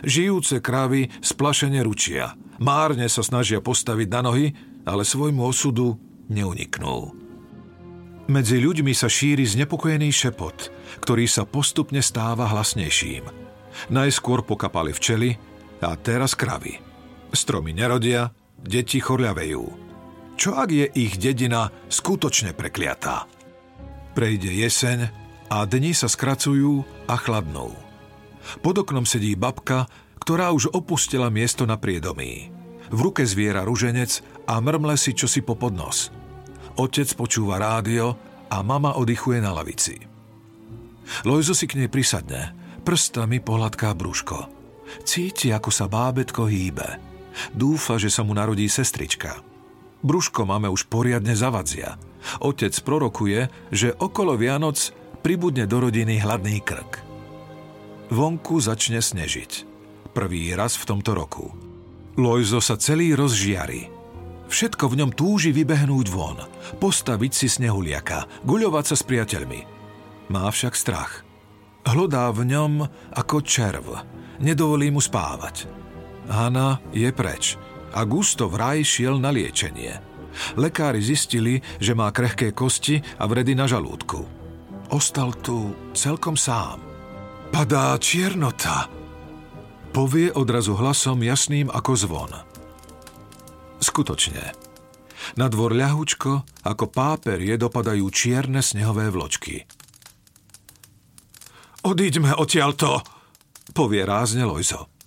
Žijúce 0.05 0.61
kravy 0.63 1.09
splašene 1.19 1.81
ručia– 1.83 2.33
Márne 2.59 3.07
sa 3.07 3.23
snažia 3.23 3.63
postaviť 3.63 4.07
na 4.11 4.21
nohy, 4.21 4.51
ale 4.83 5.07
svojmu 5.07 5.47
osudu 5.47 5.95
neuniknú. 6.27 7.15
Medzi 8.29 8.61
ľuďmi 8.61 8.93
sa 8.93 9.09
šíri 9.09 9.47
znepokojený 9.47 10.11
šepot, 10.11 10.69
ktorý 11.01 11.25
sa 11.25 11.47
postupne 11.47 12.03
stáva 12.03 12.45
hlasnejším. 12.51 13.25
Najskôr 13.89 14.43
pokapali 14.43 14.91
včely 14.91 15.39
a 15.81 15.95
teraz 15.95 16.35
kravy. 16.35 16.77
Stromy 17.31 17.71
nerodia, 17.71 18.35
deti 18.63 18.99
chorľavejú. 18.99 19.63
Čo 20.39 20.55
ak 20.55 20.69
je 20.71 20.87
ich 20.95 21.19
dedina 21.19 21.67
skutočne 21.91 22.55
prekliatá? 22.55 23.27
Prejde 24.15 24.51
jeseň 24.55 25.11
a 25.51 25.67
dni 25.67 25.91
sa 25.91 26.07
skracujú 26.07 26.87
a 27.11 27.15
chladnú. 27.19 27.75
Pod 28.63 28.75
oknom 28.79 29.03
sedí 29.03 29.35
babka, 29.35 29.91
ktorá 30.23 30.55
už 30.55 30.71
opustila 30.71 31.27
miesto 31.27 31.67
na 31.67 31.75
priedomí. 31.75 32.53
V 32.89 32.99
ruke 33.03 33.27
zviera 33.27 33.67
ruženec 33.67 34.23
a 34.47 34.57
mrmle 34.63 34.95
si 34.95 35.13
čosi 35.13 35.43
po 35.43 35.59
podnos. 35.59 36.09
Otec 36.79 37.11
počúva 37.19 37.59
rádio 37.59 38.15
a 38.47 38.63
mama 38.63 38.95
oddychuje 38.95 39.43
na 39.43 39.51
lavici. 39.51 39.99
Lojzo 41.25 41.51
si 41.57 41.67
k 41.67 41.83
nej 41.83 41.89
prisadne, 41.91 42.53
prstami 42.87 43.41
pohľadká 43.43 43.91
brúško. 43.93 44.47
Cíti, 45.05 45.53
ako 45.53 45.69
sa 45.69 45.85
bábetko 45.85 46.47
hýbe. 46.49 47.08
Dúfa, 47.55 47.97
že 47.99 48.11
sa 48.11 48.25
mu 48.25 48.35
narodí 48.35 48.67
sestrička. 48.67 49.39
Brúško 49.99 50.47
máme 50.47 50.71
už 50.71 50.87
poriadne 50.87 51.35
zavadzia. 51.35 51.99
Otec 52.39 52.71
prorokuje, 52.83 53.51
že 53.71 53.95
okolo 53.95 54.39
Vianoc 54.39 54.79
pribudne 55.19 55.67
do 55.67 55.83
rodiny 55.83 56.23
hladný 56.23 56.63
krk. 56.63 57.03
Vonku 58.09 58.63
začne 58.63 59.03
snežiť. 59.03 59.67
Prvý 60.15 60.55
raz 60.55 60.79
v 60.79 60.87
tomto 60.87 61.13
roku. 61.13 61.51
Lojzo 62.17 62.59
sa 62.63 62.79
celý 62.79 63.13
rozžiari. 63.13 63.91
Všetko 64.49 64.89
v 64.89 64.97
ňom 65.03 65.11
túži 65.13 65.53
vybehnúť 65.53 66.07
von, 66.09 66.41
postaviť 66.81 67.31
si 67.37 67.45
snehuliaka, 67.45 68.25
guľovať 68.49 68.85
sa 68.89 68.95
s 68.97 69.03
priateľmi. 69.05 69.61
Má 70.33 70.49
však 70.49 70.73
strach. 70.73 71.21
Hlodá 71.85 72.33
v 72.33 72.49
ňom 72.49 72.73
ako 73.13 73.45
červ. 73.45 73.85
Nedovolí 74.41 74.89
mu 74.89 74.99
spávať. 74.99 75.78
Hanna 76.29 76.77
je 76.93 77.09
preč 77.09 77.57
a 77.93 78.05
Gusto 78.05 78.45
vraj 78.47 78.85
šiel 78.85 79.17
na 79.17 79.33
liečenie. 79.33 79.97
Lekári 80.55 81.01
zistili, 81.01 81.57
že 81.81 81.97
má 81.97 82.13
krehké 82.13 82.53
kosti 82.53 83.01
a 83.17 83.25
vredy 83.25 83.57
na 83.57 83.65
žalúdku. 83.65 84.23
Ostal 84.93 85.33
tu 85.41 85.73
celkom 85.97 86.37
sám. 86.37 86.79
Padá 87.49 87.97
čiernota, 87.97 88.85
povie 89.89 90.29
odrazu 90.29 90.77
hlasom 90.77 91.25
jasným 91.25 91.73
ako 91.73 91.91
zvon. 91.97 92.31
Skutočne. 93.81 94.53
Na 95.33 95.49
dvor 95.49 95.73
ľahučko, 95.73 96.63
ako 96.65 96.85
páperie, 96.89 97.57
dopadajú 97.57 98.05
čierne 98.13 98.61
snehové 98.61 99.09
vločky. 99.09 99.65
Odíďme 101.85 102.37
odtiaľto, 102.37 103.01
povie 103.73 104.05
rázne 104.05 104.45
Lojzo. 104.45 104.98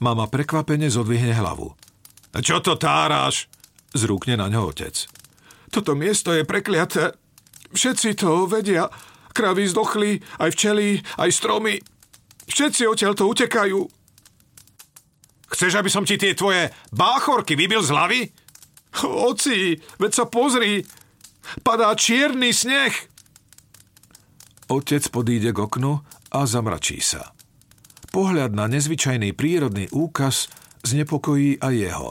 Mama 0.00 0.26
prekvapene 0.26 0.88
zodvihne 0.88 1.36
hlavu. 1.36 1.76
Čo 2.40 2.64
to 2.64 2.80
táraš? 2.80 3.52
Zrúkne 3.92 4.40
na 4.40 4.48
ňo 4.48 4.72
otec. 4.72 4.96
Toto 5.68 5.92
miesto 5.92 6.32
je 6.32 6.48
prekliaté. 6.48 7.12
Všetci 7.70 8.16
to 8.16 8.48
vedia. 8.48 8.88
Kravy 9.30 9.68
zdochli, 9.68 10.18
aj 10.42 10.50
včely, 10.56 10.98
aj 11.20 11.30
stromy. 11.30 11.78
Všetci 12.50 12.82
odtiaľto 12.88 13.30
utekajú. 13.30 13.80
Chceš, 15.50 15.72
aby 15.78 15.90
som 15.90 16.02
ti 16.02 16.18
tie 16.18 16.34
tvoje 16.34 16.70
báchorky 16.90 17.54
vybil 17.54 17.82
z 17.82 17.92
hlavy? 17.94 18.20
Oci, 19.06 19.78
veď 20.02 20.12
sa 20.14 20.24
pozri. 20.26 20.82
Padá 21.62 21.94
čierny 21.94 22.50
sneh. 22.50 22.94
Otec 24.70 25.02
podíde 25.10 25.50
k 25.50 25.58
oknu 25.62 26.02
a 26.30 26.40
zamračí 26.46 27.02
sa. 27.02 27.34
Pohľad 28.10 28.50
na 28.54 28.66
nezvyčajný 28.66 29.34
prírodný 29.38 29.86
úkaz 29.94 30.50
znepokojí 30.82 31.62
aj 31.62 31.74
jeho. 31.74 32.10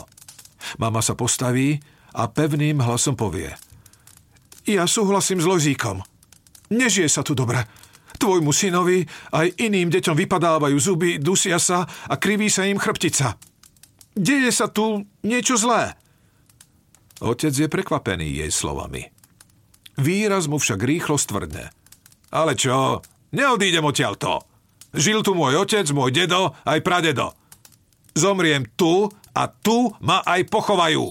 Mama 0.80 1.04
sa 1.04 1.16
postaví 1.16 1.80
a 2.16 2.32
pevným 2.32 2.80
hlasom 2.80 3.20
povie. 3.20 3.52
Ja 4.64 4.88
súhlasím 4.88 5.44
s 5.44 5.50
Lojzíkom. 5.50 6.00
Nežije 6.72 7.10
sa 7.10 7.26
tu 7.26 7.36
dobre. 7.36 7.66
Tvojmu 8.20 8.52
synovi 8.52 9.08
aj 9.32 9.60
iným 9.60 9.88
deťom 9.88 10.16
vypadávajú 10.16 10.78
zuby, 10.80 11.18
dusia 11.18 11.56
sa 11.56 11.88
a 11.88 12.16
kriví 12.20 12.52
sa 12.52 12.68
im 12.68 12.76
chrbtica. 12.76 13.40
Deje 14.16 14.52
sa 14.52 14.68
tu 14.68 15.08
niečo 15.24 15.56
zlé. 15.56 15.96
Otec 17.24 17.52
je 17.52 17.68
prekvapený 17.72 18.44
jej 18.44 18.52
slovami. 18.52 19.08
Výraz 20.00 20.48
mu 20.48 20.60
však 20.60 20.80
rýchlo 20.80 21.20
stvrdne. 21.20 21.72
Ale 22.32 22.56
čo? 22.56 23.04
Neodídem 23.36 23.84
odtiaľto. 23.84 24.49
Žil 24.94 25.22
tu 25.22 25.38
môj 25.38 25.62
otec, 25.62 25.86
môj 25.94 26.10
dedo, 26.10 26.58
aj 26.66 26.80
pradedo. 26.82 27.38
Zomriem 28.18 28.66
tu 28.74 29.06
a 29.38 29.44
tu 29.48 29.94
ma 30.02 30.26
aj 30.26 30.50
pochovajú. 30.50 31.06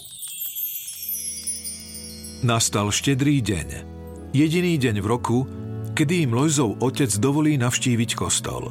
Nastal 2.43 2.91
štedrý 2.91 3.43
deň. 3.43 3.68
Jediný 4.35 4.79
deň 4.79 4.97
v 5.03 5.07
roku, 5.07 5.39
kedy 5.95 6.29
im 6.29 6.35
Lojzov 6.35 6.79
otec 6.79 7.11
dovolí 7.18 7.59
navštíviť 7.59 8.11
kostol. 8.14 8.70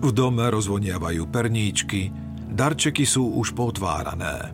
V 0.00 0.10
dome 0.12 0.48
rozvoniavajú 0.48 1.28
perníčky, 1.28 2.12
darčeky 2.52 3.04
sú 3.04 3.36
už 3.40 3.52
potvárané. 3.52 4.52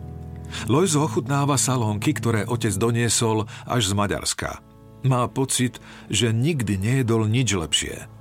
Lojzo 0.71 1.03
ochutnáva 1.03 1.59
salónky, 1.59 2.15
ktoré 2.15 2.47
otec 2.47 2.71
doniesol 2.75 3.47
až 3.67 3.91
z 3.91 3.93
Maďarska. 3.95 4.63
Má 5.03 5.27
pocit, 5.27 5.79
že 6.07 6.31
nikdy 6.31 6.79
nejedol 6.79 7.27
nič 7.27 7.51
lepšie. 7.55 8.16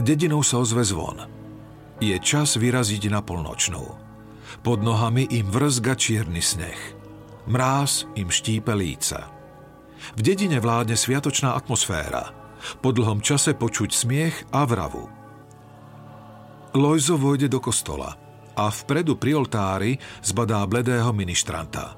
Dedinou 0.00 0.44
sa 0.44 0.60
ozve 0.60 0.84
zvon. 0.84 1.24
Je 1.98 2.16
čas 2.20 2.60
vyraziť 2.60 3.08
na 3.08 3.24
polnočnú. 3.24 3.84
Pod 4.60 4.78
nohami 4.84 5.24
im 5.32 5.48
vrzga 5.48 5.96
čierny 5.96 6.44
sneh. 6.44 6.80
Mráz 7.48 8.04
im 8.18 8.28
štípe 8.28 8.74
líca. 8.76 9.32
V 10.16 10.20
dedine 10.20 10.60
vládne 10.60 10.94
sviatočná 10.98 11.56
atmosféra. 11.56 12.34
Po 12.84 12.92
dlhom 12.92 13.24
čase 13.24 13.56
počuť 13.56 13.90
smiech 13.92 14.36
a 14.52 14.68
vravu. 14.68 15.08
Lojzo 16.76 17.16
vojde 17.16 17.48
do 17.48 17.62
kostola. 17.62 18.26
a 18.56 18.72
vpredu 18.72 19.20
pri 19.20 19.36
oltári 19.36 19.92
zbadá 20.24 20.64
bledého 20.64 21.12
ministranta. 21.12 21.92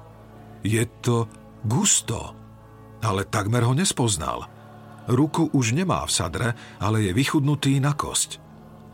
Je 0.59 0.83
to 0.99 1.31
Gusto, 1.63 2.35
ale 2.99 3.23
takmer 3.27 3.63
ho 3.63 3.71
nespoznal. 3.71 4.58
Ruku 5.09 5.49
už 5.49 5.73
nemá 5.73 6.05
v 6.05 6.11
sadre, 6.13 6.49
ale 6.77 7.09
je 7.09 7.11
vychudnutý 7.17 7.81
na 7.81 7.97
kosť. 7.97 8.37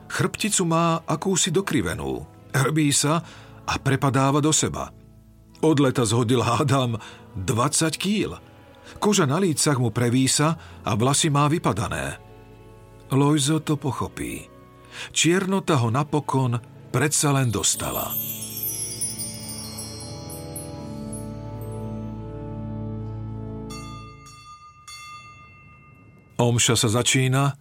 Chrbticu 0.07 0.63
má 0.63 1.03
akúsi 1.03 1.51
dokrivenú. 1.51 2.23
Hrbí 2.55 2.87
sa 2.95 3.19
a 3.67 3.73
prepadáva 3.75 4.39
do 4.39 4.55
seba. 4.55 4.95
Od 5.59 5.77
leta 5.83 6.07
zhodil 6.07 6.39
hádam 6.39 6.95
20 7.35 7.99
kýl. 7.99 8.31
Koža 9.01 9.27
na 9.27 9.41
lícach 9.41 9.75
mu 9.75 9.91
prevísa 9.91 10.55
a 10.87 10.91
vlasy 10.95 11.27
má 11.27 11.51
vypadané. 11.51 12.15
Lojzo 13.11 13.59
to 13.59 13.75
pochopí. 13.75 14.47
Čiernota 15.11 15.75
ho 15.83 15.91
napokon 15.91 16.55
predsa 16.95 17.35
len 17.35 17.51
dostala. 17.51 18.15
Omša 26.35 26.75
sa 26.75 26.91
začína 26.91 27.55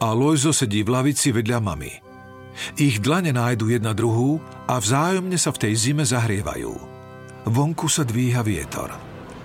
a 0.00 0.08
Lojzo 0.16 0.56
sedí 0.56 0.80
v 0.80 0.96
lavici 0.96 1.28
vedľa 1.28 1.58
mamy. 1.60 1.92
Ich 2.80 3.04
dlane 3.04 3.36
nájdu 3.36 3.68
jedna 3.68 3.92
druhú 3.92 4.40
a 4.64 4.80
vzájomne 4.80 5.36
sa 5.36 5.52
v 5.52 5.68
tej 5.68 5.74
zime 5.76 6.04
zahrievajú. 6.08 6.72
Vonku 7.44 7.84
sa 7.92 8.00
dvíha 8.00 8.40
vietor. 8.40 8.96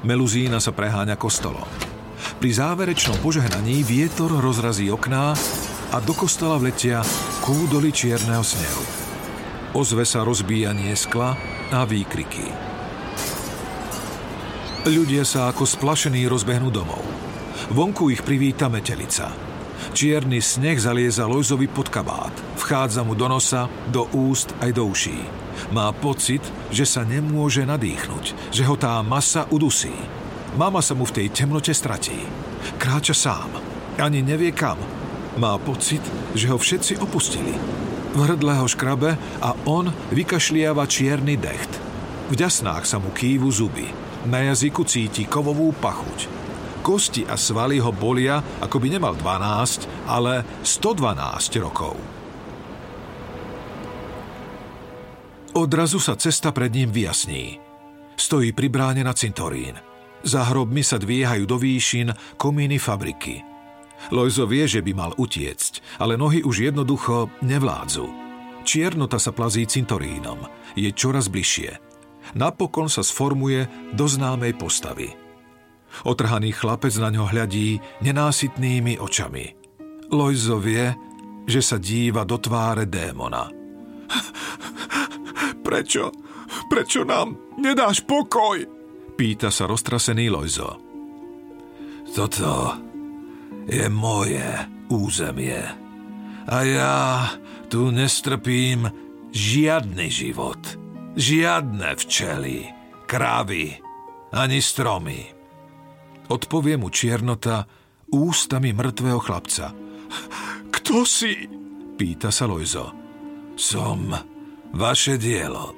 Meluzína 0.08 0.64
sa 0.64 0.72
preháňa 0.72 1.20
kostolom. 1.20 1.68
Pri 2.40 2.56
záverečnom 2.56 3.20
požehnaní 3.20 3.84
vietor 3.84 4.32
rozrazí 4.40 4.88
okná 4.88 5.36
a 5.92 5.98
do 6.00 6.16
kostola 6.16 6.56
vletia 6.56 7.04
kúdoly 7.44 7.92
čierneho 7.92 8.46
snehu. 8.46 8.84
Ozve 9.76 10.08
sa 10.08 10.24
rozbíjanie 10.24 10.96
skla 10.96 11.36
a 11.76 11.84
výkriky. 11.84 12.48
Ľudia 14.88 15.28
sa 15.28 15.52
ako 15.52 15.68
splašení 15.68 16.24
rozbehnú 16.32 16.72
domov. 16.72 17.04
Vonku 17.68 18.07
ich 18.10 18.24
privíta 18.24 18.72
metelica. 18.72 19.28
Čierny 19.91 20.39
sneh 20.39 20.80
zalieza 20.80 21.28
Lojzovi 21.28 21.68
pod 21.68 21.91
kabát. 21.91 22.32
Vchádza 22.55 23.03
mu 23.03 23.16
do 23.16 23.28
nosa, 23.28 23.68
do 23.91 24.07
úst 24.16 24.55
aj 24.64 24.72
do 24.76 24.88
uší. 24.88 25.20
Má 25.76 25.91
pocit, 25.91 26.39
že 26.72 26.88
sa 26.88 27.03
nemôže 27.03 27.68
nadýchnuť, 27.68 28.55
že 28.55 28.64
ho 28.64 28.80
tá 28.80 29.03
masa 29.03 29.43
udusí. 29.51 29.93
Mama 30.55 30.80
sa 30.80 30.95
mu 30.95 31.03
v 31.03 31.16
tej 31.20 31.28
temnote 31.36 31.76
stratí. 31.76 32.16
Kráča 32.80 33.14
sám. 33.14 33.51
Ani 33.99 34.24
nevie 34.24 34.55
kam. 34.55 34.80
Má 35.36 35.60
pocit, 35.60 36.01
že 36.34 36.47
ho 36.47 36.57
všetci 36.57 37.03
opustili. 37.03 37.53
V 38.16 38.20
hrdle 38.26 38.57
ho 38.57 38.66
škrabe 38.66 39.20
a 39.43 39.49
on 39.70 39.93
vykašliava 40.16 40.89
čierny 40.89 41.38
decht. 41.38 41.70
V 42.32 42.39
ďasnách 42.39 42.88
sa 42.88 42.97
mu 42.97 43.14
kývu 43.14 43.51
zuby. 43.51 43.91
Na 44.26 44.41
jazyku 44.47 44.84
cíti 44.88 45.28
kovovú 45.30 45.72
pachuť 45.78 46.39
kosti 46.90 47.22
a 47.30 47.38
svaly 47.38 47.78
ho 47.78 47.94
bolia, 47.94 48.42
ako 48.66 48.82
by 48.82 48.88
nemal 48.98 49.14
12, 49.14 50.10
ale 50.10 50.42
112 50.66 51.62
rokov. 51.62 51.94
Odrazu 55.54 56.02
sa 56.02 56.18
cesta 56.18 56.50
pred 56.50 56.74
ním 56.74 56.90
vyjasní. 56.90 57.62
Stojí 58.18 58.58
pri 58.58 58.74
bráne 58.74 59.06
na 59.06 59.14
cintorín. 59.14 59.78
Za 60.26 60.50
hrobmi 60.50 60.82
sa 60.82 60.98
dvíhajú 60.98 61.46
do 61.46 61.62
výšin 61.62 62.10
komíny 62.42 62.82
fabriky. 62.82 63.46
Lojzo 64.10 64.50
vie, 64.50 64.66
že 64.66 64.82
by 64.82 64.92
mal 64.98 65.12
utiecť, 65.14 66.02
ale 66.02 66.18
nohy 66.18 66.42
už 66.42 66.74
jednoducho 66.74 67.30
nevládzu. 67.46 68.08
Čiernota 68.66 69.22
sa 69.22 69.30
plazí 69.30 69.70
cintorínom. 69.70 70.42
Je 70.74 70.90
čoraz 70.90 71.30
bližšie. 71.30 71.70
Napokon 72.34 72.90
sa 72.90 73.06
sformuje 73.06 73.94
do 73.94 74.06
známej 74.10 74.58
postavy– 74.58 75.14
Otrhaný 76.06 76.56
chlapec 76.56 76.94
na 76.98 77.10
ňo 77.12 77.28
hľadí 77.28 77.80
nenásytnými 78.06 78.98
očami. 79.02 79.46
Lojzo 80.10 80.58
vie, 80.58 80.90
že 81.46 81.62
sa 81.62 81.78
díva 81.78 82.26
do 82.26 82.38
tváre 82.42 82.90
démona. 82.90 83.50
Prečo? 85.66 86.10
Prečo 86.70 87.02
nám 87.06 87.58
nedáš 87.58 88.06
pokoj? 88.06 88.62
Pýta 89.18 89.50
sa 89.54 89.68
roztrasený 89.68 90.30
Lojzo. 90.32 90.70
Toto 92.10 92.74
je 93.70 93.86
moje 93.90 94.46
územie. 94.90 95.62
A 96.50 96.56
ja 96.66 96.98
tu 97.70 97.94
nestrpím 97.94 98.90
žiadny 99.30 100.10
život. 100.10 100.58
Žiadne 101.14 101.94
včely, 101.94 102.66
kravy, 103.06 103.78
ani 104.34 104.58
stromy. 104.58 105.39
Odpovie 106.30 106.78
mu 106.78 106.94
čiernota 106.94 107.66
ústami 108.14 108.74
mŕtvého 108.74 109.20
chlapca. 109.22 109.74
Kto 110.70 111.02
si? 111.06 111.50
Pýta 111.98 112.30
sa 112.30 112.46
Lojzo. 112.46 112.94
Som 113.58 114.14
vaše 114.74 115.18
dielo. 115.18 115.74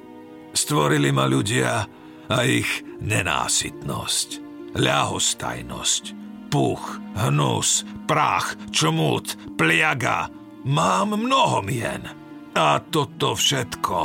Stvorili 0.52 1.08
ma 1.10 1.24
ľudia 1.24 1.88
a 2.28 2.36
ich 2.44 2.84
nenásytnosť, 3.00 4.28
ľahostajnosť, 4.76 6.04
puch, 6.52 6.84
hnus, 7.16 7.88
prach, 8.04 8.52
čmut, 8.68 9.56
pliaga. 9.56 10.28
Mám 10.68 11.16
mnoho 11.16 11.64
mien. 11.64 12.04
A 12.52 12.76
toto 12.92 13.32
všetko 13.32 14.00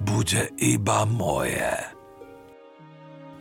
bude 0.00 0.56
iba 0.64 1.04
moje. 1.04 1.76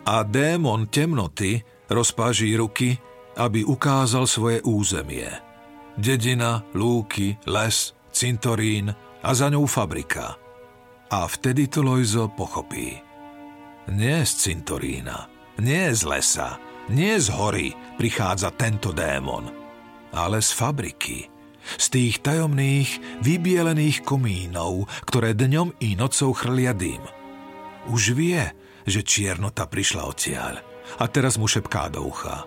A 0.07 0.15
démon 0.27 0.91
temnoty 0.91 1.63
Rozpáží 1.87 2.51
ruky, 2.59 2.99
aby 3.39 3.63
ukázal 3.63 4.27
svoje 4.27 4.59
územie. 4.67 5.31
Dedina, 5.95 6.67
lúky, 6.75 7.39
les, 7.47 7.95
cintorín 8.11 8.91
a 9.23 9.29
za 9.31 9.47
ňou 9.47 9.63
fabrika. 9.65 10.35
A 11.07 11.23
vtedy 11.25 11.71
to 11.71 11.79
Lojzo 11.79 12.27
pochopí. 12.27 12.99
Nie 13.87 14.27
z 14.27 14.51
cintorína, 14.51 15.31
nie 15.63 15.95
z 15.95 16.03
lesa, 16.03 16.59
nie 16.91 17.15
z 17.15 17.31
hory 17.31 17.71
prichádza 17.95 18.51
tento 18.51 18.91
démon, 18.91 19.47
ale 20.11 20.43
z 20.43 20.51
fabriky. 20.51 21.31
Z 21.79 21.85
tých 21.91 22.23
tajomných, 22.23 23.19
vybielených 23.23 24.03
komínov, 24.03 24.87
ktoré 25.07 25.35
dňom 25.35 25.79
i 25.83 25.95
nocou 25.95 26.31
chrlia 26.35 26.71
dým. 26.71 27.03
Už 27.91 28.11
vie, 28.15 28.43
že 28.87 29.03
čiernota 29.03 29.67
prišla 29.67 30.03
odtiaľ 30.07 30.63
a 30.97 31.03
teraz 31.05 31.37
mu 31.37 31.45
šepká 31.45 31.93
do 31.93 32.09
ucha. 32.09 32.45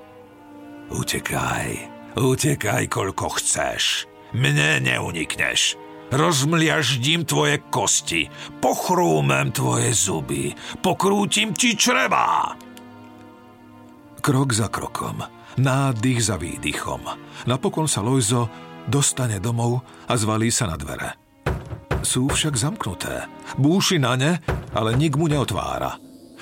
Utekaj, 0.91 1.71
utekaj 2.19 2.85
koľko 2.91 3.39
chceš. 3.39 4.11
Mne 4.35 4.83
neunikneš. 4.83 5.79
Rozmliaždím 6.11 7.23
tvoje 7.23 7.63
kosti, 7.71 8.27
pochrúmem 8.59 9.55
tvoje 9.55 9.95
zuby, 9.95 10.51
pokrútim 10.83 11.55
ti 11.55 11.79
črevá. 11.79 12.59
Krok 14.19 14.51
za 14.51 14.67
krokom, 14.67 15.23
nádych 15.63 16.19
za 16.19 16.35
výdychom. 16.35 17.07
Napokon 17.47 17.87
sa 17.87 18.03
Lojzo 18.03 18.51
dostane 18.91 19.39
domov 19.39 19.87
a 20.11 20.19
zvalí 20.19 20.51
sa 20.51 20.67
na 20.67 20.75
dvere. 20.75 21.15
Sú 22.03 22.27
však 22.27 22.59
zamknuté. 22.59 23.31
Búši 23.55 24.03
na 24.03 24.19
ne, 24.19 24.33
ale 24.75 24.99
nik 24.99 25.15
mu 25.15 25.31
neotvára. 25.31 25.95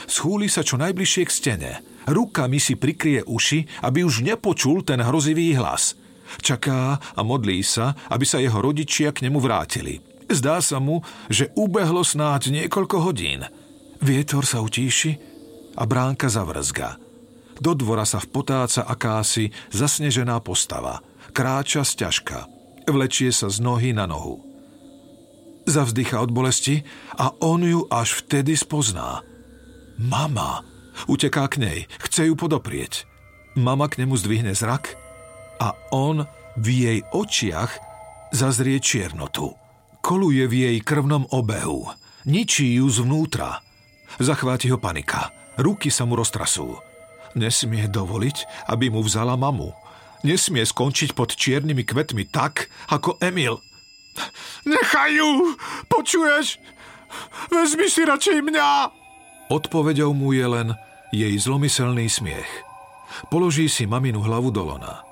Schúli 0.08 0.48
sa 0.48 0.64
čo 0.64 0.80
najbližšie 0.80 1.22
k 1.28 1.34
stene. 1.34 1.72
Rukami 2.08 2.56
si 2.56 2.74
prikrie 2.80 3.20
uši, 3.20 3.84
aby 3.84 4.00
už 4.00 4.24
nepočul 4.24 4.80
ten 4.80 5.04
hrozivý 5.04 5.52
hlas. 5.60 5.92
Čaká 6.40 6.96
a 6.96 7.20
modlí 7.20 7.60
sa, 7.60 7.96
aby 8.08 8.24
sa 8.24 8.40
jeho 8.40 8.60
rodičia 8.60 9.12
k 9.12 9.28
nemu 9.28 9.40
vrátili. 9.40 10.00
Zdá 10.28 10.60
sa 10.60 10.76
mu, 10.76 11.00
že 11.32 11.52
ubehlo 11.56 12.04
snáď 12.04 12.52
niekoľko 12.52 12.96
hodín. 13.00 13.48
Vietor 14.04 14.44
sa 14.44 14.60
utíši 14.60 15.16
a 15.76 15.82
bránka 15.88 16.28
zavrzga. 16.28 17.00
Do 17.58 17.72
dvora 17.74 18.04
sa 18.04 18.22
vpotáca 18.22 18.86
akási 18.86 19.50
zasnežená 19.72 20.38
postava. 20.44 21.00
Kráča 21.32 21.82
sťažka. 21.82 22.46
Vlečie 22.88 23.34
sa 23.34 23.52
z 23.52 23.60
nohy 23.60 23.92
na 23.92 24.08
nohu. 24.08 24.40
Zavzdycha 25.68 26.24
od 26.24 26.32
bolesti 26.32 26.80
a 27.20 27.36
on 27.44 27.60
ju 27.60 27.84
až 27.92 28.24
vtedy 28.24 28.56
spozná. 28.56 29.20
Mama! 30.00 30.77
Uteká 31.06 31.46
k 31.46 31.62
nej, 31.62 31.78
chce 32.02 32.26
ju 32.26 32.34
podoprieť. 32.34 33.06
Mama 33.54 33.86
k 33.86 34.02
nemu 34.02 34.18
zdvihne 34.18 34.52
zrak 34.56 34.98
a 35.62 35.74
on 35.94 36.26
v 36.58 36.66
jej 36.66 36.98
očiach 37.14 37.70
zazrie 38.34 38.82
čiernotu. 38.82 39.54
Koluje 40.02 40.46
v 40.46 40.54
jej 40.66 40.76
krvnom 40.82 41.26
obehu. 41.30 41.86
Ničí 42.26 42.78
ju 42.78 42.86
zvnútra. 42.90 43.62
Zachváti 44.18 44.70
ho 44.72 44.78
panika. 44.80 45.30
Ruky 45.58 45.90
sa 45.90 46.06
mu 46.06 46.14
roztrasú. 46.14 46.78
Nesmie 47.34 47.86
dovoliť, 47.90 48.68
aby 48.72 48.90
mu 48.90 49.04
vzala 49.04 49.34
mamu. 49.34 49.74
Nesmie 50.26 50.66
skončiť 50.66 51.14
pod 51.14 51.34
čiernymi 51.34 51.86
kvetmi 51.86 52.26
tak, 52.26 52.66
ako 52.90 53.18
Emil. 53.22 53.62
Nechaj 54.66 55.14
ju! 55.14 55.54
Počuješ? 55.86 56.58
Vezmi 57.50 57.86
si 57.86 58.02
radšej 58.02 58.38
mňa! 58.42 58.68
Odpovedou 59.48 60.12
mu 60.12 60.34
je 60.34 60.44
len 60.44 60.68
jej 61.12 61.34
zlomyselný 61.38 62.08
smiech. 62.10 62.50
Položí 63.32 63.68
si 63.68 63.88
maminu 63.88 64.20
hlavu 64.20 64.50
do 64.52 64.64
lona. 64.64 65.02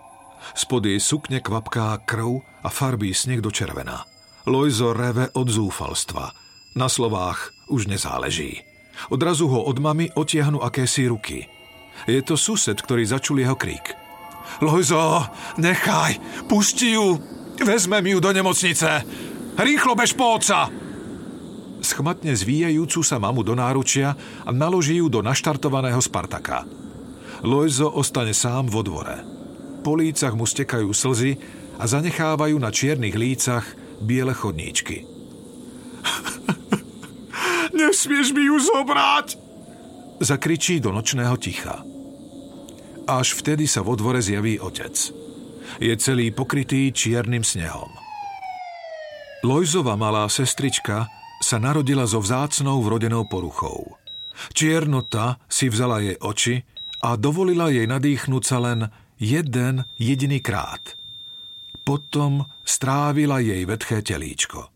Spod 0.54 0.86
jej 0.86 1.00
sukne 1.02 1.42
kvapká 1.42 1.98
krv 2.06 2.40
a 2.62 2.68
farbí 2.70 3.10
sneh 3.10 3.42
do 3.42 3.50
červená. 3.50 4.06
Lojzo 4.46 4.94
reve 4.94 5.26
od 5.34 5.48
zúfalstva. 5.50 6.30
Na 6.78 6.86
slovách 6.86 7.50
už 7.66 7.90
nezáleží. 7.90 8.62
Odrazu 9.10 9.50
ho 9.50 9.66
od 9.66 9.76
mamy 9.82 10.12
otiahnu 10.14 10.62
akési 10.62 11.10
ruky. 11.10 11.50
Je 12.06 12.20
to 12.22 12.38
sused, 12.38 12.78
ktorý 12.78 13.02
začul 13.08 13.42
jeho 13.42 13.56
krík. 13.58 13.96
Lojzo, 14.62 15.26
nechaj, 15.58 16.46
pusti 16.46 16.94
ju, 16.94 17.18
vezmem 17.60 18.06
ju 18.06 18.18
do 18.20 18.30
nemocnice. 18.32 19.02
Rýchlo 19.56 19.96
bež 19.96 20.14
po 20.14 20.36
oca! 20.38 20.85
Schmatne 21.96 22.36
zvíjajúcu 22.36 23.00
sa 23.00 23.16
mamu 23.16 23.40
do 23.40 23.56
náručia 23.56 24.12
a 24.44 24.52
naloží 24.52 25.00
ju 25.00 25.08
do 25.08 25.24
naštartovaného 25.24 25.96
Spartaka. 25.96 26.68
Lojzo 27.40 27.88
ostane 27.88 28.36
sám 28.36 28.68
vo 28.68 28.84
dvore. 28.84 29.24
Po 29.80 29.96
lícach 29.96 30.36
mu 30.36 30.44
stekajú 30.44 30.92
slzy 30.92 31.40
a 31.80 31.88
zanechávajú 31.88 32.60
na 32.60 32.68
čiernych 32.68 33.16
lícach 33.16 33.64
biele 34.04 34.36
chodníčky. 34.36 35.08
Nesmieš 37.80 38.36
mi 38.36 38.44
ju 38.44 38.60
zobrať! 38.60 39.40
Zakričí 40.20 40.76
do 40.84 40.92
nočného 40.92 41.40
ticha. 41.40 41.80
Až 43.08 43.40
vtedy 43.40 43.64
sa 43.64 43.80
vo 43.80 43.96
dvore 43.96 44.20
zjaví 44.20 44.60
otec. 44.60 44.92
Je 45.80 45.96
celý 45.96 46.28
pokrytý 46.28 46.92
čiernym 46.92 47.40
snehom. 47.40 47.88
Lojzova 49.40 49.96
malá 49.96 50.28
sestrička 50.28 51.15
sa 51.40 51.60
narodila 51.60 52.08
so 52.08 52.20
vzácnou 52.22 52.80
vrodenou 52.80 53.28
poruchou. 53.28 53.96
Čiernota 54.52 55.40
si 55.48 55.68
vzala 55.72 56.00
jej 56.04 56.16
oči 56.20 56.60
a 57.04 57.16
dovolila 57.16 57.72
jej 57.72 57.88
nadýchnúť 57.88 58.42
sa 58.44 58.58
len 58.60 58.88
jeden 59.16 59.84
jediný 59.96 60.40
krát. 60.44 60.96
Potom 61.86 62.44
strávila 62.66 63.40
jej 63.40 63.62
vetché 63.64 64.02
telíčko. 64.02 64.68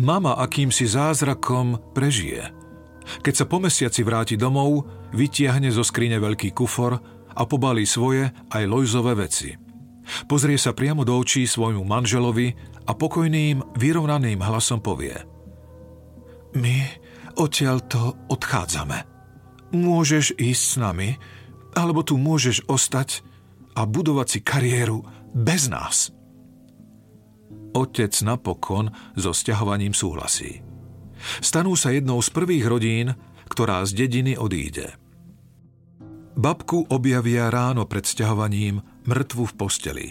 Mama 0.00 0.38
akýmsi 0.38 0.86
zázrakom 0.86 1.94
prežije. 1.94 2.50
Keď 3.24 3.34
sa 3.34 3.44
po 3.46 3.58
mesiaci 3.58 4.06
vráti 4.06 4.38
domov, 4.38 4.86
vytiahne 5.14 5.70
zo 5.72 5.82
skrine 5.82 6.22
veľký 6.22 6.54
kufor 6.54 6.92
a 7.30 7.42
pobalí 7.46 7.82
svoje 7.86 8.30
aj 8.54 8.62
Lojzové 8.70 9.18
veci. 9.18 9.50
Pozrie 10.26 10.58
sa 10.58 10.74
priamo 10.74 11.06
do 11.06 11.14
očí 11.18 11.46
svojmu 11.46 11.86
manželovi 11.86 12.54
a 12.86 12.92
pokojným, 12.94 13.78
vyrovnaným 13.78 14.42
hlasom 14.42 14.82
povie 14.82 15.39
My 16.56 16.82
odtiaľto 17.38 18.26
odchádzame. 18.26 19.06
Môžeš 19.70 20.34
ísť 20.34 20.64
s 20.66 20.74
nami, 20.82 21.14
alebo 21.78 22.02
tu 22.02 22.18
môžeš 22.18 22.66
ostať 22.66 23.22
a 23.78 23.86
budovať 23.86 24.26
si 24.26 24.40
kariéru 24.42 25.06
bez 25.30 25.70
nás. 25.70 26.10
Otec 27.70 28.10
napokon 28.26 28.90
so 29.14 29.30
sťahovaním 29.30 29.94
súhlasí. 29.94 30.66
Stanú 31.38 31.78
sa 31.78 31.94
jednou 31.94 32.18
z 32.18 32.34
prvých 32.34 32.66
rodín, 32.66 33.14
ktorá 33.46 33.86
z 33.86 34.06
dediny 34.06 34.34
odíde. 34.34 34.98
Babku 36.34 36.88
objavia 36.90 37.52
ráno 37.52 37.86
pred 37.86 38.06
sťahovaním 38.06 38.82
mŕtvu 39.06 39.44
v 39.50 39.54
posteli. 39.54 40.08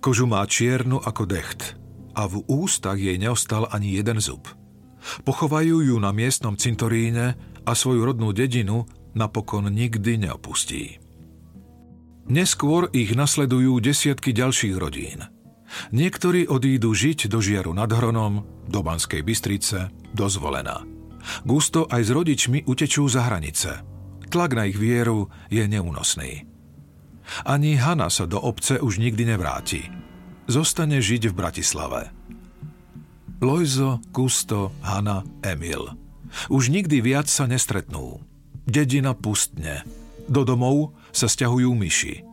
Kožu 0.00 0.24
má 0.24 0.40
čiernu 0.48 1.02
ako 1.04 1.28
decht 1.28 1.76
a 2.16 2.24
v 2.24 2.40
ústach 2.48 2.96
jej 2.96 3.20
neostal 3.20 3.68
ani 3.68 3.92
jeden 4.00 4.22
zub. 4.24 4.48
Pochovajú 5.22 5.82
ju 5.86 5.96
na 5.98 6.10
miestnom 6.10 6.58
cintoríne 6.58 7.38
a 7.62 7.72
svoju 7.72 8.02
rodnú 8.06 8.32
dedinu 8.34 8.86
napokon 9.14 9.70
nikdy 9.70 10.28
neopustí. 10.28 10.98
Neskôr 12.26 12.90
ich 12.90 13.14
nasledujú 13.14 13.78
desiatky 13.78 14.34
ďalších 14.34 14.74
rodín– 14.74 15.20
Niektorí 15.92 16.46
odídu 16.46 16.94
žiť 16.94 17.28
do 17.30 17.38
Žiaru 17.42 17.74
nad 17.74 17.90
Hronom, 17.90 18.66
do 18.66 18.80
Banskej 18.82 19.22
Bystrice, 19.22 19.90
do 20.14 20.26
Zvolena. 20.30 20.82
Gusto 21.42 21.90
aj 21.90 22.02
s 22.06 22.10
rodičmi 22.14 22.58
utečú 22.70 23.06
za 23.10 23.26
hranice. 23.26 23.82
Tlak 24.30 24.54
na 24.54 24.66
ich 24.66 24.78
vieru 24.78 25.30
je 25.50 25.66
neúnosný. 25.66 26.46
Ani 27.42 27.74
Hanna 27.74 28.06
sa 28.06 28.30
do 28.30 28.38
obce 28.38 28.78
už 28.78 29.02
nikdy 29.02 29.26
nevráti. 29.26 29.90
Zostane 30.46 31.02
žiť 31.02 31.34
v 31.34 31.34
Bratislave. 31.34 32.14
Lojzo, 33.40 34.00
Gusto, 34.12 34.72
Hanna, 34.80 35.20
Emil. 35.44 35.92
Už 36.48 36.72
nikdy 36.72 37.04
viac 37.04 37.28
sa 37.28 37.44
nestretnú. 37.44 38.20
Dedina 38.64 39.12
pustne. 39.12 39.84
Do 40.26 40.42
domov 40.42 40.96
sa 41.12 41.28
stiahujú 41.28 41.70
myši. 41.76 42.24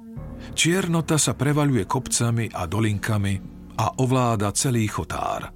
Čiernota 0.55 1.19
sa 1.19 1.35
prevaľuje 1.35 1.83
kopcami 1.85 2.51
a 2.55 2.65
dolinkami 2.67 3.33
a 3.79 3.99
ovláda 3.99 4.51
celý 4.55 4.87
chotár. 4.87 5.51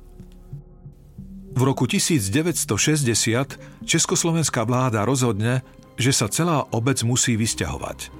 V 1.58 1.62
roku 1.66 1.89
1960 1.89 3.88
československá 3.88 4.62
vláda 4.62 5.02
rozhodne, 5.08 5.66
že 5.98 6.14
sa 6.14 6.30
celá 6.30 6.70
obec 6.70 7.02
musí 7.02 7.34
vysťahovať. 7.34 8.14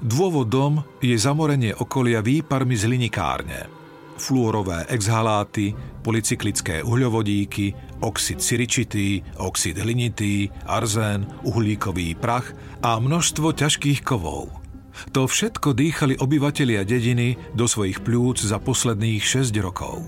Dôvodom 0.00 0.86
je 1.02 1.18
zamorenie 1.18 1.74
okolia 1.74 2.22
výparmi 2.22 2.78
z 2.78 2.86
hlinikárne. 2.86 3.75
Fluorové 4.16 4.88
exhaláty, 4.88 5.76
polycyklické 6.00 6.80
uhľovodíky, 6.82 8.00
oxid 8.00 8.40
siričitý, 8.40 9.20
oxid 9.36 9.76
hlinitý, 9.76 10.48
arzén, 10.64 11.28
uhlíkový 11.44 12.16
prach 12.16 12.52
a 12.80 12.96
množstvo 12.96 13.52
ťažkých 13.52 14.00
kovov– 14.04 14.48
to 15.12 15.28
všetko 15.28 15.76
dýchali 15.76 16.16
obyvatelia 16.16 16.80
dediny 16.80 17.36
do 17.52 17.68
svojich 17.68 18.00
pľúc 18.00 18.40
za 18.40 18.56
posledných 18.56 19.20
6 19.20 19.52
rokov. 19.60 20.00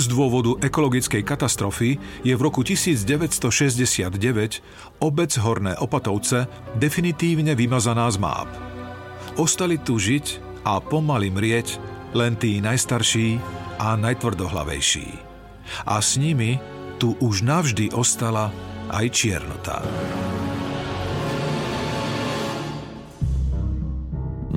Z 0.00 0.08
dôvodu 0.08 0.56
ekologickej 0.64 1.20
katastrofy 1.20 2.00
je 2.24 2.32
v 2.32 2.40
roku 2.40 2.64
1969 2.64 4.16
obec 5.04 5.30
Horné 5.36 5.76
Opatovce 5.76 6.48
definitívne 6.80 7.52
vymazaná 7.52 8.08
z 8.08 8.16
máp. 8.16 8.48
Ostali 9.36 9.76
tu 9.76 10.00
žiť 10.00 10.40
a 10.64 10.80
pomaly 10.80 11.28
mrieť 11.28 11.76
len 12.12 12.36
tí 12.36 12.60
najstarší 12.60 13.40
a 13.80 13.96
najtvrdohlavejší. 13.96 15.08
A 15.88 15.98
s 15.98 16.20
nimi 16.20 16.60
tu 17.00 17.16
už 17.18 17.42
navždy 17.42 17.90
ostala 17.96 18.52
aj 18.92 19.06
čiernota. 19.10 19.80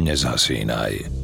nezhasínaj. 0.05 1.14